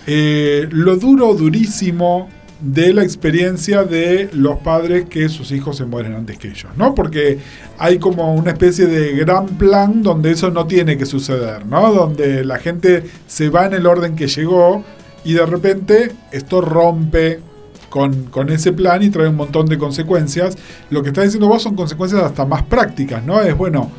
Eh, 0.06 0.68
lo 0.70 0.96
duro, 0.96 1.34
durísimo 1.34 2.28
de 2.62 2.92
la 2.92 3.02
experiencia 3.02 3.82
de 3.82 4.30
los 4.32 4.58
padres 4.58 5.06
que 5.08 5.28
sus 5.28 5.50
hijos 5.50 5.76
se 5.76 5.84
mueren 5.84 6.14
antes 6.14 6.38
que 6.38 6.48
ellos, 6.48 6.70
¿no? 6.76 6.94
Porque 6.94 7.38
hay 7.76 7.98
como 7.98 8.34
una 8.34 8.52
especie 8.52 8.86
de 8.86 9.16
gran 9.16 9.46
plan 9.46 10.02
donde 10.02 10.30
eso 10.30 10.50
no 10.50 10.66
tiene 10.66 10.96
que 10.96 11.04
suceder, 11.04 11.66
¿no? 11.66 11.92
Donde 11.92 12.44
la 12.44 12.58
gente 12.58 13.02
se 13.26 13.48
va 13.48 13.66
en 13.66 13.74
el 13.74 13.86
orden 13.86 14.14
que 14.14 14.28
llegó 14.28 14.84
y 15.24 15.34
de 15.34 15.44
repente 15.44 16.12
esto 16.30 16.60
rompe 16.60 17.40
con, 17.88 18.24
con, 18.26 18.48
ese 18.48 18.72
plan 18.72 19.02
y 19.02 19.10
trae 19.10 19.28
un 19.28 19.36
montón 19.36 19.66
de 19.66 19.76
consecuencias. 19.76 20.56
Lo 20.88 21.02
que 21.02 21.08
está 21.08 21.22
diciendo 21.22 21.48
vos 21.48 21.62
son 21.62 21.74
consecuencias 21.74 22.22
hasta 22.22 22.46
más 22.46 22.62
prácticas, 22.62 23.24
¿no? 23.24 23.42
Es 23.42 23.56
bueno, 23.56 23.90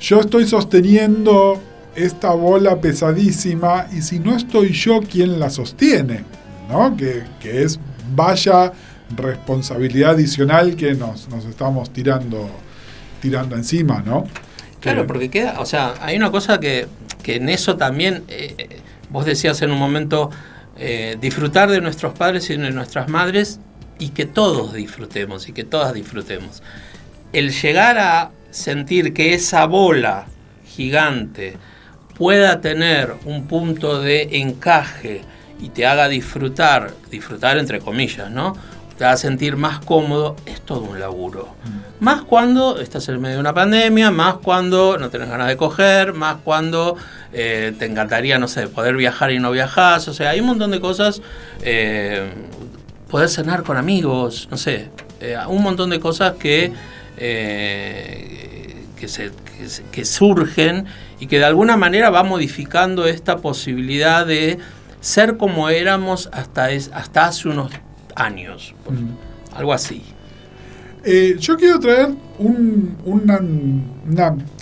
yo 0.00 0.20
estoy 0.20 0.46
sosteniendo 0.46 1.60
esta 1.96 2.30
bola 2.32 2.80
pesadísima 2.80 3.86
y 3.92 4.02
si 4.02 4.18
no 4.18 4.36
estoy 4.36 4.72
yo, 4.72 5.00
¿quién 5.00 5.38
la 5.38 5.50
sostiene? 5.50 6.24
¿No? 6.68 6.96
Que, 6.96 7.24
es 7.42 7.78
vaya 8.14 8.72
responsabilidad 9.16 10.12
adicional 10.12 10.76
que 10.76 10.94
nos, 10.94 11.28
estamos 11.48 11.92
tirando, 11.92 12.48
tirando 13.20 13.56
encima, 13.56 14.02
¿no? 14.04 14.24
Claro, 14.80 15.06
porque 15.06 15.30
queda, 15.30 15.60
o 15.60 15.66
sea, 15.66 15.94
hay 16.00 16.16
una 16.16 16.30
cosa 16.30 16.60
que, 16.60 16.88
en 17.26 17.48
eso 17.48 17.76
también, 17.76 18.24
eh, 18.28 18.54
eh, 18.58 18.80
vos 19.10 19.24
decías 19.24 19.62
en 19.62 19.70
un 19.70 19.78
momento, 19.78 20.30
eh, 20.76 21.16
disfrutar 21.20 21.70
de 21.70 21.80
nuestros 21.80 22.14
padres 22.14 22.50
y 22.50 22.56
de 22.56 22.70
nuestras 22.70 23.08
madres 23.08 23.60
y 23.98 24.08
que 24.10 24.26
todos 24.26 24.74
disfrutemos 24.74 25.48
y 25.48 25.52
que 25.52 25.64
todas 25.64 25.94
disfrutemos. 25.94 26.62
El 27.32 27.52
llegar 27.52 27.98
a 27.98 28.30
sentir 28.50 29.14
que 29.14 29.34
esa 29.34 29.66
bola 29.66 30.26
gigante, 30.66 31.56
pueda 32.14 32.60
tener 32.60 33.14
un 33.24 33.46
punto 33.46 34.00
de 34.00 34.40
encaje 34.40 35.22
y 35.60 35.68
te 35.70 35.86
haga 35.86 36.08
disfrutar, 36.08 36.92
disfrutar 37.10 37.58
entre 37.58 37.80
comillas, 37.80 38.30
¿no? 38.30 38.54
te 38.96 39.04
va 39.04 39.12
a 39.12 39.16
sentir 39.16 39.56
más 39.56 39.80
cómodo, 39.80 40.36
es 40.46 40.60
todo 40.60 40.82
un 40.82 41.00
laburo. 41.00 41.48
Mm. 41.64 42.04
Más 42.04 42.22
cuando 42.22 42.78
estás 42.80 43.08
en 43.08 43.20
medio 43.20 43.36
de 43.36 43.40
una 43.40 43.54
pandemia, 43.54 44.10
más 44.10 44.34
cuando 44.34 44.98
no 44.98 45.10
tenés 45.10 45.28
ganas 45.28 45.48
de 45.48 45.56
coger, 45.56 46.12
más 46.12 46.36
cuando 46.44 46.96
eh, 47.32 47.74
te 47.78 47.86
encantaría, 47.86 48.38
no 48.38 48.46
sé, 48.46 48.68
poder 48.68 48.96
viajar 48.96 49.32
y 49.32 49.38
no 49.38 49.50
viajas. 49.50 50.06
O 50.08 50.14
sea, 50.14 50.30
hay 50.30 50.40
un 50.40 50.46
montón 50.46 50.70
de 50.70 50.80
cosas. 50.80 51.22
Eh, 51.62 52.30
poder 53.10 53.28
cenar 53.28 53.62
con 53.62 53.76
amigos, 53.76 54.48
no 54.50 54.56
sé, 54.56 54.88
eh, 55.20 55.36
un 55.48 55.62
montón 55.62 55.90
de 55.90 56.00
cosas 56.00 56.34
que, 56.34 56.72
que, 59.04 59.08
se, 59.08 59.30
que, 59.92 60.04
surgen 60.04 60.86
y 61.20 61.26
que 61.26 61.38
de 61.38 61.44
alguna 61.44 61.76
manera 61.76 62.08
va 62.10 62.22
modificando 62.22 63.06
esta 63.06 63.36
posibilidad 63.38 64.26
de 64.26 64.58
ser 65.00 65.36
como 65.36 65.68
éramos 65.68 66.30
hasta, 66.32 66.66
hasta 66.66 67.26
hace 67.26 67.48
unos 67.48 67.70
años, 68.16 68.74
algo 69.54 69.74
así. 69.74 70.02
Eh, 71.04 71.36
yo 71.38 71.56
quiero 71.58 71.78
traer 71.78 72.08
una, 72.38 73.40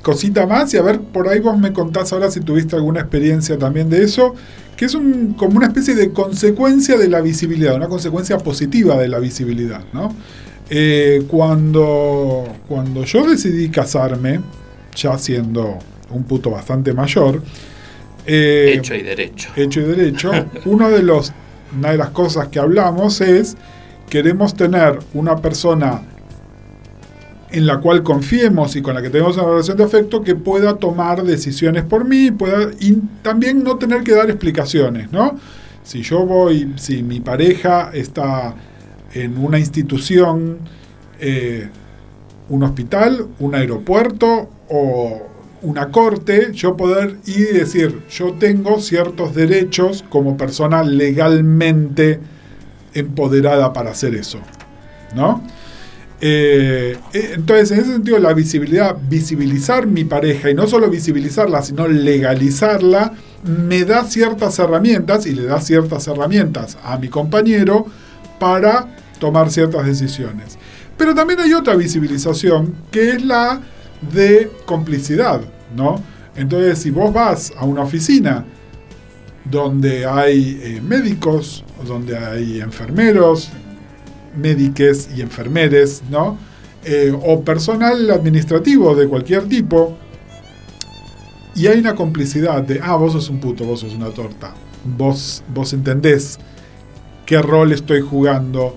cosita 0.03 0.45
más 0.45 0.75
y 0.75 0.77
a 0.77 0.83
ver, 0.83 1.01
por 1.01 1.29
ahí 1.29 1.39
vos 1.39 1.57
me 1.57 1.73
contás 1.73 2.13
ahora 2.13 2.33
si 2.33 2.41
tuviste 2.41 2.75
alguna 2.75 3.01
experiencia 3.01 3.57
también 3.57 3.89
de 3.89 4.03
eso, 4.03 4.35
que 4.77 4.87
es 4.87 4.95
un, 4.97 5.35
como 5.35 5.59
una 5.59 5.69
especie 5.69 5.95
de 5.95 6.13
consecuencia 6.13 6.97
de 6.99 7.09
la 7.09 7.21
visibilidad, 7.21 7.77
una 7.77 7.87
consecuencia 7.87 8.39
positiva 8.39 8.97
de 8.97 9.07
la 9.07 9.21
visibilidad. 9.21 9.85
¿no? 9.93 10.13
Eh, 10.75 11.25
cuando, 11.29 12.47
cuando 12.67 13.05
yo 13.05 13.27
decidí 13.27 13.69
casarme, 13.69 14.41
ya 14.97 15.19
siendo 15.19 15.79
un 16.09 16.25
puto 16.25 16.51
bastante 16.51 16.95
mayor, 16.95 17.43
eh, 18.25 18.77
hecho 18.79 18.95
y 18.95 19.03
derecho. 19.03 19.51
Hecho 19.55 19.81
y 19.81 19.85
derecho, 19.85 20.31
uno 20.65 20.89
de 20.89 21.03
los 21.03 21.31
una 21.77 21.91
de 21.91 21.99
las 21.99 22.09
cosas 22.11 22.49
que 22.49 22.59
hablamos 22.59 23.21
es, 23.21 23.57
queremos 24.09 24.55
tener 24.55 24.99
una 25.13 25.37
persona 25.37 26.03
en 27.51 27.67
la 27.67 27.81
cual 27.81 28.03
confiemos 28.03 28.75
y 28.75 28.81
con 28.81 28.95
la 28.95 29.03
que 29.03 29.11
tenemos 29.11 29.37
una 29.37 29.49
relación 29.49 29.77
de 29.77 29.85
afecto 29.85 30.23
que 30.23 30.35
pueda 30.35 30.77
tomar 30.77 31.23
decisiones 31.23 31.85
por 31.85 32.07
mí 32.07 32.31
pueda, 32.31 32.71
y 32.81 32.97
también 33.21 33.63
no 33.63 33.77
tener 33.77 34.03
que 34.05 34.13
dar 34.13 34.31
explicaciones, 34.31 35.13
¿no? 35.13 35.39
Si 35.83 36.03
yo 36.03 36.25
voy, 36.25 36.73
si 36.77 37.03
mi 37.03 37.21
pareja 37.21 37.91
está 37.93 38.55
en 39.15 39.39
una 39.39 39.59
institución, 39.59 40.59
eh, 41.21 41.69
un 42.49 42.63
hospital, 42.63 43.27
un 43.39 43.55
aeropuerto 43.55 44.51
o 44.69 45.23
una 45.63 45.91
corte, 45.91 46.51
yo 46.53 46.77
poder 46.77 47.19
ir 47.27 47.49
y 47.53 47.59
decir, 47.59 48.03
yo 48.11 48.33
tengo 48.35 48.81
ciertos 48.81 49.35
derechos 49.35 50.05
como 50.09 50.37
persona 50.37 50.83
legalmente 50.83 52.19
empoderada 52.95 53.73
para 53.73 53.91
hacer 53.93 54.15
eso. 54.15 54.39
¿No? 55.15 55.43
Eh, 56.25 56.97
eh, 57.13 57.31
entonces, 57.35 57.73
en 57.73 57.81
ese 57.81 57.93
sentido, 57.93 58.19
la 58.19 58.33
visibilidad, 58.33 58.97
visibilizar 59.09 59.87
mi 59.87 60.05
pareja 60.05 60.51
y 60.51 60.55
no 60.55 60.67
solo 60.67 60.89
visibilizarla, 60.89 61.63
sino 61.63 61.89
legalizarla, 61.89 63.13
me 63.43 63.85
da 63.85 64.05
ciertas 64.05 64.59
herramientas 64.59 65.27
y 65.27 65.33
le 65.33 65.45
da 65.45 65.61
ciertas 65.61 66.07
herramientas 66.07 66.79
a 66.85 66.97
mi 66.97 67.09
compañero 67.09 67.87
para 68.39 69.02
tomar 69.23 69.53
ciertas 69.53 69.87
decisiones. 69.87 70.59
Pero 70.99 71.15
también 71.15 71.39
hay 71.39 71.53
otra 71.53 71.77
visibilización 71.77 72.75
que 72.91 73.11
es 73.11 73.25
la 73.25 73.61
de 74.13 74.51
complicidad, 74.67 75.41
¿no? 75.77 76.03
Entonces, 76.35 76.81
si 76.81 76.91
vos 76.91 77.13
vas 77.13 77.53
a 77.57 77.65
una 77.65 77.83
oficina 77.83 78.45
donde 79.45 80.07
hay 80.07 80.61
eh, 80.61 80.81
médicos, 80.83 81.65
donde 81.87 82.19
hay 82.19 82.61
enfermeros, 82.61 83.51
médiques 84.37 85.09
y 85.17 85.21
enfermeres, 85.21 86.03
¿no? 86.11 86.37
Eh, 86.85 87.17
o 87.25 87.45
personal 87.45 88.11
administrativo 88.11 88.97
de 88.97 89.07
cualquier 89.07 89.49
tipo, 89.49 89.97
y 91.55 91.69
hay 91.69 91.79
una 91.79 91.95
complicidad 91.95 92.61
de, 92.65 92.81
ah, 92.83 92.97
vos 92.97 93.13
sos 93.13 93.29
un 93.29 93.39
puto, 93.39 93.65
vos 93.65 93.79
sos 93.79 93.95
una 93.95 94.11
torta, 94.11 94.53
vos, 94.85 95.45
vos 95.55 95.73
entendés 95.75 96.41
qué 97.25 97.41
rol 97.41 97.71
estoy 97.71 98.01
jugando, 98.01 98.77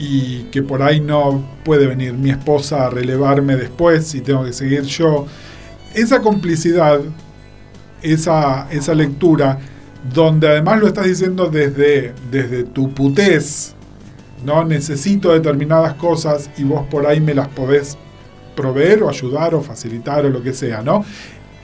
y 0.00 0.44
que 0.44 0.62
por 0.62 0.82
ahí 0.82 0.98
no 0.98 1.44
puede 1.62 1.86
venir 1.86 2.14
mi 2.14 2.30
esposa 2.30 2.86
a 2.86 2.90
relevarme 2.90 3.54
después 3.54 4.14
y 4.14 4.22
tengo 4.22 4.44
que 4.44 4.54
seguir 4.54 4.82
yo. 4.84 5.26
Esa 5.94 6.22
complicidad, 6.22 7.00
esa, 8.00 8.66
esa 8.70 8.94
lectura, 8.94 9.58
donde 10.14 10.48
además 10.48 10.80
lo 10.80 10.86
estás 10.86 11.04
diciendo 11.04 11.50
desde, 11.50 12.14
desde 12.30 12.64
tu 12.64 12.94
putez, 12.94 13.74
¿no? 14.42 14.64
Necesito 14.64 15.34
determinadas 15.34 15.92
cosas 15.94 16.50
y 16.56 16.64
vos 16.64 16.86
por 16.90 17.06
ahí 17.06 17.20
me 17.20 17.34
las 17.34 17.48
podés 17.48 17.98
proveer 18.56 19.02
o 19.02 19.10
ayudar 19.10 19.54
o 19.54 19.60
facilitar 19.60 20.24
o 20.24 20.30
lo 20.30 20.42
que 20.42 20.54
sea, 20.54 20.80
¿no? 20.80 21.04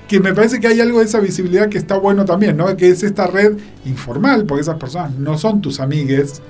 Que 0.09 0.21
me 0.21 0.35
parece 0.35 0.61
que 0.61 0.67
hay 0.67 0.81
algo 0.81 0.99
de 0.99 1.07
esa 1.07 1.21
visibilidad 1.21 1.71
que 1.71 1.79
está 1.79 1.97
bueno 1.97 2.27
también, 2.27 2.59
¿no? 2.59 2.77
Que 2.77 2.91
es 2.91 3.03
esta 3.03 3.27
red 3.29 3.57
informal, 3.87 4.45
porque 4.45 4.61
esas 4.61 4.77
personas 4.77 5.15
no 5.15 5.39
son 5.39 5.63
tus 5.63 5.81
amigues, 5.81 6.43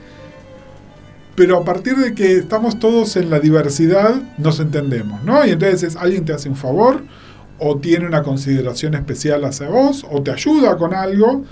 pero 1.37 1.59
a 1.59 1.65
partir 1.65 1.97
de 1.97 2.15
que 2.15 2.39
estamos 2.39 2.79
todos 2.79 3.17
en 3.17 3.31
la 3.31 3.39
diversidad, 3.39 4.15
nos 4.39 4.59
entendemos, 4.59 5.23
¿no? 5.23 5.45
Y 5.47 5.51
entonces 5.51 5.95
alguien 5.97 6.25
te 6.25 6.33
hace 6.33 6.49
un 6.49 6.57
favor, 6.57 7.03
o 7.59 7.79
tiene 7.79 8.07
una 8.07 8.23
consideración 8.23 8.95
especial 8.95 9.45
hacia 9.45 9.69
vos, 9.69 10.07
o 10.11 10.23
te 10.23 10.31
ayuda 10.31 10.77
con 10.77 10.95
algo, 10.95 11.45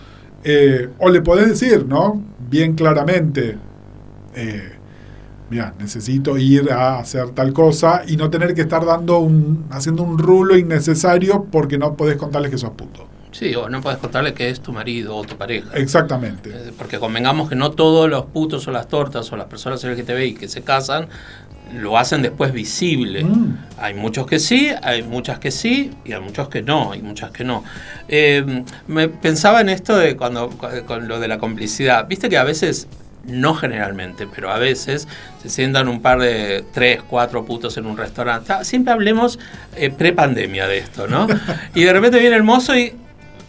eh, 0.42 0.88
o 0.98 1.10
le 1.10 1.20
podés 1.20 1.48
decir, 1.48 1.86
¿no? 1.86 2.22
Bien 2.50 2.74
claramente, 2.74 3.56
eh, 4.34 4.72
mira, 5.50 5.74
necesito 5.78 6.36
ir 6.38 6.70
a 6.72 6.98
hacer 6.98 7.30
tal 7.30 7.52
cosa 7.52 8.02
y 8.06 8.16
no 8.16 8.30
tener 8.30 8.54
que 8.54 8.62
estar 8.62 8.84
dando 8.84 9.18
un, 9.18 9.66
haciendo 9.70 10.02
un 10.02 10.18
rulo 10.18 10.56
innecesario 10.56 11.46
porque 11.50 11.78
no 11.78 11.94
podés 11.94 12.16
contarles 12.16 12.50
que 12.50 12.58
sos 12.58 12.70
puto. 12.70 13.13
Sí, 13.34 13.52
o 13.56 13.68
no 13.68 13.80
puedes 13.80 13.98
contarle 13.98 14.32
que 14.32 14.48
es 14.48 14.60
tu 14.60 14.72
marido 14.72 15.16
o 15.16 15.24
tu 15.24 15.36
pareja. 15.36 15.68
Exactamente. 15.74 16.50
Eh, 16.50 16.72
porque 16.78 17.00
convengamos 17.00 17.48
que 17.48 17.56
no 17.56 17.72
todos 17.72 18.08
los 18.08 18.26
putos 18.26 18.66
o 18.68 18.70
las 18.70 18.86
tortas 18.86 19.30
o 19.32 19.36
las 19.36 19.46
personas 19.46 19.82
LGTBI 19.82 20.34
que 20.34 20.48
se 20.48 20.62
casan 20.62 21.08
lo 21.72 21.98
hacen 21.98 22.22
después 22.22 22.52
visible. 22.52 23.24
Mm. 23.24 23.58
Hay 23.78 23.94
muchos 23.94 24.26
que 24.26 24.38
sí, 24.38 24.70
hay 24.82 25.02
muchas 25.02 25.40
que 25.40 25.50
sí 25.50 25.90
y 26.04 26.12
hay 26.12 26.20
muchos 26.20 26.48
que 26.48 26.62
no, 26.62 26.92
hay 26.92 27.02
muchas 27.02 27.32
que 27.32 27.42
no. 27.42 27.64
Eh, 28.06 28.62
me 28.86 29.08
pensaba 29.08 29.60
en 29.60 29.68
esto 29.68 29.96
de 29.96 30.16
cuando 30.16 30.50
con 30.86 31.08
lo 31.08 31.18
de 31.18 31.26
la 31.26 31.38
complicidad. 31.38 32.06
Viste 32.06 32.28
que 32.28 32.38
a 32.38 32.44
veces 32.44 32.86
no 33.26 33.54
generalmente, 33.54 34.28
pero 34.32 34.50
a 34.50 34.58
veces 34.58 35.08
se 35.42 35.48
sientan 35.48 35.88
un 35.88 36.02
par 36.02 36.20
de 36.20 36.64
tres, 36.72 37.02
cuatro 37.02 37.44
putos 37.44 37.76
en 37.78 37.86
un 37.86 37.96
restaurante. 37.96 38.52
Siempre 38.62 38.92
hablemos 38.92 39.40
eh, 39.74 39.90
pre-pandemia 39.90 40.68
de 40.68 40.78
esto, 40.78 41.08
¿no? 41.08 41.26
Y 41.74 41.82
de 41.82 41.92
repente 41.92 42.20
viene 42.20 42.36
el 42.36 42.42
mozo 42.42 42.76
y 42.76 42.94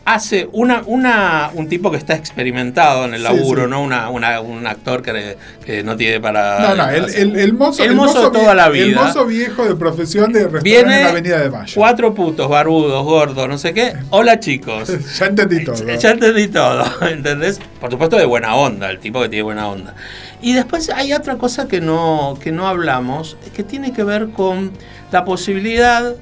hace 0.05 0.47
una, 0.51 0.83
una, 0.85 1.49
un 1.55 1.67
tipo 1.67 1.89
que 1.89 1.97
está 1.97 2.13
experimentado 2.13 3.05
en 3.05 3.15
el 3.15 3.23
laburo, 3.23 3.67
¿no? 3.67 3.81
Una, 3.81 4.09
un 4.09 4.67
actor 4.67 5.01
que, 5.01 5.35
que, 5.65 5.83
no 5.83 5.97
tiene 5.97 6.19
para. 6.19 6.59
No, 6.59 6.75
no, 6.75 6.89
el, 6.89 7.35
el, 7.35 7.53
mozo, 7.53 7.83
el 7.83 7.95
mozo, 7.95 8.31
toda 8.31 8.53
la 8.53 8.69
vida. 8.69 8.85
El 8.85 8.95
mozo 8.95 9.25
viejo 9.25 9.65
de 9.65 9.75
profesión 9.75 10.31
de 10.31 10.47
restaurante 10.47 10.95
en 10.95 11.03
la 11.03 11.09
Avenida 11.09 11.39
de 11.39 11.49
Mayo. 11.49 11.73
Cuatro 11.75 12.13
putos, 12.13 12.47
barbudos, 12.47 13.03
gordos, 13.03 13.49
no 13.49 13.57
sé 13.57 13.73
qué. 13.73 13.93
Hola 14.11 14.39
chicos. 14.39 14.93
ya 15.19 15.25
entendí 15.25 15.65
todo. 15.65 15.75
Ya 16.05 16.11
entendí 16.11 16.47
todo, 16.49 16.83
¿entendés? 17.09 17.59
Por 17.79 17.89
supuesto 17.89 18.17
de 18.17 18.25
buena 18.25 18.55
onda, 18.55 18.91
el 18.91 18.99
tipo 18.99 19.21
que 19.21 19.29
tiene 19.29 19.43
buena 19.43 19.67
onda. 19.67 19.95
Y 20.41 20.53
después 20.53 20.89
hay 20.89 21.13
otra 21.13 21.37
cosa 21.37 21.67
que 21.67 21.81
no, 21.81 22.37
que 22.39 22.51
no 22.51 22.67
hablamos, 22.67 23.37
que 23.55 23.63
tiene 23.63 23.91
que 23.91 24.03
ver 24.03 24.29
con 24.29 24.71
la 25.11 25.25
posibilidad 25.25 26.15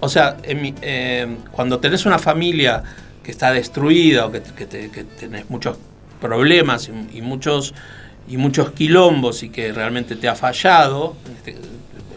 o 0.00 0.08
sea, 0.08 0.36
eh, 0.44 1.36
cuando 1.50 1.78
tenés 1.78 2.06
una 2.06 2.18
familia 2.18 2.82
que 3.22 3.30
está 3.30 3.52
destruida 3.52 4.26
o 4.26 4.32
que, 4.32 4.40
tenés 4.40 5.50
muchos 5.50 5.76
problemas 6.20 6.90
y, 7.12 7.22
muchos, 7.22 7.74
y 8.28 8.36
muchos 8.36 8.70
quilombos 8.72 9.42
y 9.42 9.50
que 9.50 9.72
realmente 9.72 10.16
te 10.16 10.28
ha 10.28 10.34
fallado, 10.34 11.16
este, 11.36 11.56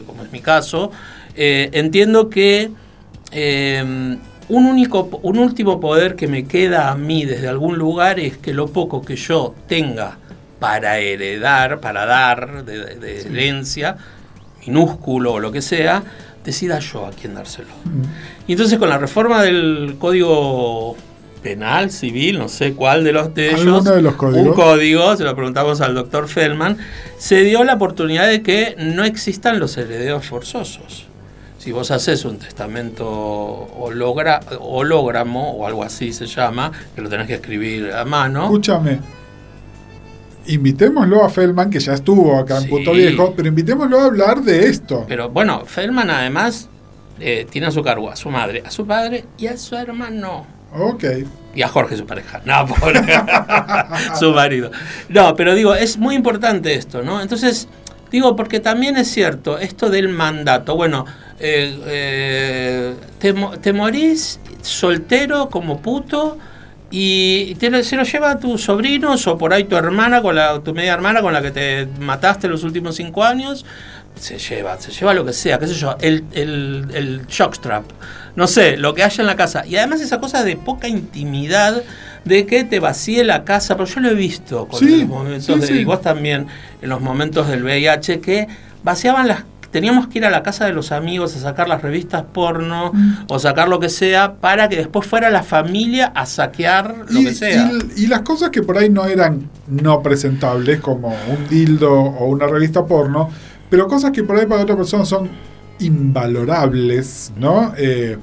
como 0.06 0.24
es 0.24 0.32
mi 0.32 0.42
caso, 0.42 0.92
eh, 1.36 1.70
entiendo 1.74 2.30
que 2.30 2.72
eh, 3.32 3.84
un, 4.50 4.66
único, 4.66 5.20
un 5.24 5.40
último 5.40 5.80
poder 5.80 6.16
que 6.16 6.28
me 6.28 6.46
queda 6.46 6.92
a 6.92 6.96
mí 6.96 7.26
desde 7.26 7.48
algún 7.48 7.78
lugar 7.78 8.20
es 8.20 8.38
que 8.38 8.54
lo 8.54 8.68
poco 8.68 9.02
que 9.02 9.16
yo 9.16 9.56
tenga 9.68 10.18
para 10.60 11.00
heredar, 11.00 11.80
para 11.80 12.06
dar 12.06 12.64
de, 12.66 13.22
herencia, 13.22 13.98
minúsculo 14.66 15.34
o 15.34 15.40
lo 15.40 15.52
que 15.52 15.62
sea, 15.62 16.04
decida 16.44 16.80
yo 16.80 17.06
a 17.06 17.12
quién 17.12 17.34
dárselo. 17.36 17.70
Mm. 17.86 18.48
Y 18.48 18.52
entonces 18.54 18.80
con 18.80 18.90
la 18.90 18.98
reforma 18.98 19.42
del 19.44 19.96
código 20.00 20.96
penal, 21.42 21.92
civil, 21.92 22.38
no 22.38 22.48
sé 22.48 22.74
cuál 22.74 23.04
de 23.04 23.14
los 23.14 23.34
de 23.34 23.52
ellos, 23.52 23.84
de 23.84 24.02
los 24.02 24.16
códigos? 24.16 24.48
un 24.48 24.54
código, 24.54 25.18
se 25.18 25.24
lo 25.24 25.36
preguntamos 25.36 25.82
al 25.82 25.96
doctor 25.96 26.28
Feldman, 26.28 26.78
se 27.18 27.42
dio 27.44 27.64
la 27.64 27.74
oportunidad 27.74 28.28
de 28.28 28.42
que 28.42 28.76
no 28.78 29.04
existan 29.04 29.60
los 29.60 29.78
herederos 29.78 30.26
forzosos. 30.26 31.08
Si 31.58 31.72
vos 31.72 31.92
haces 31.92 32.26
un 32.26 32.38
testamento 32.40 33.08
hologramo 34.60 35.52
o 35.52 35.68
algo 35.68 35.84
así 35.84 36.12
se 36.12 36.26
llama, 36.26 36.72
que 36.96 37.02
lo 37.02 37.10
tenés 37.10 37.28
que 37.28 37.36
escribir 37.36 37.92
a 37.92 38.04
mano. 38.04 38.46
Escúchame, 38.46 39.00
invitémoslo 40.48 41.24
a 41.24 41.30
Feldman, 41.30 41.70
que 41.70 41.80
ya 41.80 41.94
estuvo 41.94 42.38
acá 42.38 42.58
en 42.58 42.70
Puto 42.70 42.92
Viejo, 42.94 43.34
pero 43.36 43.48
invitémoslo 43.48 44.00
a 44.00 44.06
hablar 44.06 44.42
de 44.42 44.68
esto. 44.68 45.06
Pero 45.08 45.30
bueno, 45.30 45.66
Feldman 45.66 46.10
además 46.10 46.70
eh, 47.20 47.46
tiene 47.50 47.68
a 47.68 47.72
su 47.72 47.84
cargo 47.84 48.10
a 48.10 48.16
su 48.16 48.30
madre, 48.30 48.64
a 48.66 48.72
su 48.72 48.86
padre 48.86 49.26
y 49.38 49.48
a 49.48 49.58
su 49.58 49.76
hermano. 49.76 50.46
Ok. 50.74 51.04
Y 51.54 51.62
a 51.62 51.68
Jorge, 51.68 51.98
su 51.98 52.06
pareja. 52.06 52.42
No, 52.46 52.66
pobre. 52.66 53.02
su 54.20 54.32
marido. 54.32 54.72
No, 55.10 55.36
pero 55.36 55.54
digo, 55.54 55.76
es 55.76 55.98
muy 55.98 56.16
importante 56.16 56.74
esto, 56.74 57.04
¿no? 57.04 57.22
Entonces, 57.22 57.68
digo, 58.10 58.36
porque 58.36 58.60
también 58.60 58.98
es 58.98 59.10
cierto, 59.10 59.60
esto 59.60 59.90
del 59.90 60.10
mandato. 60.10 60.76
Bueno, 60.76 61.06
eh, 61.40 61.78
eh, 61.88 62.94
te, 63.20 63.34
te 63.34 63.74
morís 63.74 64.40
soltero 64.62 65.50
como 65.50 65.82
puto 65.82 66.38
y 66.92 67.56
se 67.60 67.96
lo 67.96 68.04
lleva 68.04 68.32
a 68.32 68.40
tus 68.40 68.64
sobrinos 68.64 69.26
o 69.28 69.38
por 69.38 69.54
ahí 69.54 69.64
tu 69.64 69.78
hermana, 69.78 70.22
con 70.22 70.36
la, 70.36 70.60
tu 70.60 70.74
media 70.74 70.94
hermana 70.94 71.22
con 71.22 71.34
la 71.34 71.42
que 71.42 71.52
te 71.52 71.88
mataste 72.00 72.48
los 72.48 72.64
últimos 72.64 72.96
cinco 72.96 73.24
años. 73.24 73.66
Se 74.16 74.38
lleva, 74.38 74.80
se 74.80 74.92
lleva 74.92 75.14
lo 75.14 75.26
que 75.26 75.32
sea, 75.32 75.58
qué 75.58 75.68
sé 75.68 75.74
yo, 75.74 75.96
el, 76.02 76.26
el, 76.34 76.88
el 76.94 77.26
shockstrap, 77.28 77.86
no 78.36 78.46
sé, 78.46 78.76
lo 78.76 78.94
que 78.94 79.04
haya 79.04 79.22
en 79.22 79.28
la 79.28 79.38
casa. 79.38 79.66
Y 79.66 79.78
además 79.78 80.02
esa 80.02 80.20
cosa 80.20 80.44
de 80.44 80.58
poca 80.58 80.90
intimidad, 80.90 81.82
de 82.26 82.46
que 82.46 82.66
te 82.66 82.80
vacíe 82.80 83.24
la 83.24 83.46
casa, 83.46 83.76
pero 83.78 83.88
yo 83.88 84.02
lo 84.02 84.10
he 84.10 84.14
visto 84.14 84.68
con 84.68 84.86
los 84.86 85.08
momentos 85.08 85.62
de, 85.62 85.76
y 85.76 85.86
vos 85.86 86.02
también, 86.02 86.48
en 86.82 86.90
los 86.90 87.00
momentos 87.00 87.48
del 87.48 87.64
VIH, 87.64 88.20
que 88.20 88.48
vaciaban 88.84 89.28
las 89.28 89.44
teníamos 89.72 90.08
que 90.08 90.20
ir 90.20 90.26
a 90.26 90.30
la 90.30 90.44
casa 90.44 90.66
de 90.66 90.74
los 90.74 90.92
amigos 90.92 91.36
a 91.36 91.40
sacar 91.40 91.68
las 91.68 91.82
revistas 91.82 92.24
porno 92.32 92.92
mm. 92.94 93.14
o 93.28 93.40
sacar 93.40 93.70
lo 93.70 93.80
que 93.80 93.90
sea 93.90 94.36
para 94.36 94.70
que 94.70 94.76
después 94.76 95.08
fuera 95.08 95.30
la 95.30 95.44
familia 95.44 96.12
a 96.14 96.26
saquear 96.26 97.06
lo 97.10 97.20
que 97.22 97.34
sea. 97.34 97.72
Y, 97.96 98.08
las 98.08 98.22
cosas 98.22 98.50
que 98.50 98.62
por 98.62 98.78
ahí 98.78 98.90
no 98.90 99.06
eran 99.06 99.50
no 99.68 100.04
presentables, 100.04 100.82
como 100.82 101.10
un 101.10 101.48
dildo 101.50 101.94
o 101.94 102.28
una 102.28 102.46
revista 102.48 102.86
porno, 102.86 103.30
pero 103.70 103.88
cosas 103.88 104.12
que 104.12 104.24
por 104.24 104.38
ahí 104.38 104.46
para 104.46 104.64
otra 104.64 104.76
persona 104.76 105.06
son 105.06 105.30
invalorables, 105.80 107.32
¿no? 107.38 107.74
Eh, 107.78 108.18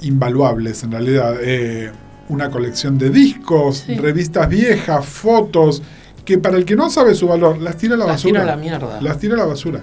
invaluables 0.00 0.82
en 0.82 0.92
realidad. 0.92 1.36
Eh, 1.40 1.92
una 2.28 2.50
colección 2.50 2.96
de 2.96 3.10
discos, 3.10 3.84
revistas 3.86 4.48
viejas, 4.48 5.04
fotos 5.04 5.82
que 6.24 6.38
para 6.38 6.56
el 6.56 6.64
que 6.64 6.76
no 6.76 6.90
sabe 6.90 7.14
su 7.14 7.26
valor, 7.26 7.60
las 7.60 7.76
tira 7.76 7.94
a 7.94 7.98
la 7.98 8.06
basura. 8.06 8.32
Las 8.32 8.42
tira 8.42 8.42
a 8.42 8.56
la 8.56 8.56
mierda. 8.56 9.00
Las 9.00 9.18
tira 9.18 9.34
a 9.34 9.38
la 9.38 9.44
basura. 9.44 9.80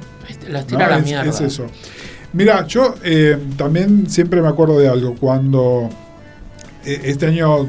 Las 0.49 0.67
tira 0.67 0.85
a 0.85 0.89
la 0.89 0.99
mierda. 0.99 1.29
Es 1.29 1.41
eso. 1.41 1.65
Mira, 2.31 2.65
yo 2.67 2.95
eh, 3.03 3.37
también 3.57 4.09
siempre 4.09 4.41
me 4.41 4.47
acuerdo 4.47 4.79
de 4.79 4.87
algo. 4.87 5.15
Cuando 5.15 5.89
eh, 6.85 7.01
este 7.03 7.25
año 7.25 7.67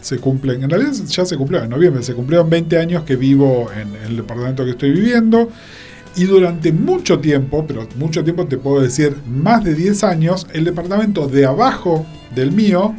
se 0.00 0.18
cumplen, 0.18 0.64
en 0.64 0.70
realidad 0.70 0.92
ya 0.92 1.24
se 1.24 1.36
cumplió 1.36 1.62
en 1.62 1.70
noviembre, 1.70 2.02
se 2.02 2.14
cumplieron 2.14 2.50
20 2.50 2.76
años 2.78 3.04
que 3.04 3.14
vivo 3.16 3.70
en, 3.72 3.94
el 4.04 4.16
departamento 4.16 4.64
que 4.64 4.72
estoy 4.72 4.90
viviendo. 4.90 5.48
Y 6.14 6.24
durante 6.24 6.72
mucho 6.72 7.20
tiempo, 7.20 7.64
pero 7.66 7.88
mucho 7.96 8.22
tiempo 8.22 8.46
te 8.46 8.58
puedo 8.58 8.82
decir, 8.82 9.16
más 9.26 9.64
de 9.64 9.74
10 9.74 10.04
años, 10.04 10.46
el 10.52 10.64
departamento 10.64 11.26
de 11.26 11.46
abajo 11.46 12.04
del 12.34 12.52
mío 12.52 12.94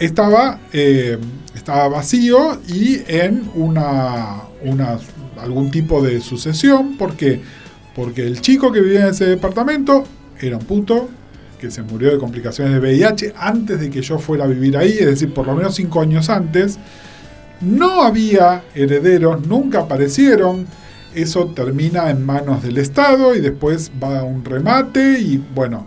estaba 0.00 0.58
eh, 0.72 1.18
estaba 1.54 1.88
vacío 1.88 2.60
y 2.68 3.00
en 3.06 3.50
una, 3.54 4.42
una, 4.62 4.98
algún 5.40 5.70
tipo 5.70 6.02
de 6.02 6.20
sucesión. 6.20 6.96
¿Por 6.96 7.14
qué? 7.16 7.40
Porque 7.94 8.26
el 8.26 8.40
chico 8.40 8.72
que 8.72 8.80
vivía 8.80 9.02
en 9.02 9.08
ese 9.08 9.26
departamento 9.26 10.04
era 10.40 10.56
un 10.56 10.64
puto 10.64 11.08
que 11.60 11.70
se 11.70 11.82
murió 11.82 12.10
de 12.10 12.18
complicaciones 12.18 12.74
de 12.74 12.80
VIH 12.80 13.34
antes 13.36 13.80
de 13.80 13.88
que 13.88 14.02
yo 14.02 14.18
fuera 14.18 14.44
a 14.44 14.46
vivir 14.46 14.76
ahí, 14.76 14.90
es 14.98 15.06
decir, 15.06 15.32
por 15.32 15.46
lo 15.46 15.54
menos 15.54 15.76
cinco 15.76 16.00
años 16.00 16.28
antes. 16.28 16.78
No 17.60 18.02
había 18.02 18.64
herederos, 18.74 19.46
nunca 19.46 19.80
aparecieron. 19.80 20.66
Eso 21.14 21.46
termina 21.54 22.10
en 22.10 22.26
manos 22.26 22.64
del 22.64 22.76
Estado 22.76 23.34
y 23.36 23.40
después 23.40 23.92
va 24.02 24.18
a 24.18 24.24
un 24.24 24.44
remate 24.44 25.20
y 25.20 25.42
bueno, 25.54 25.86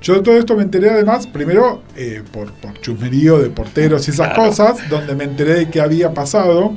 yo 0.00 0.14
de 0.14 0.22
todo 0.22 0.36
esto 0.36 0.56
me 0.56 0.62
enteré 0.62 0.90
además, 0.90 1.26
primero 1.26 1.82
eh, 1.96 2.22
por, 2.32 2.52
por 2.52 2.80
chusmerío 2.80 3.38
de 3.38 3.50
porteros 3.50 4.06
y 4.08 4.12
esas 4.12 4.34
cosas, 4.34 4.88
donde 4.88 5.14
me 5.14 5.24
enteré 5.24 5.54
de 5.54 5.70
qué 5.70 5.80
había 5.80 6.14
pasado, 6.14 6.72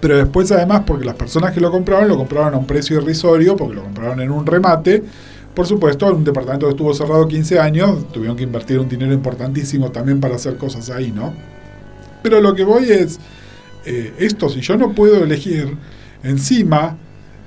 pero 0.00 0.16
después 0.16 0.50
además 0.52 0.82
porque 0.86 1.04
las 1.04 1.14
personas 1.14 1.52
que 1.52 1.60
lo 1.60 1.70
compraron 1.70 2.08
lo 2.08 2.16
compraron 2.16 2.54
a 2.54 2.56
un 2.58 2.66
precio 2.66 2.96
irrisorio, 2.96 3.56
porque 3.56 3.76
lo 3.76 3.82
compraron 3.82 4.20
en 4.20 4.30
un 4.30 4.44
remate. 4.44 5.02
Por 5.54 5.66
supuesto, 5.66 6.08
en 6.10 6.16
un 6.16 6.24
departamento 6.24 6.66
que 6.66 6.72
estuvo 6.72 6.92
cerrado 6.92 7.26
15 7.26 7.58
años, 7.58 8.12
tuvieron 8.12 8.36
que 8.36 8.42
invertir 8.42 8.78
un 8.78 8.88
dinero 8.88 9.14
importantísimo 9.14 9.90
también 9.90 10.20
para 10.20 10.34
hacer 10.34 10.58
cosas 10.58 10.90
ahí, 10.90 11.12
¿no? 11.12 11.32
Pero 12.22 12.40
lo 12.40 12.54
que 12.54 12.64
voy 12.64 12.90
es, 12.90 13.18
eh, 13.86 14.12
esto, 14.18 14.50
si 14.50 14.60
yo 14.60 14.76
no 14.76 14.92
puedo 14.92 15.24
elegir, 15.24 15.76
encima 16.22 16.98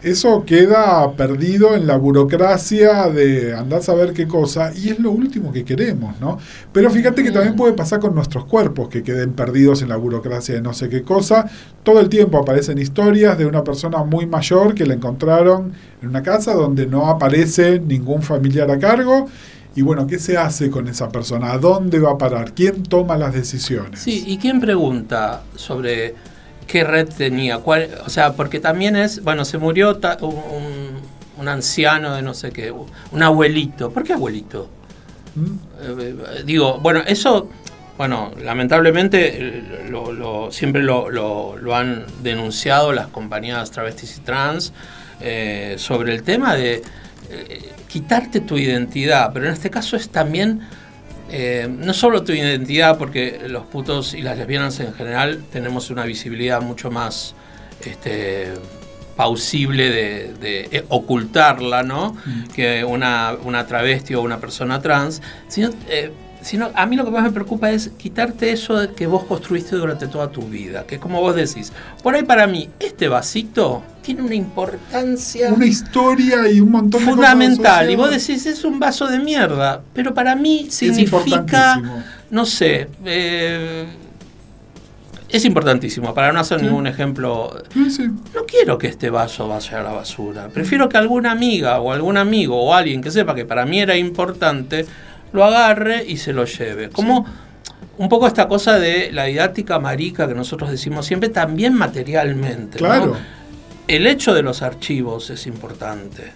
eso 0.02 0.46
queda 0.46 1.12
perdido 1.14 1.76
en 1.76 1.86
la 1.86 1.98
burocracia 1.98 3.10
de 3.10 3.54
andar 3.54 3.80
a 3.80 3.82
saber 3.82 4.14
qué 4.14 4.28
cosa 4.28 4.72
y 4.74 4.90
es 4.90 5.00
lo 5.00 5.12
último 5.12 5.52
que 5.52 5.66
queremos, 5.66 6.20
¿no? 6.22 6.38
Pero 6.72 6.90
fíjate 6.90 7.24
que 7.24 7.32
también 7.32 7.56
puede 7.56 7.74
pasar 7.74 8.00
con 8.00 8.16
nuestros 8.16 8.46
cuerpos 8.46 8.88
que 8.88 9.04
queden 9.04 9.34
perdidos 9.34 9.82
en 9.82 9.90
la 9.90 9.98
burocracia 9.98 10.56
de 10.56 10.62
no 10.62 10.74
sé 10.74 10.88
qué 10.88 11.04
cosa. 11.04 11.50
Todo 11.84 12.00
el 12.00 12.08
tiempo 12.08 12.38
aparecen 12.38 12.78
historias 12.78 13.38
de 13.38 13.46
una 13.46 13.64
persona 13.64 14.04
muy 14.04 14.26
mayor 14.26 14.74
que 14.74 14.86
la 14.86 14.94
encontraron 14.94 15.74
en 16.02 16.10
una 16.10 16.24
casa 16.24 16.54
donde 16.54 16.86
no 16.86 17.08
aparece 17.08 17.80
ningún 17.80 18.22
familiar 18.22 18.72
a 18.72 18.80
cargo. 18.80 19.28
Y 19.76 19.82
bueno, 19.82 20.08
¿qué 20.08 20.18
se 20.18 20.38
hace 20.38 20.70
con 20.70 20.88
esa 20.88 21.10
persona? 21.10 21.52
¿A 21.52 21.58
dónde 21.58 22.00
va 22.00 22.12
a 22.12 22.18
parar? 22.18 22.54
¿Quién 22.54 22.84
toma 22.84 23.18
las 23.18 23.34
decisiones? 23.34 24.00
Sí, 24.00 24.24
¿y 24.26 24.38
quién 24.38 24.60
pregunta 24.60 25.44
sobre 25.56 26.16
qué 26.70 26.84
red 26.84 27.10
tenía. 27.10 27.58
Cuál, 27.58 27.90
o 28.06 28.10
sea, 28.10 28.34
porque 28.34 28.60
también 28.60 28.96
es, 28.96 29.24
bueno, 29.24 29.44
se 29.44 29.58
murió 29.58 30.00
un, 30.22 31.48
anciano 31.48 32.16
de 32.16 32.22
no 32.22 32.34
sé 32.34 32.52
qué, 32.52 32.72
un 32.72 33.24
abuelito. 33.24 33.92
¿Por 33.92 34.04
qué 34.04 34.14
abuelito? 34.14 34.70
¿Mm? 35.36 35.56
Eh, 35.82 36.44
digo, 36.46 36.80
bueno, 36.80 37.02
eso, 37.08 37.50
bueno, 37.98 38.32
lamentablemente 38.44 39.38
eh, 39.40 39.90
lo, 39.90 40.52
siempre 40.52 40.84
lo, 40.84 41.76
han 41.76 42.06
denunciado 42.22 42.94
las 42.94 43.08
compañías 43.08 43.72
travestis 43.72 44.18
y 44.18 44.22
trans 44.22 44.72
eh, 45.22 45.76
sobre 45.78 46.14
el 46.14 46.24
tema 46.24 46.56
de 46.56 46.84
quitarte 47.88 48.42
tu 48.42 48.58
identidad, 48.58 49.32
pero 49.34 49.46
en 49.46 49.54
este 49.54 49.70
caso 49.70 49.96
es 49.96 50.10
también 50.10 50.62
eh, 51.32 51.68
no 51.70 51.94
solo 51.94 52.24
tu 52.24 52.32
identidad, 52.32 52.98
porque 52.98 53.42
los 53.48 53.66
putos 53.66 54.14
y 54.14 54.22
las 54.22 54.38
lesbianas 54.38 54.80
en 54.80 54.94
general 54.94 55.44
tenemos 55.52 55.90
una 55.90 56.04
visibilidad 56.04 56.62
mucho 56.62 56.92
más 56.92 57.36
este, 57.86 58.54
pausible 59.16 59.90
de, 59.90 60.70
eh, 60.72 60.86
ocultarla, 60.90 61.84
¿no? 61.84 62.14
Mm. 62.26 62.44
Que 62.56 62.84
una, 62.84 63.36
una, 63.44 63.68
travesti 63.68 64.16
o 64.16 64.22
una 64.22 64.40
persona 64.40 64.82
trans, 64.82 65.22
sino 65.48 65.70
eh, 65.88 66.12
sino 66.42 66.70
a 66.74 66.86
mí 66.86 66.96
lo 66.96 67.06
que 67.06 67.12
más 67.12 67.24
me 67.24 67.32
preocupa 67.32 67.72
es 67.72 67.90
quitarte 67.98 68.52
eso 68.52 68.94
que 68.96 69.08
vos 69.08 69.26
construiste 69.26 69.76
durante 69.76 70.08
toda 70.08 70.32
tu 70.32 70.42
vida, 70.44 70.86
que 70.86 71.00
como 71.00 71.22
vos 71.22 71.36
decís, 71.36 71.72
por 72.02 72.16
ahí 72.16 72.24
para 72.24 72.48
mí 72.48 72.70
este 72.80 73.08
vasito 73.08 73.84
tiene 74.02 74.22
una 74.22 74.36
importancia 74.36 75.54
una 75.54 75.66
historia 75.66 76.50
y 76.50 76.62
un 76.62 76.72
montón 76.72 77.02
de 77.02 77.12
fundamental 77.12 77.90
y 77.90 77.96
vos 77.96 78.10
decís 78.10 78.46
es 78.46 78.64
un 78.64 78.80
vaso 78.80 79.08
de 79.08 79.20
mierda, 79.20 79.82
pero 79.94 80.14
para 80.14 80.36
mí 80.36 80.68
significa 80.70 81.82
no 82.32 82.46
sé, 82.46 82.88
eh, 83.06 83.88
es 85.30 85.46
importantísimo, 85.46 86.14
para 86.14 86.32
no 86.32 86.40
hacer 86.40 86.62
ningún 86.62 86.88
ejemplo. 86.88 87.52
No 88.34 88.46
quiero 88.46 88.78
que 88.78 88.88
este 88.88 89.10
vaso 89.10 89.48
vaya 89.48 89.80
a 89.80 89.84
la 89.84 89.92
basura. 89.92 90.50
Prefiero 90.50 90.90
que 90.90 90.98
alguna 90.98 91.32
amiga 91.32 91.80
o 91.80 91.92
algún 91.92 92.18
amigo 92.18 92.62
o 92.62 92.74
alguien 92.74 93.02
que 93.02 93.12
sepa 93.12 93.36
que 93.36 93.46
para 93.46 93.66
mí 93.66 93.80
era 93.80 93.96
importante 93.96 94.86
lo 95.32 95.44
agarre 95.44 96.06
y 96.06 96.18
se 96.18 96.34
lo 96.34 96.46
lleve. 96.46 96.90
Como 96.90 97.26
un 97.98 98.10
poco 98.10 98.28
esta 98.28 98.48
cosa 98.48 98.80
de 98.80 99.12
la 99.12 99.26
didáctica 99.26 99.78
marica 99.80 100.28
que 100.28 100.34
nosotros 100.34 100.72
decimos 100.72 101.06
siempre, 101.06 101.30
también 101.30 101.74
materialmente. 101.74 102.78
Claro. 102.78 103.16
El 103.88 104.08
hecho 104.08 104.34
de 104.34 104.42
los 104.42 104.62
archivos 104.62 105.30
es 105.30 105.48
importante. 105.48 106.32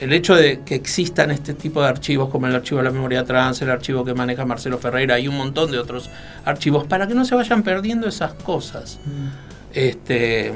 El 0.00 0.12
hecho 0.12 0.34
de 0.34 0.60
que 0.60 0.74
existan 0.74 1.30
este 1.30 1.52
tipo 1.52 1.82
de 1.82 1.88
archivos 1.88 2.30
como 2.30 2.46
el 2.46 2.54
archivo 2.54 2.78
de 2.78 2.84
la 2.84 2.90
memoria 2.90 3.24
trans, 3.24 3.60
el 3.60 3.70
archivo 3.70 4.04
que 4.04 4.14
maneja 4.14 4.46
Marcelo 4.46 4.78
Ferreira 4.78 5.18
y 5.18 5.28
un 5.28 5.36
montón 5.36 5.70
de 5.70 5.78
otros 5.78 6.10
archivos, 6.44 6.86
para 6.86 7.06
que 7.06 7.14
no 7.14 7.24
se 7.24 7.34
vayan 7.34 7.62
perdiendo 7.62 8.08
esas 8.08 8.32
cosas. 8.32 8.98
Mm. 9.04 9.28
Este, 9.74 10.52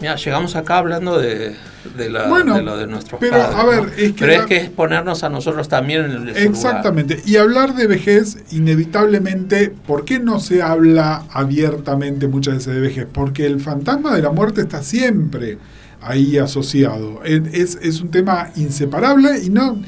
Mira, 0.00 0.16
llegamos 0.16 0.56
acá 0.56 0.78
hablando 0.78 1.18
de, 1.18 1.56
lo 1.96 2.76
de 2.76 2.86
nuestros 2.86 3.18
pero, 3.18 3.36
A 3.36 3.64
ver, 3.64 3.92
es 3.96 4.12
que 4.12 4.18
pero 4.18 4.32
es 4.32 4.46
que 4.46 4.56
es 4.56 4.70
ponernos 4.70 5.24
a 5.24 5.30
nosotros 5.30 5.68
también 5.68 6.04
en 6.04 6.28
el 6.28 6.36
Exactamente. 6.36 7.22
Y 7.24 7.36
hablar 7.36 7.74
de 7.74 7.86
vejez, 7.86 8.38
inevitablemente, 8.50 9.70
¿por 9.70 10.04
qué 10.04 10.18
no 10.18 10.38
se 10.38 10.62
habla 10.62 11.24
abiertamente 11.30 12.28
muchas 12.28 12.56
veces 12.56 12.74
de 12.74 12.80
vejez? 12.80 13.06
Porque 13.10 13.46
el 13.46 13.60
fantasma 13.60 14.14
de 14.14 14.22
la 14.22 14.30
muerte 14.30 14.62
está 14.62 14.82
siempre 14.82 15.58
ahí 16.02 16.36
asociado. 16.36 17.22
Es, 17.24 17.78
es 17.80 18.00
un 18.00 18.10
tema 18.10 18.50
inseparable 18.56 19.38
y 19.42 19.50
no 19.50 19.80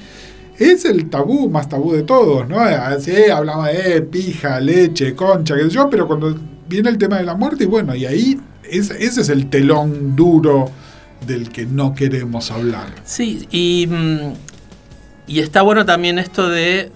es 0.59 0.85
el 0.85 1.09
tabú 1.09 1.49
más 1.49 1.69
tabú 1.69 1.93
de 1.93 2.03
todos, 2.03 2.49
¿no? 2.49 2.59
Así 2.61 3.31
hablamos 3.31 3.67
de 3.67 4.03
pija, 4.03 4.59
leche, 4.61 5.15
concha, 5.15 5.55
qué 5.57 5.65
sé 5.65 5.71
yo, 5.71 5.89
pero 5.89 6.07
cuando 6.07 6.35
viene 6.69 6.89
el 6.91 6.99
tema 6.99 7.19
de 7.19 7.25
la 7.25 7.35
muerte, 7.35 7.65
y 7.65 7.67
bueno, 7.67 7.95
y 7.95 8.07
ahí 8.07 8.41
ese 8.71 9.05
es 9.05 9.29
el 9.29 9.49
telón 9.51 10.17
duro 10.17 10.71
del 11.27 11.51
que 11.51 11.67
no 11.67 11.95
queremos 11.95 12.51
hablar. 12.51 12.87
Sí, 13.05 13.47
y, 13.51 13.87
mm, 13.89 14.33
y 15.27 15.41
está 15.41 15.63
bueno 15.63 15.85
también 15.85 16.19
esto 16.19 16.49
de, 16.49 16.91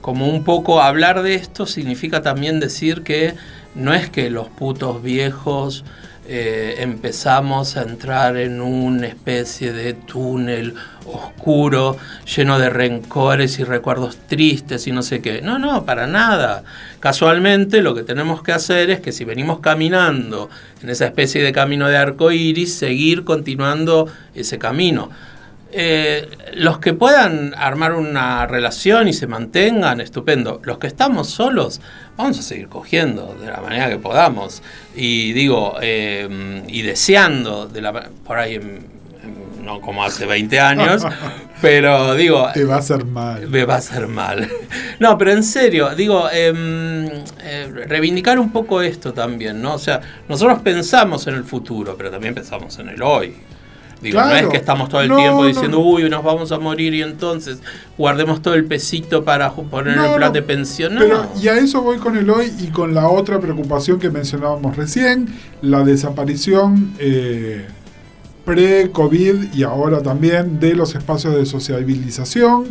como 0.00 0.28
un 0.28 0.42
poco 0.44 0.80
hablar 0.80 1.22
de 1.22 1.34
esto 1.34 1.66
significa 1.66 2.22
también 2.22 2.60
decir 2.60 3.02
que 3.02 3.34
no 3.74 3.92
es 3.92 4.08
que 4.08 4.30
los 4.30 4.48
putos 4.48 5.02
viejos 5.02 5.84
eh, 6.26 6.76
empezamos 6.78 7.76
a 7.76 7.82
entrar 7.82 8.38
en 8.38 8.62
una 8.62 9.06
especie 9.06 9.74
de 9.74 9.92
túnel 9.92 10.74
oscuro, 11.04 11.98
lleno 12.34 12.58
de 12.58 12.70
rencores 12.70 13.58
y 13.58 13.64
recuerdos 13.64 14.16
tristes 14.26 14.86
y 14.86 14.92
no 14.92 15.02
sé 15.02 15.20
qué. 15.20 15.42
No, 15.42 15.58
no, 15.58 15.84
para 15.84 16.06
nada. 16.06 16.64
Casualmente 17.04 17.82
lo 17.82 17.94
que 17.94 18.02
tenemos 18.02 18.42
que 18.42 18.52
hacer 18.52 18.88
es 18.88 19.00
que 19.00 19.12
si 19.12 19.26
venimos 19.26 19.60
caminando 19.60 20.48
en 20.82 20.88
esa 20.88 21.04
especie 21.04 21.42
de 21.42 21.52
camino 21.52 21.86
de 21.86 21.98
arco 21.98 22.32
iris, 22.32 22.72
seguir 22.72 23.24
continuando 23.24 24.08
ese 24.34 24.58
camino. 24.58 25.10
Eh, 25.70 26.26
los 26.54 26.78
que 26.78 26.94
puedan 26.94 27.52
armar 27.58 27.92
una 27.92 28.46
relación 28.46 29.06
y 29.06 29.12
se 29.12 29.26
mantengan, 29.26 30.00
estupendo. 30.00 30.62
Los 30.64 30.78
que 30.78 30.86
estamos 30.86 31.28
solos, 31.28 31.82
vamos 32.16 32.38
a 32.38 32.42
seguir 32.42 32.68
cogiendo 32.68 33.36
de 33.38 33.50
la 33.50 33.60
manera 33.60 33.90
que 33.90 33.98
podamos. 33.98 34.62
Y 34.96 35.34
digo, 35.34 35.76
eh, 35.82 36.62
y 36.68 36.80
deseando, 36.80 37.66
de 37.66 37.82
la, 37.82 38.08
por 38.24 38.38
ahí, 38.38 38.58
no 39.64 39.80
como 39.80 40.04
hace 40.04 40.26
20 40.26 40.60
años, 40.60 41.06
pero 41.60 42.14
digo... 42.14 42.48
Te 42.52 42.64
va 42.64 42.76
a 42.76 42.78
hacer 42.78 43.04
mal. 43.04 43.48
Me 43.48 43.64
va 43.64 43.74
a 43.74 43.78
hacer 43.78 44.06
mal. 44.06 44.48
No, 45.00 45.18
pero 45.18 45.32
en 45.32 45.42
serio, 45.42 45.94
digo, 45.94 46.28
em, 46.30 47.06
eh, 47.42 47.84
reivindicar 47.88 48.38
un 48.38 48.52
poco 48.52 48.80
esto 48.80 49.12
también, 49.12 49.60
¿no? 49.60 49.74
O 49.74 49.78
sea, 49.78 50.00
nosotros 50.28 50.60
pensamos 50.60 51.26
en 51.26 51.34
el 51.34 51.44
futuro, 51.44 51.96
pero 51.96 52.10
también 52.10 52.34
pensamos 52.34 52.78
en 52.78 52.90
el 52.90 53.02
hoy. 53.02 53.34
Digo, 54.04 54.20
no 54.20 54.34
es 54.36 54.46
que 54.48 54.58
estamos 54.58 54.90
todo 54.90 55.00
el 55.00 55.14
tiempo 55.14 55.46
diciendo, 55.46 55.80
uy, 55.80 56.10
nos 56.10 56.22
vamos 56.22 56.52
a 56.52 56.58
morir 56.58 56.92
y 56.92 57.02
entonces 57.02 57.60
guardemos 57.96 58.42
todo 58.42 58.54
el 58.54 58.66
pesito 58.66 59.24
para 59.24 59.50
poner 59.50 59.96
el 59.96 60.14
plan 60.16 60.32
de 60.32 60.42
pensión. 60.42 60.96
Pero, 60.98 61.26
y 61.40 61.48
a 61.48 61.56
eso 61.56 61.80
voy 61.80 61.96
con 61.96 62.16
el 62.16 62.28
hoy 62.28 62.52
y 62.60 62.66
con 62.66 62.92
la 62.94 63.08
otra 63.08 63.40
preocupación 63.40 63.98
que 63.98 64.10
mencionábamos 64.10 64.76
recién, 64.76 65.28
la 65.62 65.82
desaparición 65.84 66.92
eh, 66.98 67.66
pre-COVID 68.44 69.52
y 69.54 69.62
ahora 69.62 70.02
también 70.02 70.60
de 70.60 70.74
los 70.74 70.94
espacios 70.94 71.34
de 71.34 71.46
sociabilización. 71.46 72.64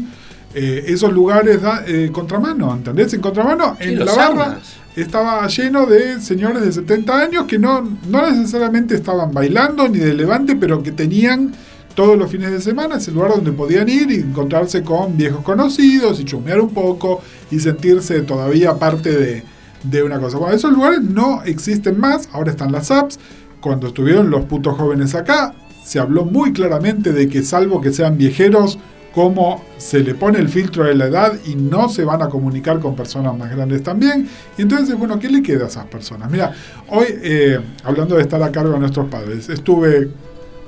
Eh, 0.56 0.86
esos 0.88 1.12
lugares 1.12 1.62
da, 1.62 1.84
eh, 1.88 2.10
contramano, 2.12 2.74
¿entendés? 2.74 3.14
En 3.14 3.22
contramano, 3.22 3.76
en 3.80 4.06
la 4.06 4.14
barra 4.14 4.60
estaba 4.96 5.48
lleno 5.48 5.88
de 5.88 6.22
señores 6.22 6.62
de 6.62 6.72
70 6.72 7.20
años 7.20 7.46
que 7.46 7.58
no, 7.58 7.82
no 8.08 8.30
necesariamente 8.30 8.94
estaban 8.94 9.32
bailando 9.34 9.88
ni 9.90 9.98
de 9.98 10.14
levante, 10.14 10.56
pero 10.56 10.84
que 10.84 10.92
tenían 10.92 11.52
todos 11.96 12.18
los 12.18 12.30
fines 12.30 12.52
de 12.52 12.62
semana 12.62 12.98
ese 12.98 13.12
lugar 13.12 13.32
donde 13.32 13.52
podían 13.52 13.90
ir 13.90 14.12
y 14.12 14.16
encontrarse 14.16 14.84
con 14.84 15.18
viejos 15.18 15.44
conocidos 15.44 16.20
y 16.20 16.26
chumear 16.26 16.60
un 16.60 16.74
poco 16.74 17.22
y 17.52 17.60
sentirse 17.60 18.22
todavía 18.22 18.76
parte 18.76 19.12
de, 19.12 19.44
de 19.84 20.04
una 20.04 20.20
cosa. 20.20 20.38
Bueno, 20.38 20.56
esos 20.56 20.72
lugares 20.72 21.02
no 21.02 21.44
existen 21.44 22.00
más, 22.00 22.30
ahora 22.32 22.52
están 22.52 22.72
las 22.72 22.92
apps. 22.92 23.20
Cuando 23.62 23.88
estuvieron 23.88 24.30
los 24.30 24.44
putos 24.46 24.76
jóvenes 24.76 25.16
acá, 25.16 25.54
se 25.84 26.00
habló 26.00 26.26
muy 26.26 26.54
claramente 26.54 27.12
de 27.12 27.28
que 27.28 27.44
salvo 27.44 27.82
que 27.82 27.92
sean 27.92 28.18
viejeros, 28.18 28.80
cómo 29.14 29.64
se 29.78 30.00
le 30.00 30.16
pone 30.16 30.40
el 30.40 30.50
filtro 30.50 30.86
de 30.86 30.96
la 30.96 31.06
edad 31.06 31.34
y 31.46 31.56
no 31.56 31.88
se 31.90 32.04
van 32.04 32.22
a 32.22 32.30
comunicar 32.30 32.80
con 32.80 32.96
personas 32.96 33.38
más 33.38 33.52
grandes 33.52 33.84
también. 33.84 34.28
Y 34.58 34.64
entonces, 34.64 34.98
bueno, 34.98 35.20
¿qué 35.20 35.30
le 35.30 35.44
queda 35.44 35.66
a 35.66 35.68
esas 35.68 35.86
personas? 35.86 36.32
Mira, 36.32 36.54
hoy, 36.90 37.06
eh, 37.10 37.60
hablando 37.84 38.16
de 38.16 38.24
estar 38.24 38.42
a 38.42 38.52
cargo 38.52 38.74
de 38.74 38.80
nuestros 38.80 39.08
padres, 39.10 39.50
estuve 39.50 40.10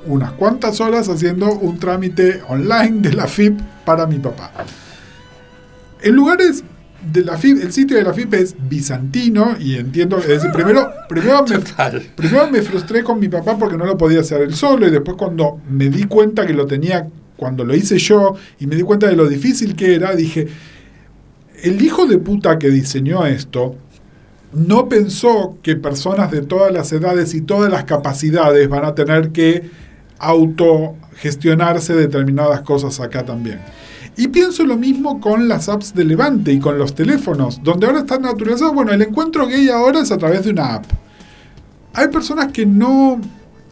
unas 0.06 0.32
cuantas 0.32 0.80
horas 0.80 1.08
haciendo 1.08 1.52
un 1.52 1.78
trámite 1.78 2.40
online 2.48 3.00
de 3.00 3.12
la 3.14 3.26
FIP 3.26 3.58
para 3.84 4.06
mi 4.06 4.18
papá. 4.18 4.52
En 6.00 6.14
lugares 6.14 6.62
de 7.12 7.24
la 7.24 7.36
FIP, 7.36 7.62
el 7.62 7.72
sitio 7.72 7.96
de 7.96 8.02
la 8.02 8.12
FIP 8.12 8.34
es 8.34 8.56
bizantino 8.68 9.56
y 9.58 9.76
entiendo, 9.76 10.18
es 10.18 10.26
decir, 10.26 10.50
primero, 10.52 10.90
primero, 11.08 11.44
me, 11.44 11.58
primero 12.16 12.50
me 12.50 12.62
frustré 12.62 13.02
con 13.02 13.20
mi 13.20 13.28
papá 13.28 13.56
porque 13.56 13.76
no 13.76 13.86
lo 13.86 13.96
podía 13.96 14.20
hacer 14.20 14.42
él 14.42 14.54
solo 14.54 14.86
y 14.86 14.90
después 14.90 15.16
cuando 15.16 15.60
me 15.68 15.88
di 15.88 16.04
cuenta 16.04 16.46
que 16.46 16.52
lo 16.52 16.66
tenía 16.66 17.08
cuando 17.36 17.64
lo 17.64 17.74
hice 17.74 17.98
yo 17.98 18.34
y 18.58 18.66
me 18.66 18.76
di 18.76 18.82
cuenta 18.82 19.06
de 19.06 19.16
lo 19.16 19.28
difícil 19.28 19.76
que 19.76 19.94
era, 19.94 20.14
dije, 20.14 20.48
el 21.62 21.80
hijo 21.82 22.06
de 22.06 22.18
puta 22.18 22.58
que 22.58 22.70
diseñó 22.70 23.24
esto 23.26 23.76
no 24.52 24.88
pensó 24.88 25.58
que 25.62 25.76
personas 25.76 26.30
de 26.30 26.42
todas 26.42 26.72
las 26.72 26.92
edades 26.92 27.34
y 27.34 27.42
todas 27.42 27.70
las 27.70 27.84
capacidades 27.84 28.68
van 28.68 28.84
a 28.84 28.94
tener 28.94 29.30
que 29.30 29.70
autogestionarse 30.18 31.94
determinadas 31.94 32.62
cosas 32.62 32.98
acá 33.00 33.24
también. 33.24 33.60
Y 34.16 34.28
pienso 34.28 34.64
lo 34.64 34.76
mismo 34.76 35.20
con 35.20 35.46
las 35.46 35.68
apps 35.68 35.94
de 35.94 36.04
Levante 36.04 36.52
y 36.52 36.58
con 36.58 36.78
los 36.78 36.94
teléfonos, 36.94 37.62
donde 37.62 37.86
ahora 37.86 38.00
están 38.00 38.22
naturalizados. 38.22 38.74
Bueno, 38.74 38.92
el 38.92 39.02
encuentro 39.02 39.46
gay 39.46 39.68
ahora 39.68 40.00
es 40.00 40.10
a 40.10 40.16
través 40.16 40.44
de 40.44 40.50
una 40.50 40.76
app. 40.76 40.86
Hay 41.92 42.08
personas 42.08 42.50
que 42.52 42.64
no 42.64 43.20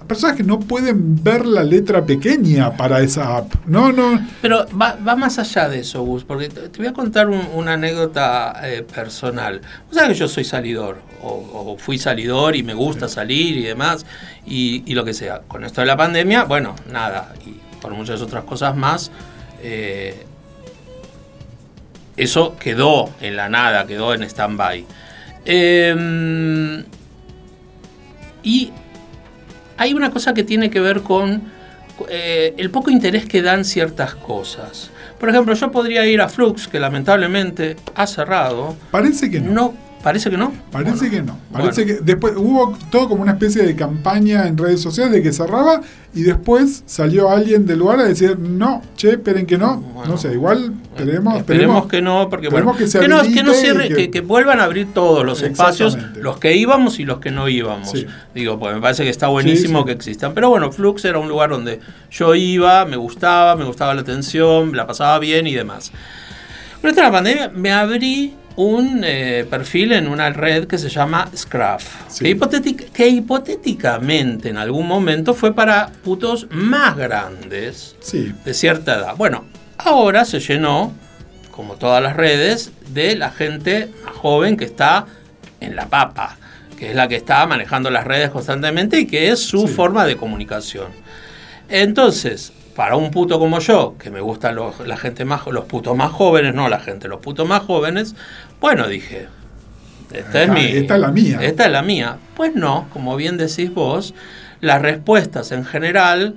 personas 0.06 0.36
que 0.36 0.42
no 0.42 0.60
pueden 0.60 1.22
ver 1.22 1.46
la 1.46 1.64
letra 1.64 2.04
pequeña 2.04 2.76
para 2.76 3.00
esa 3.00 3.38
app. 3.38 3.54
No, 3.66 3.90
no. 3.90 4.20
Pero 4.42 4.66
va, 4.80 4.96
más 5.16 5.38
allá 5.38 5.68
de 5.68 5.80
eso, 5.80 6.02
Gus, 6.02 6.24
porque 6.24 6.48
te, 6.48 6.76
voy 6.76 6.88
a 6.88 6.92
contar 6.92 7.28
una 7.28 7.72
anécdota 7.74 8.54
eh, 8.64 8.82
personal. 8.82 9.62
Vos 9.86 9.94
sabés 9.94 10.10
que 10.10 10.18
yo 10.18 10.28
soy 10.28 10.44
salidor, 10.44 10.98
o, 11.22 11.76
fui 11.78 11.98
salidor 11.98 12.54
y 12.54 12.62
me 12.62 12.74
gusta 12.74 13.08
salir 13.08 13.56
y 13.56 13.62
demás, 13.62 14.04
y, 14.46 14.94
lo 14.94 15.04
que 15.04 15.14
sea. 15.14 15.40
Con 15.48 15.64
esto 15.64 15.80
de 15.80 15.86
la 15.86 15.96
pandemia, 15.96 16.44
bueno, 16.44 16.74
nada, 16.92 17.32
y 17.46 17.56
por 17.80 17.92
muchas 17.94 18.20
otras 18.20 18.44
cosas 18.44 18.76
más. 18.76 19.10
Eh, 19.62 20.26
eso 22.16 22.56
quedó 22.56 23.10
en 23.20 23.36
la 23.36 23.48
nada, 23.48 23.86
quedó 23.86 24.14
en 24.14 24.22
stand-by. 24.22 24.84
Em, 25.44 26.84
y 28.42 28.72
hay 29.76 29.94
una 29.94 30.10
cosa 30.10 30.34
que 30.34 30.44
tiene 30.44 30.70
que 30.70 30.80
ver 30.80 31.00
con 31.00 31.42
eh, 32.08 32.54
el 32.56 32.70
poco 32.70 32.90
interés 32.90 33.26
que 33.26 33.42
dan 33.42 33.64
ciertas 33.64 34.14
cosas. 34.14 34.90
Por 35.18 35.28
ejemplo, 35.28 35.54
yo 35.54 35.70
podría 35.70 36.06
ir 36.06 36.20
a 36.20 36.28
Flux, 36.28 36.68
que 36.68 36.78
lamentablemente 36.78 37.76
ha 37.94 38.06
cerrado. 38.06 38.76
Parece 38.90 39.30
que 39.30 39.40
no 39.40 39.74
¿Parece 40.04 40.28
que 40.28 40.36
no? 40.36 40.52
Parece 40.70 41.08
que 41.08 41.22
no. 41.22 41.38
Parece 41.50 41.86
que 41.86 41.94
después 41.94 42.34
hubo 42.36 42.76
todo 42.90 43.08
como 43.08 43.22
una 43.22 43.32
especie 43.32 43.62
de 43.62 43.74
campaña 43.74 44.46
en 44.46 44.58
redes 44.58 44.82
sociales 44.82 45.14
de 45.14 45.22
que 45.22 45.32
cerraba 45.32 45.80
y 46.14 46.24
después 46.24 46.82
salió 46.84 47.30
alguien 47.30 47.64
del 47.64 47.78
lugar 47.78 48.00
a 48.00 48.04
decir, 48.04 48.38
no, 48.38 48.82
che, 48.96 49.12
esperen 49.12 49.46
que 49.46 49.56
no. 49.56 49.82
no 50.06 50.18
sé, 50.18 50.34
igual 50.34 50.74
esperemos, 50.94 51.38
esperemos, 51.38 51.86
que 51.86 52.02
no, 52.02 52.28
porque 52.28 52.50
bueno, 52.50 52.76
que, 52.76 52.84
que, 52.86 53.08
no, 53.08 53.24
cierre, 53.54 54.10
que, 54.10 54.20
vuelvan 54.20 54.60
a 54.60 54.64
abrir 54.64 54.92
todos 54.92 55.24
los 55.24 55.40
espacios, 55.40 55.96
los 56.16 56.38
que 56.38 56.54
íbamos 56.54 57.00
y 57.00 57.06
los 57.06 57.18
que 57.20 57.30
no 57.30 57.48
íbamos. 57.48 57.94
Digo, 58.34 58.58
pues 58.58 58.74
me 58.74 58.82
parece 58.82 59.04
que 59.04 59.10
está 59.10 59.28
buenísimo 59.28 59.86
que 59.86 59.92
existan. 59.92 60.34
Pero 60.34 60.50
bueno, 60.50 60.70
Flux 60.70 61.02
era 61.06 61.18
un 61.18 61.30
lugar 61.30 61.48
donde 61.48 61.80
yo 62.10 62.34
iba, 62.34 62.84
me 62.84 62.98
gustaba, 62.98 63.56
me 63.56 63.64
gustaba 63.64 63.94
la 63.94 64.02
atención, 64.02 64.76
la 64.76 64.86
pasaba 64.86 65.18
bien 65.18 65.46
y 65.46 65.54
demás. 65.54 65.92
Pero 66.82 66.90
esta 66.90 67.04
la 67.04 67.10
pandemia 67.10 67.48
me 67.48 67.72
abrí 67.72 68.34
un 68.56 69.02
eh, 69.04 69.46
perfil 69.48 69.92
en 69.92 70.06
una 70.06 70.30
red 70.30 70.66
que 70.66 70.78
se 70.78 70.88
llama 70.88 71.28
Scruff, 71.34 72.18
que, 72.20 73.08
hipotéticamente 73.08 74.48
en 74.48 74.56
algún 74.56 74.86
momento 74.86 75.34
fue 75.34 75.54
para 75.54 75.90
putos 76.04 76.46
más 76.50 76.96
grandes 76.96 77.96
de 78.44 78.54
cierta 78.54 78.96
edad. 78.96 79.16
Bueno, 79.16 79.44
ahora 79.78 80.24
se 80.24 80.40
llenó, 80.40 80.92
como 81.50 81.74
todas 81.74 82.02
las 82.02 82.16
redes, 82.16 82.72
de 82.88 83.16
la 83.16 83.30
gente 83.30 83.90
más 84.04 84.14
joven 84.14 84.56
que 84.56 84.64
está 84.64 85.06
en 85.60 85.74
la 85.74 85.86
papa, 85.86 86.36
que 86.78 86.90
es 86.90 86.96
la 86.96 87.08
que 87.08 87.16
está 87.16 87.44
manejando 87.46 87.90
las 87.90 88.04
redes 88.04 88.30
constantemente 88.30 89.00
y 89.00 89.06
que 89.06 89.30
es 89.30 89.40
su 89.40 89.66
forma 89.66 90.06
de 90.06 90.16
comunicación. 90.16 90.88
Entonces, 91.68 92.52
para 92.74 92.96
un 92.96 93.10
puto 93.10 93.38
como 93.38 93.60
yo, 93.60 93.94
que 93.98 94.10
me 94.10 94.20
gustan 94.20 94.56
los, 94.56 94.80
la 94.86 94.96
gente 94.96 95.24
más, 95.24 95.46
los 95.46 95.64
putos 95.64 95.96
más 95.96 96.10
jóvenes, 96.10 96.54
no 96.54 96.68
la 96.68 96.80
gente, 96.80 97.08
los 97.08 97.20
putos 97.20 97.46
más 97.46 97.62
jóvenes, 97.62 98.14
bueno, 98.60 98.88
dije, 98.88 99.28
esta 100.12 100.42
es 100.42 100.48
mi. 100.50 100.64
Esta 100.64 100.94
es 100.94 101.00
la 101.00 101.10
mía. 101.10 101.38
Esta 101.40 101.66
es 101.66 101.72
la 101.72 101.82
mía. 101.82 102.18
Pues 102.36 102.54
no, 102.54 102.86
como 102.92 103.16
bien 103.16 103.36
decís 103.36 103.72
vos, 103.72 104.14
las 104.60 104.80
respuestas 104.80 105.52
en 105.52 105.64
general, 105.64 106.36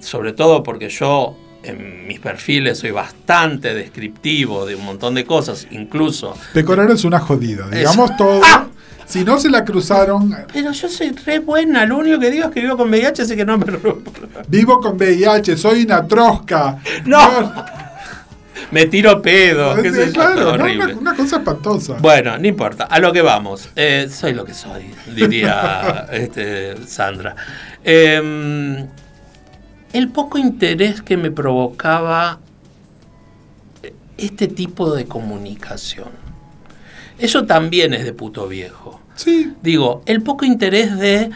sobre 0.00 0.32
todo 0.32 0.62
porque 0.62 0.88
yo 0.88 1.36
en 1.62 2.06
mis 2.06 2.20
perfiles 2.20 2.78
soy 2.78 2.92
bastante 2.92 3.74
descriptivo 3.74 4.64
de 4.66 4.74
un 4.74 4.84
montón 4.84 5.14
de 5.14 5.24
cosas, 5.24 5.66
incluso. 5.70 6.34
Decorar 6.54 6.90
es 6.90 7.04
una 7.04 7.18
jodida, 7.18 7.68
digamos 7.68 8.16
todo. 8.16 8.40
Si 9.08 9.24
no 9.24 9.40
se 9.40 9.48
la 9.48 9.64
cruzaron. 9.64 10.36
Pero 10.52 10.70
yo 10.70 10.88
soy 10.88 11.10
re 11.12 11.38
buena. 11.38 11.86
Lo 11.86 11.96
único 11.96 12.18
que 12.18 12.30
digo 12.30 12.48
es 12.48 12.50
que 12.50 12.60
vivo 12.60 12.76
con 12.76 12.90
VIH, 12.90 13.22
así 13.22 13.36
que 13.36 13.44
no 13.44 13.56
me 13.56 13.64
Vivo 14.48 14.80
con 14.80 14.96
VIH, 14.96 15.56
soy 15.56 15.84
una 15.84 16.06
trosca. 16.06 16.78
No. 17.06 17.18
me 18.70 18.86
tiro 18.86 19.22
pedo. 19.22 19.76
claro, 20.12 20.54
una, 20.98 21.14
cosa 21.14 21.36
espantosa. 21.36 21.94
Bueno, 22.00 22.36
no 22.36 22.46
importa, 22.46 22.84
a 22.84 22.98
lo 22.98 23.12
que 23.12 23.22
vamos. 23.22 23.70
Eh, 23.76 24.08
soy 24.10 24.34
lo 24.34 24.44
que 24.44 24.52
soy, 24.52 24.92
diría 25.14 26.06
este, 26.12 26.76
Sandra. 26.86 27.34
Em, 27.82 28.86
el 29.92 30.08
poco 30.08 30.36
interés 30.36 31.00
que 31.00 31.16
me 31.16 31.30
provocaba 31.30 32.40
este 34.18 34.48
tipo 34.48 34.94
de 34.94 35.06
comunicación. 35.06 36.08
Eso 37.18 37.46
también 37.46 37.94
es 37.94 38.04
de 38.04 38.12
puto 38.12 38.46
viejo. 38.48 38.97
Sí. 39.18 39.52
Digo, 39.62 40.02
el 40.06 40.22
poco 40.22 40.44
interés 40.44 40.96
de 40.96 41.30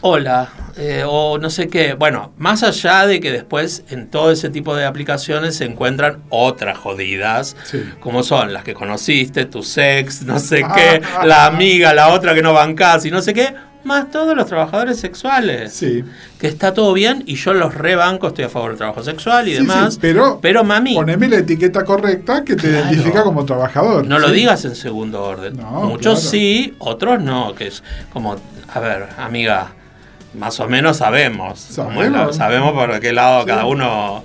hola, 0.00 0.50
eh, 0.76 1.04
o 1.06 1.38
no 1.38 1.50
sé 1.50 1.68
qué. 1.68 1.94
Bueno, 1.94 2.32
más 2.38 2.62
allá 2.62 3.06
de 3.06 3.20
que 3.20 3.30
después 3.30 3.84
en 3.90 4.08
todo 4.08 4.30
ese 4.30 4.50
tipo 4.50 4.74
de 4.74 4.84
aplicaciones 4.84 5.56
se 5.56 5.64
encuentran 5.64 6.22
otras 6.28 6.78
jodidas, 6.78 7.56
como 8.00 8.22
son 8.22 8.52
las 8.52 8.64
que 8.64 8.74
conociste, 8.74 9.46
tu 9.46 9.62
sex, 9.62 10.22
no 10.22 10.38
sé 10.38 10.64
qué, 10.74 11.02
la 11.24 11.46
amiga, 11.46 11.92
la 11.94 12.08
otra 12.12 12.34
que 12.34 12.42
no 12.42 12.52
bancás 12.52 13.04
y 13.04 13.10
no 13.10 13.20
sé 13.20 13.34
qué, 13.34 13.54
más 13.86 14.10
todos 14.10 14.36
los 14.36 14.46
trabajadores 14.46 14.98
sexuales. 14.98 15.72
Sí. 15.72 16.04
Que 16.38 16.48
está 16.48 16.74
todo 16.74 16.92
bien 16.92 17.22
y 17.26 17.36
yo 17.36 17.54
los 17.54 17.74
rebanco, 17.74 18.28
estoy 18.28 18.44
a 18.44 18.48
favor 18.48 18.70
del 18.70 18.78
trabajo 18.78 19.02
sexual 19.02 19.48
y 19.48 19.54
demás. 19.54 19.98
pero, 20.00 20.38
pero 20.42 20.64
mami. 20.64 20.94
Poneme 20.94 21.28
la 21.28 21.38
etiqueta 21.38 21.84
correcta 21.84 22.44
que 22.44 22.56
te 22.56 22.68
identifica 22.68 23.22
como 23.22 23.44
trabajador. 23.44 24.06
No 24.06 24.18
lo 24.18 24.30
digas 24.30 24.64
en 24.64 24.74
segundo 24.74 25.22
orden. 25.22 25.56
Muchos 25.56 26.20
sí, 26.20 26.74
otros 26.78 27.22
no, 27.22 27.54
que 27.54 27.68
es 27.68 27.82
como, 28.12 28.36
a 28.68 28.80
ver, 28.80 29.06
amiga 29.16 29.72
más 30.36 30.60
o 30.60 30.68
menos 30.68 30.98
sabemos. 30.98 31.58
Sabemos, 31.58 32.36
sabemos 32.36 32.72
por 32.72 33.00
qué 33.00 33.12
lado 33.12 33.46
cada 33.46 33.64
uno 33.64 34.24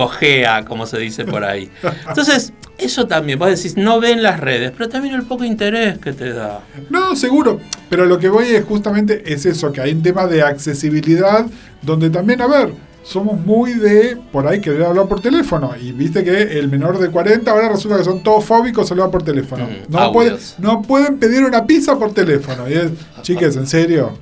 cojea, 0.00 0.64
como 0.64 0.86
se 0.86 0.98
dice 0.98 1.26
por 1.26 1.44
ahí. 1.44 1.70
Entonces, 2.08 2.54
eso 2.78 3.06
también, 3.06 3.38
vos 3.38 3.50
decís, 3.50 3.76
no 3.76 4.00
ven 4.00 4.22
las 4.22 4.40
redes, 4.40 4.72
pero 4.74 4.88
también 4.88 5.14
el 5.14 5.24
poco 5.24 5.44
interés 5.44 5.98
que 5.98 6.14
te 6.14 6.32
da. 6.32 6.60
No, 6.88 7.14
seguro. 7.14 7.60
Pero 7.90 8.06
lo 8.06 8.18
que 8.18 8.30
voy 8.30 8.46
es 8.46 8.64
justamente 8.64 9.30
es 9.30 9.44
eso, 9.44 9.70
que 9.70 9.82
hay 9.82 9.92
un 9.92 10.02
tema 10.02 10.26
de 10.26 10.40
accesibilidad, 10.42 11.44
donde 11.82 12.08
también, 12.08 12.40
a 12.40 12.46
ver, 12.46 12.72
somos 13.02 13.38
muy 13.38 13.74
de 13.74 14.16
por 14.32 14.46
ahí 14.46 14.62
querer 14.62 14.84
hablar 14.84 15.06
por 15.06 15.20
teléfono. 15.20 15.74
Y 15.78 15.92
viste 15.92 16.24
que 16.24 16.58
el 16.58 16.68
menor 16.70 16.98
de 16.98 17.10
40 17.10 17.50
ahora 17.50 17.68
resulta 17.68 17.98
que 17.98 18.04
son 18.04 18.22
todos 18.22 18.42
fóbicos, 18.42 18.90
hablar 18.90 19.10
por 19.10 19.22
teléfono. 19.22 19.64
Mm, 19.64 19.92
no, 19.92 20.12
pueden, 20.12 20.36
no 20.58 20.80
pueden 20.80 21.18
pedir 21.18 21.44
una 21.44 21.66
pizza 21.66 21.98
por 21.98 22.14
teléfono. 22.14 22.70
Y 22.70 22.72
es, 22.72 22.90
chiques, 23.20 23.54
¿en 23.56 23.66
serio? 23.66 24.18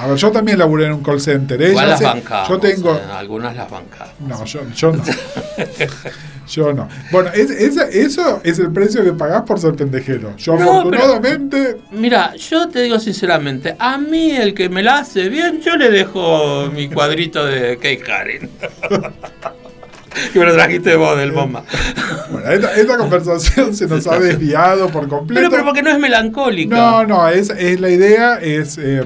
A 0.00 0.06
ver, 0.06 0.16
yo 0.16 0.30
también 0.30 0.58
laburé 0.58 0.86
en 0.86 0.92
un 0.92 1.02
call 1.02 1.20
center. 1.20 1.60
¿eh? 1.60 1.68
Igual 1.70 1.90
las 1.90 2.00
bancamos, 2.00 2.48
Yo 2.48 2.58
tengo. 2.58 2.94
Eh, 2.94 3.00
algunas 3.12 3.54
las 3.54 3.70
bancamos. 3.70 4.14
No, 4.20 4.44
yo, 4.46 4.60
yo 4.74 4.92
no. 4.92 5.04
yo 6.48 6.72
no. 6.72 6.88
Bueno, 7.10 7.30
eso 7.34 8.40
es 8.42 8.58
el 8.58 8.72
precio 8.72 9.04
que 9.04 9.12
pagás 9.12 9.42
por 9.42 9.60
ser 9.60 9.74
pendejero. 9.74 10.34
Yo 10.38 10.54
afortunadamente. 10.54 11.82
mira, 11.90 12.34
yo 12.36 12.68
te 12.68 12.80
digo 12.80 12.98
sinceramente, 12.98 13.76
a 13.78 13.98
mí 13.98 14.30
el 14.30 14.54
que 14.54 14.70
me 14.70 14.82
la 14.82 15.00
hace 15.00 15.28
bien, 15.28 15.60
yo 15.60 15.76
le 15.76 15.90
dejo 15.90 16.70
mi 16.74 16.88
cuadrito 16.88 17.44
de 17.44 17.76
Kate 17.76 18.02
Haring. 18.10 18.50
que 20.32 20.38
me 20.38 20.46
lo 20.46 20.54
trajiste 20.54 20.96
vos 20.96 21.18
del 21.18 21.32
bomba. 21.32 21.64
Bueno, 22.30 22.48
esta, 22.50 22.96
conversación 22.96 23.74
se 23.74 23.86
nos 23.86 24.06
ha 24.06 24.18
desviado 24.18 24.88
por 24.88 25.08
completo. 25.08 25.40
Pero, 25.40 25.50
pero 25.50 25.64
porque 25.64 25.82
no 25.82 25.90
es 25.90 25.98
melancólica. 25.98 26.74
No, 26.74 27.04
no, 27.04 27.28
es, 27.28 27.50
es 27.50 27.80
la 27.80 27.90
idea, 27.90 28.36
es. 28.36 28.78
Eh, 28.78 29.04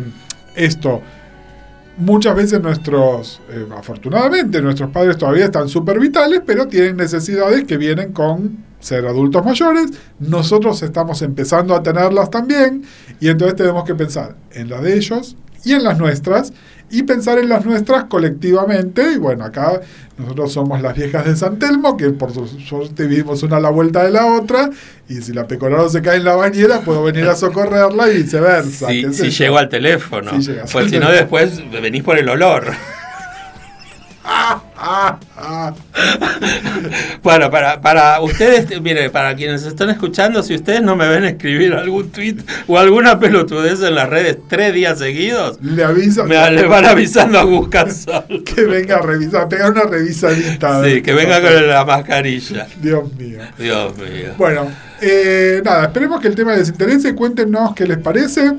esto. 0.55 1.03
Muchas 1.97 2.35
veces 2.35 2.61
nuestros, 2.61 3.41
eh, 3.51 3.67
afortunadamente, 3.77 4.61
nuestros 4.61 4.91
padres 4.91 5.17
todavía 5.17 5.45
están 5.45 5.69
súper 5.69 6.01
vitales, 6.01 6.43
pero 6.45 6.67
tienen 6.67 6.97
necesidades 6.97 7.65
que 7.65 7.77
vienen 7.77 8.13
con 8.13 8.65
ser 8.81 9.07
adultos 9.07 9.45
mayores. 9.45 9.93
Nosotros 10.19 10.83
estamos 10.83 11.23
empezando 11.23 11.75
a 11.75 11.83
tenerlas 11.83 12.31
también 12.31 12.83
y 13.21 13.29
entonces 13.29 13.57
tenemos 13.57 13.85
que 13.85 13.95
pensar 13.95 14.37
en 14.53 14.69
la 14.71 14.81
de 14.81 14.97
ellos 14.97 15.37
y 15.65 15.73
en 15.73 15.85
las 15.85 15.99
nuestras 15.99 16.53
y 16.91 17.03
pensar 17.03 17.39
en 17.39 17.49
las 17.49 17.65
nuestras 17.65 18.05
colectivamente. 18.05 19.13
Y 19.15 19.19
bueno, 19.19 19.45
acá 19.45 19.81
nosotros 20.17 20.53
somos 20.53 20.81
las 20.81 20.95
viejas 20.95 21.25
de 21.25 21.37
San 21.37 21.59
Telmo, 21.59 21.97
que 21.97 22.11
por 22.11 22.33
suerte 22.33 23.07
vivimos 23.07 23.43
una 23.43 23.57
a 23.57 23.61
la 23.61 23.71
vuelta 23.71 24.05
de 24.05 24.11
la 24.11 24.27
otra, 24.27 24.71
y 25.09 25.17
si 25.17 25.33
la 25.33 25.47
pecorado 25.47 25.89
se 25.89 26.03
cae 26.03 26.19
en 26.19 26.25
la 26.25 26.37
bañera, 26.37 26.81
puedo 26.81 27.03
venir 27.03 27.27
a 27.27 27.35
socorrerla 27.35 28.11
y 28.11 28.23
viceversa. 28.23 28.89
si 28.89 29.31
llego 29.31 29.59
al 29.59 29.69
teléfono, 29.69 30.33
pues 30.71 30.91
si 30.91 30.99
no 30.99 31.11
después 31.11 31.61
venís 31.71 32.03
por 32.03 32.19
el 32.19 32.29
olor. 32.29 32.67
bueno, 37.23 37.51
para, 37.51 37.81
para 37.81 38.21
ustedes, 38.21 38.81
mire, 38.81 39.11
para 39.11 39.35
quienes 39.35 39.65
están 39.65 39.91
escuchando, 39.91 40.43
si 40.43 40.55
ustedes 40.55 40.83
no 40.83 40.97
me 40.97 41.09
ven 41.09 41.25
escribir 41.25 41.75
algún 41.75 42.11
tweet 42.11 42.37
o 42.67 42.79
alguna 42.79 43.19
pelotudez 43.19 43.83
en 43.83 43.95
las 43.95 44.09
redes 44.09 44.39
tres 44.49 44.75
días 44.75 44.99
seguidos, 44.99 45.59
le 45.63 45.85
avisan. 45.85 46.29
Me 46.29 46.51
le 46.51 46.67
van 46.67 46.85
avisando 46.85 47.39
a 47.39 47.45
buscar 47.45 47.85
Que 48.45 48.65
venga 48.65 48.97
a 48.97 49.03
revisar, 49.03 49.49
pegar 49.49 49.73
una 49.73 49.85
revisadita. 49.85 50.85
Sí, 50.85 51.03
que 51.03 51.13
venga 51.13 51.41
con 51.41 51.69
la 51.69 51.85
mascarilla. 51.85 52.67
Dios 52.81 53.13
mío. 53.15 53.41
Dios 53.59 53.97
mío. 53.97 54.35
Bueno, 54.37 54.71
eh, 55.01 55.63
nada, 55.65 55.85
esperemos 55.85 56.21
que 56.21 56.29
el 56.29 56.35
tema 56.35 56.55
les 56.55 56.69
interese. 56.69 57.15
Cuéntenos 57.15 57.75
qué 57.75 57.87
les 57.87 57.99
parece. 57.99 58.53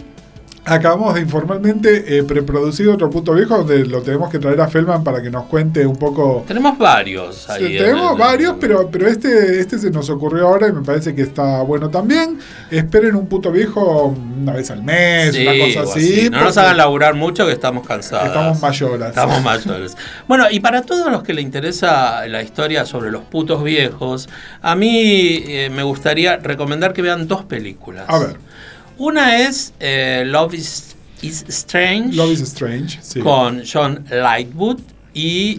Acabamos 0.67 1.13
de 1.13 1.21
informalmente 1.21 2.17
eh, 2.17 2.23
preproducir 2.23 2.89
otro 2.89 3.07
punto 3.09 3.33
viejo 3.33 3.57
donde 3.57 3.85
lo 3.85 4.01
tenemos 4.01 4.31
que 4.31 4.39
traer 4.39 4.59
a 4.61 4.67
Feldman 4.67 5.03
para 5.03 5.21
que 5.21 5.29
nos 5.29 5.45
cuente 5.45 5.85
un 5.85 5.95
poco. 5.95 6.43
Tenemos 6.47 6.75
varios 6.77 7.47
ahí. 7.49 7.77
tenemos 7.77 8.17
varios, 8.17 8.55
pero, 8.59 8.89
pero 8.89 9.07
este, 9.07 9.59
este 9.59 9.77
se 9.77 9.91
nos 9.91 10.09
ocurrió 10.09 10.47
ahora 10.47 10.67
y 10.67 10.71
me 10.71 10.81
parece 10.81 11.13
que 11.13 11.21
está 11.21 11.61
bueno 11.61 11.89
también. 11.91 12.39
Esperen 12.71 13.15
un 13.15 13.27
puto 13.27 13.51
viejo 13.51 14.15
una 14.41 14.53
vez 14.53 14.71
al 14.71 14.81
mes, 14.81 15.37
una 15.37 15.65
cosa 15.65 15.81
así. 15.81 16.29
No 16.31 16.43
nos 16.43 16.57
hagan 16.57 16.77
laburar 16.77 17.13
mucho 17.13 17.45
que 17.45 17.51
estamos 17.51 17.85
cansados. 17.85 18.27
Estamos 18.27 18.59
mayores. 18.59 19.07
Estamos 19.09 19.41
mayores. 19.43 19.95
bueno, 20.27 20.45
y 20.49 20.61
para 20.61 20.81
todos 20.81 21.11
los 21.11 21.21
que 21.21 21.35
le 21.35 21.41
interesa 21.41 22.27
la 22.27 22.41
historia 22.41 22.85
sobre 22.85 23.11
los 23.11 23.21
putos 23.21 23.63
viejos, 23.63 24.29
a 24.63 24.75
mí 24.75 25.43
eh, 25.45 25.69
me 25.71 25.83
gustaría 25.83 26.37
recomendar 26.37 26.93
que 26.93 27.03
vean 27.03 27.27
dos 27.27 27.43
películas. 27.43 28.05
A 28.07 28.17
ver. 28.17 28.44
Una 28.97 29.41
es 29.41 29.73
eh, 29.79 30.23
Love 30.25 30.53
is, 30.55 30.95
Strange. 31.21 32.15
Love 32.15 32.33
is 32.33 32.41
Strange, 32.41 32.99
Con 33.21 33.61
John 33.65 34.05
Lightwood 34.09 34.79
y 35.13 35.57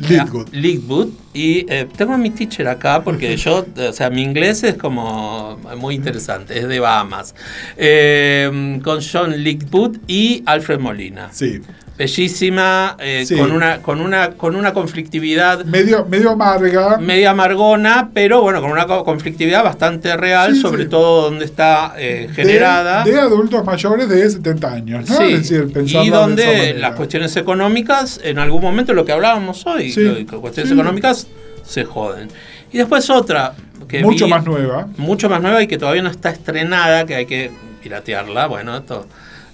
Lightwood. 0.52 1.12
Y 1.36 1.66
eh, 1.68 1.86
tengo 1.96 2.16
mi 2.16 2.30
teacher 2.30 2.66
acá 2.66 3.02
porque 3.04 3.36
yo, 3.36 3.66
o 3.76 3.92
sea, 3.92 4.08
mi 4.08 4.22
inglés 4.22 4.64
es 4.64 4.76
como 4.76 5.58
muy 5.76 5.94
interesante, 5.94 6.58
es 6.58 6.66
de 6.66 6.80
Bahamas. 6.80 7.34
Eh, 7.76 8.80
con 8.82 9.00
John 9.02 9.44
Lightwood 9.44 9.98
y 10.06 10.42
Alfred 10.46 10.78
Molina. 10.78 11.28
Sí 11.32 11.60
bellísima, 11.96 12.96
eh, 13.00 13.24
con, 13.36 13.50
una, 13.50 13.78
con, 13.78 14.00
una, 14.00 14.30
con 14.32 14.54
una 14.54 14.72
conflictividad. 14.72 15.64
Medio, 15.64 16.04
medio 16.06 16.30
amarga. 16.30 16.98
Medio 16.98 17.30
amargona, 17.30 18.10
pero 18.12 18.42
bueno, 18.42 18.60
con 18.60 18.70
una 18.70 18.86
conflictividad 18.86 19.64
bastante 19.64 20.16
real, 20.16 20.56
sobre 20.56 20.86
todo 20.86 21.22
donde 21.22 21.44
está 21.44 21.94
eh, 21.96 22.28
generada. 22.34 23.04
De, 23.04 23.18
adultos 23.18 23.64
mayores 23.64 24.08
de 24.08 24.28
70 24.28 24.72
años, 24.72 25.08
¿no? 25.08 25.20
Es 25.20 25.48
decir, 25.48 25.72
y 25.86 26.10
donde 26.10 26.74
las 26.74 26.94
cuestiones 26.94 27.34
económicas, 27.36 28.20
en 28.22 28.38
algún 28.38 28.60
momento 28.60 28.92
lo 28.92 29.04
que 29.04 29.12
hablábamos 29.12 29.66
hoy, 29.66 30.26
cuestiones 30.40 30.72
económicas 30.72 31.25
se 31.66 31.84
joden. 31.84 32.28
Y 32.72 32.78
después 32.78 33.08
otra. 33.10 33.54
Que 33.88 34.02
mucho 34.02 34.26
más 34.26 34.44
nueva. 34.44 34.88
Mucho 34.96 35.28
más 35.28 35.40
nueva 35.40 35.62
y 35.62 35.66
que 35.66 35.78
todavía 35.78 36.02
no 36.02 36.10
está 36.10 36.30
estrenada, 36.30 37.04
que 37.04 37.14
hay 37.14 37.26
que 37.26 37.50
piratearla. 37.82 38.46
Bueno, 38.46 38.76
esto 38.76 39.06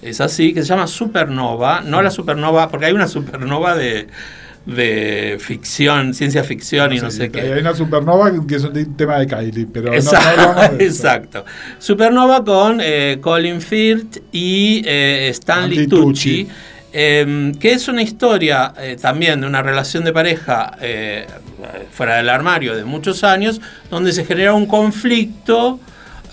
es 0.03 0.21
así, 0.21 0.53
que 0.53 0.63
se 0.63 0.69
llama 0.69 0.87
Supernova, 0.87 1.81
no 1.81 2.03
la 2.03 2.11
supernova, 2.11 2.69
porque 2.69 2.87
hay 2.87 2.93
una 2.93 3.07
supernova 3.07 3.77
de, 3.77 4.09
ficción, 5.39 6.13
ciencia 6.15 6.43
ficción 6.43 6.93
y 6.93 6.99
no 6.99 7.11
sé 7.11 7.31
qué. 7.31 7.41
Hay 7.41 7.61
una 7.61 7.75
supernova 7.75 8.33
que 8.47 8.57
es 8.57 8.65
un 8.65 8.97
tema 8.97 9.19
de 9.19 9.27
Kylie, 9.27 9.67
pero 9.73 9.93
exacto, 9.95 10.55
no, 10.55 10.81
Exacto. 10.81 11.45
Supernova 11.79 12.45
con 12.45 12.81
eh, 12.83 13.19
Colin 13.21 13.61
Firth 13.61 14.19
y 14.33 14.83
eh, 14.87 15.29
Stanley 15.29 15.87
Tucci, 15.87 16.49
em, 16.93 17.55
que 17.55 17.73
es 17.73 17.89
una 17.89 18.03
historia 18.03 18.73
eh, 18.79 18.97
también 19.01 19.41
de 19.41 19.47
una 19.47 19.63
relación 19.63 20.05
de 20.05 20.13
pareja 20.13 20.77
fuera 21.93 22.17
del 22.17 22.29
armario 22.29 22.75
de 22.75 22.85
muchos 22.85 23.23
años, 23.23 23.61
donde 23.89 24.13
se 24.13 24.25
genera 24.25 24.53
un 24.53 24.67
conflicto 24.67 25.79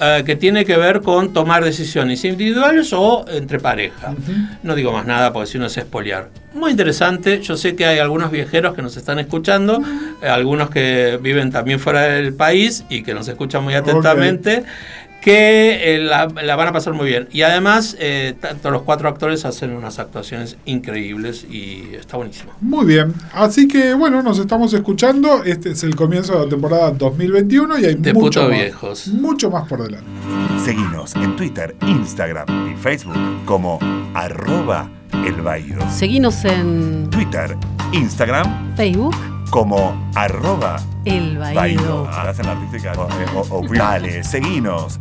eh, 0.02 0.24
que 0.26 0.38
tiene 0.38 0.64
que 0.64 0.78
ver 0.78 1.02
con 1.02 1.34
tomar 1.34 1.62
decisiones 1.62 2.24
individuales 2.24 2.94
o 2.94 3.26
entre 3.28 3.60
pareja. 3.60 4.16
No 4.64 4.74
digo 4.74 4.94
más 4.94 5.06
nada 5.06 5.34
porque 5.34 5.48
si 5.48 5.60
no 5.60 5.66
es 5.66 5.76
espoliar. 5.76 6.30
Muy 6.54 6.72
interesante, 6.72 7.42
yo 7.42 7.58
sé 7.58 7.76
que 7.76 7.86
hay 7.86 8.00
algunos 8.00 8.32
viajeros 8.32 8.76
que 8.76 8.82
nos 8.82 8.96
están 8.96 9.20
escuchando, 9.20 9.82
eh, 10.22 10.30
algunos 10.30 10.70
que 10.70 11.20
viven 11.22 11.52
también 11.52 11.82
fuera 11.82 12.04
del 12.04 12.34
país 12.34 12.86
y 12.90 13.04
que 13.04 13.14
nos 13.14 13.28
escuchan 13.28 13.62
muy 13.62 13.74
atentamente. 13.74 14.64
Que 15.22 15.96
eh, 15.96 16.00
la, 16.00 16.28
van 16.28 16.68
a 16.68 16.72
pasar 16.72 16.94
muy 16.94 17.08
bien. 17.08 17.28
Y 17.32 17.42
además, 17.42 17.96
eh, 18.00 18.36
tanto 18.40 18.72
los 18.72 18.84
cuatro 18.84 19.10
actores 19.10 19.46
hacen 19.46 19.72
unas 19.72 20.00
actuaciones 20.00 20.58
increíbles 20.66 21.46
y 21.50 21.84
está 21.94 22.18
buenísimo. 22.18 22.54
Muy 22.62 22.86
bien. 22.86 23.14
Así 23.34 23.68
que, 23.68 23.94
bueno, 23.94 24.24
nos 24.24 24.40
estamos 24.40 24.74
escuchando. 24.74 25.44
Este 25.44 25.72
es 25.72 25.84
el 25.84 25.96
comienzo 25.96 26.34
de 26.34 26.46
la 26.46 26.50
temporada 26.50 26.92
2021 26.92 27.80
y 27.80 27.86
hay 27.86 27.96
de 27.96 28.14
mucho, 28.14 28.42
más, 28.44 28.52
viejos. 28.52 29.08
mucho 29.08 29.50
más 29.50 29.68
por 29.68 29.84
delante. 29.84 30.08
Seguimos 30.64 31.16
en 31.16 31.36
Twitter, 31.36 31.76
Instagram 31.82 32.72
y 32.72 32.76
Facebook 32.76 33.18
como 33.46 33.80
arroba 34.14 34.90
el 35.12 35.36
Seguimos 35.92 36.46
en 36.46 37.10
Twitter, 37.10 37.56
Instagram, 37.94 38.76
Facebook 38.76 39.16
como 39.50 40.10
arroba 40.16 40.78
el 41.06 41.38
Baído. 41.38 42.08
Hacen 42.10 42.46
artística 42.48 42.94
o, 42.94 43.08
o, 43.40 43.60
o, 43.60 43.68
Dale, 43.74 44.24
seguinos 44.24 45.00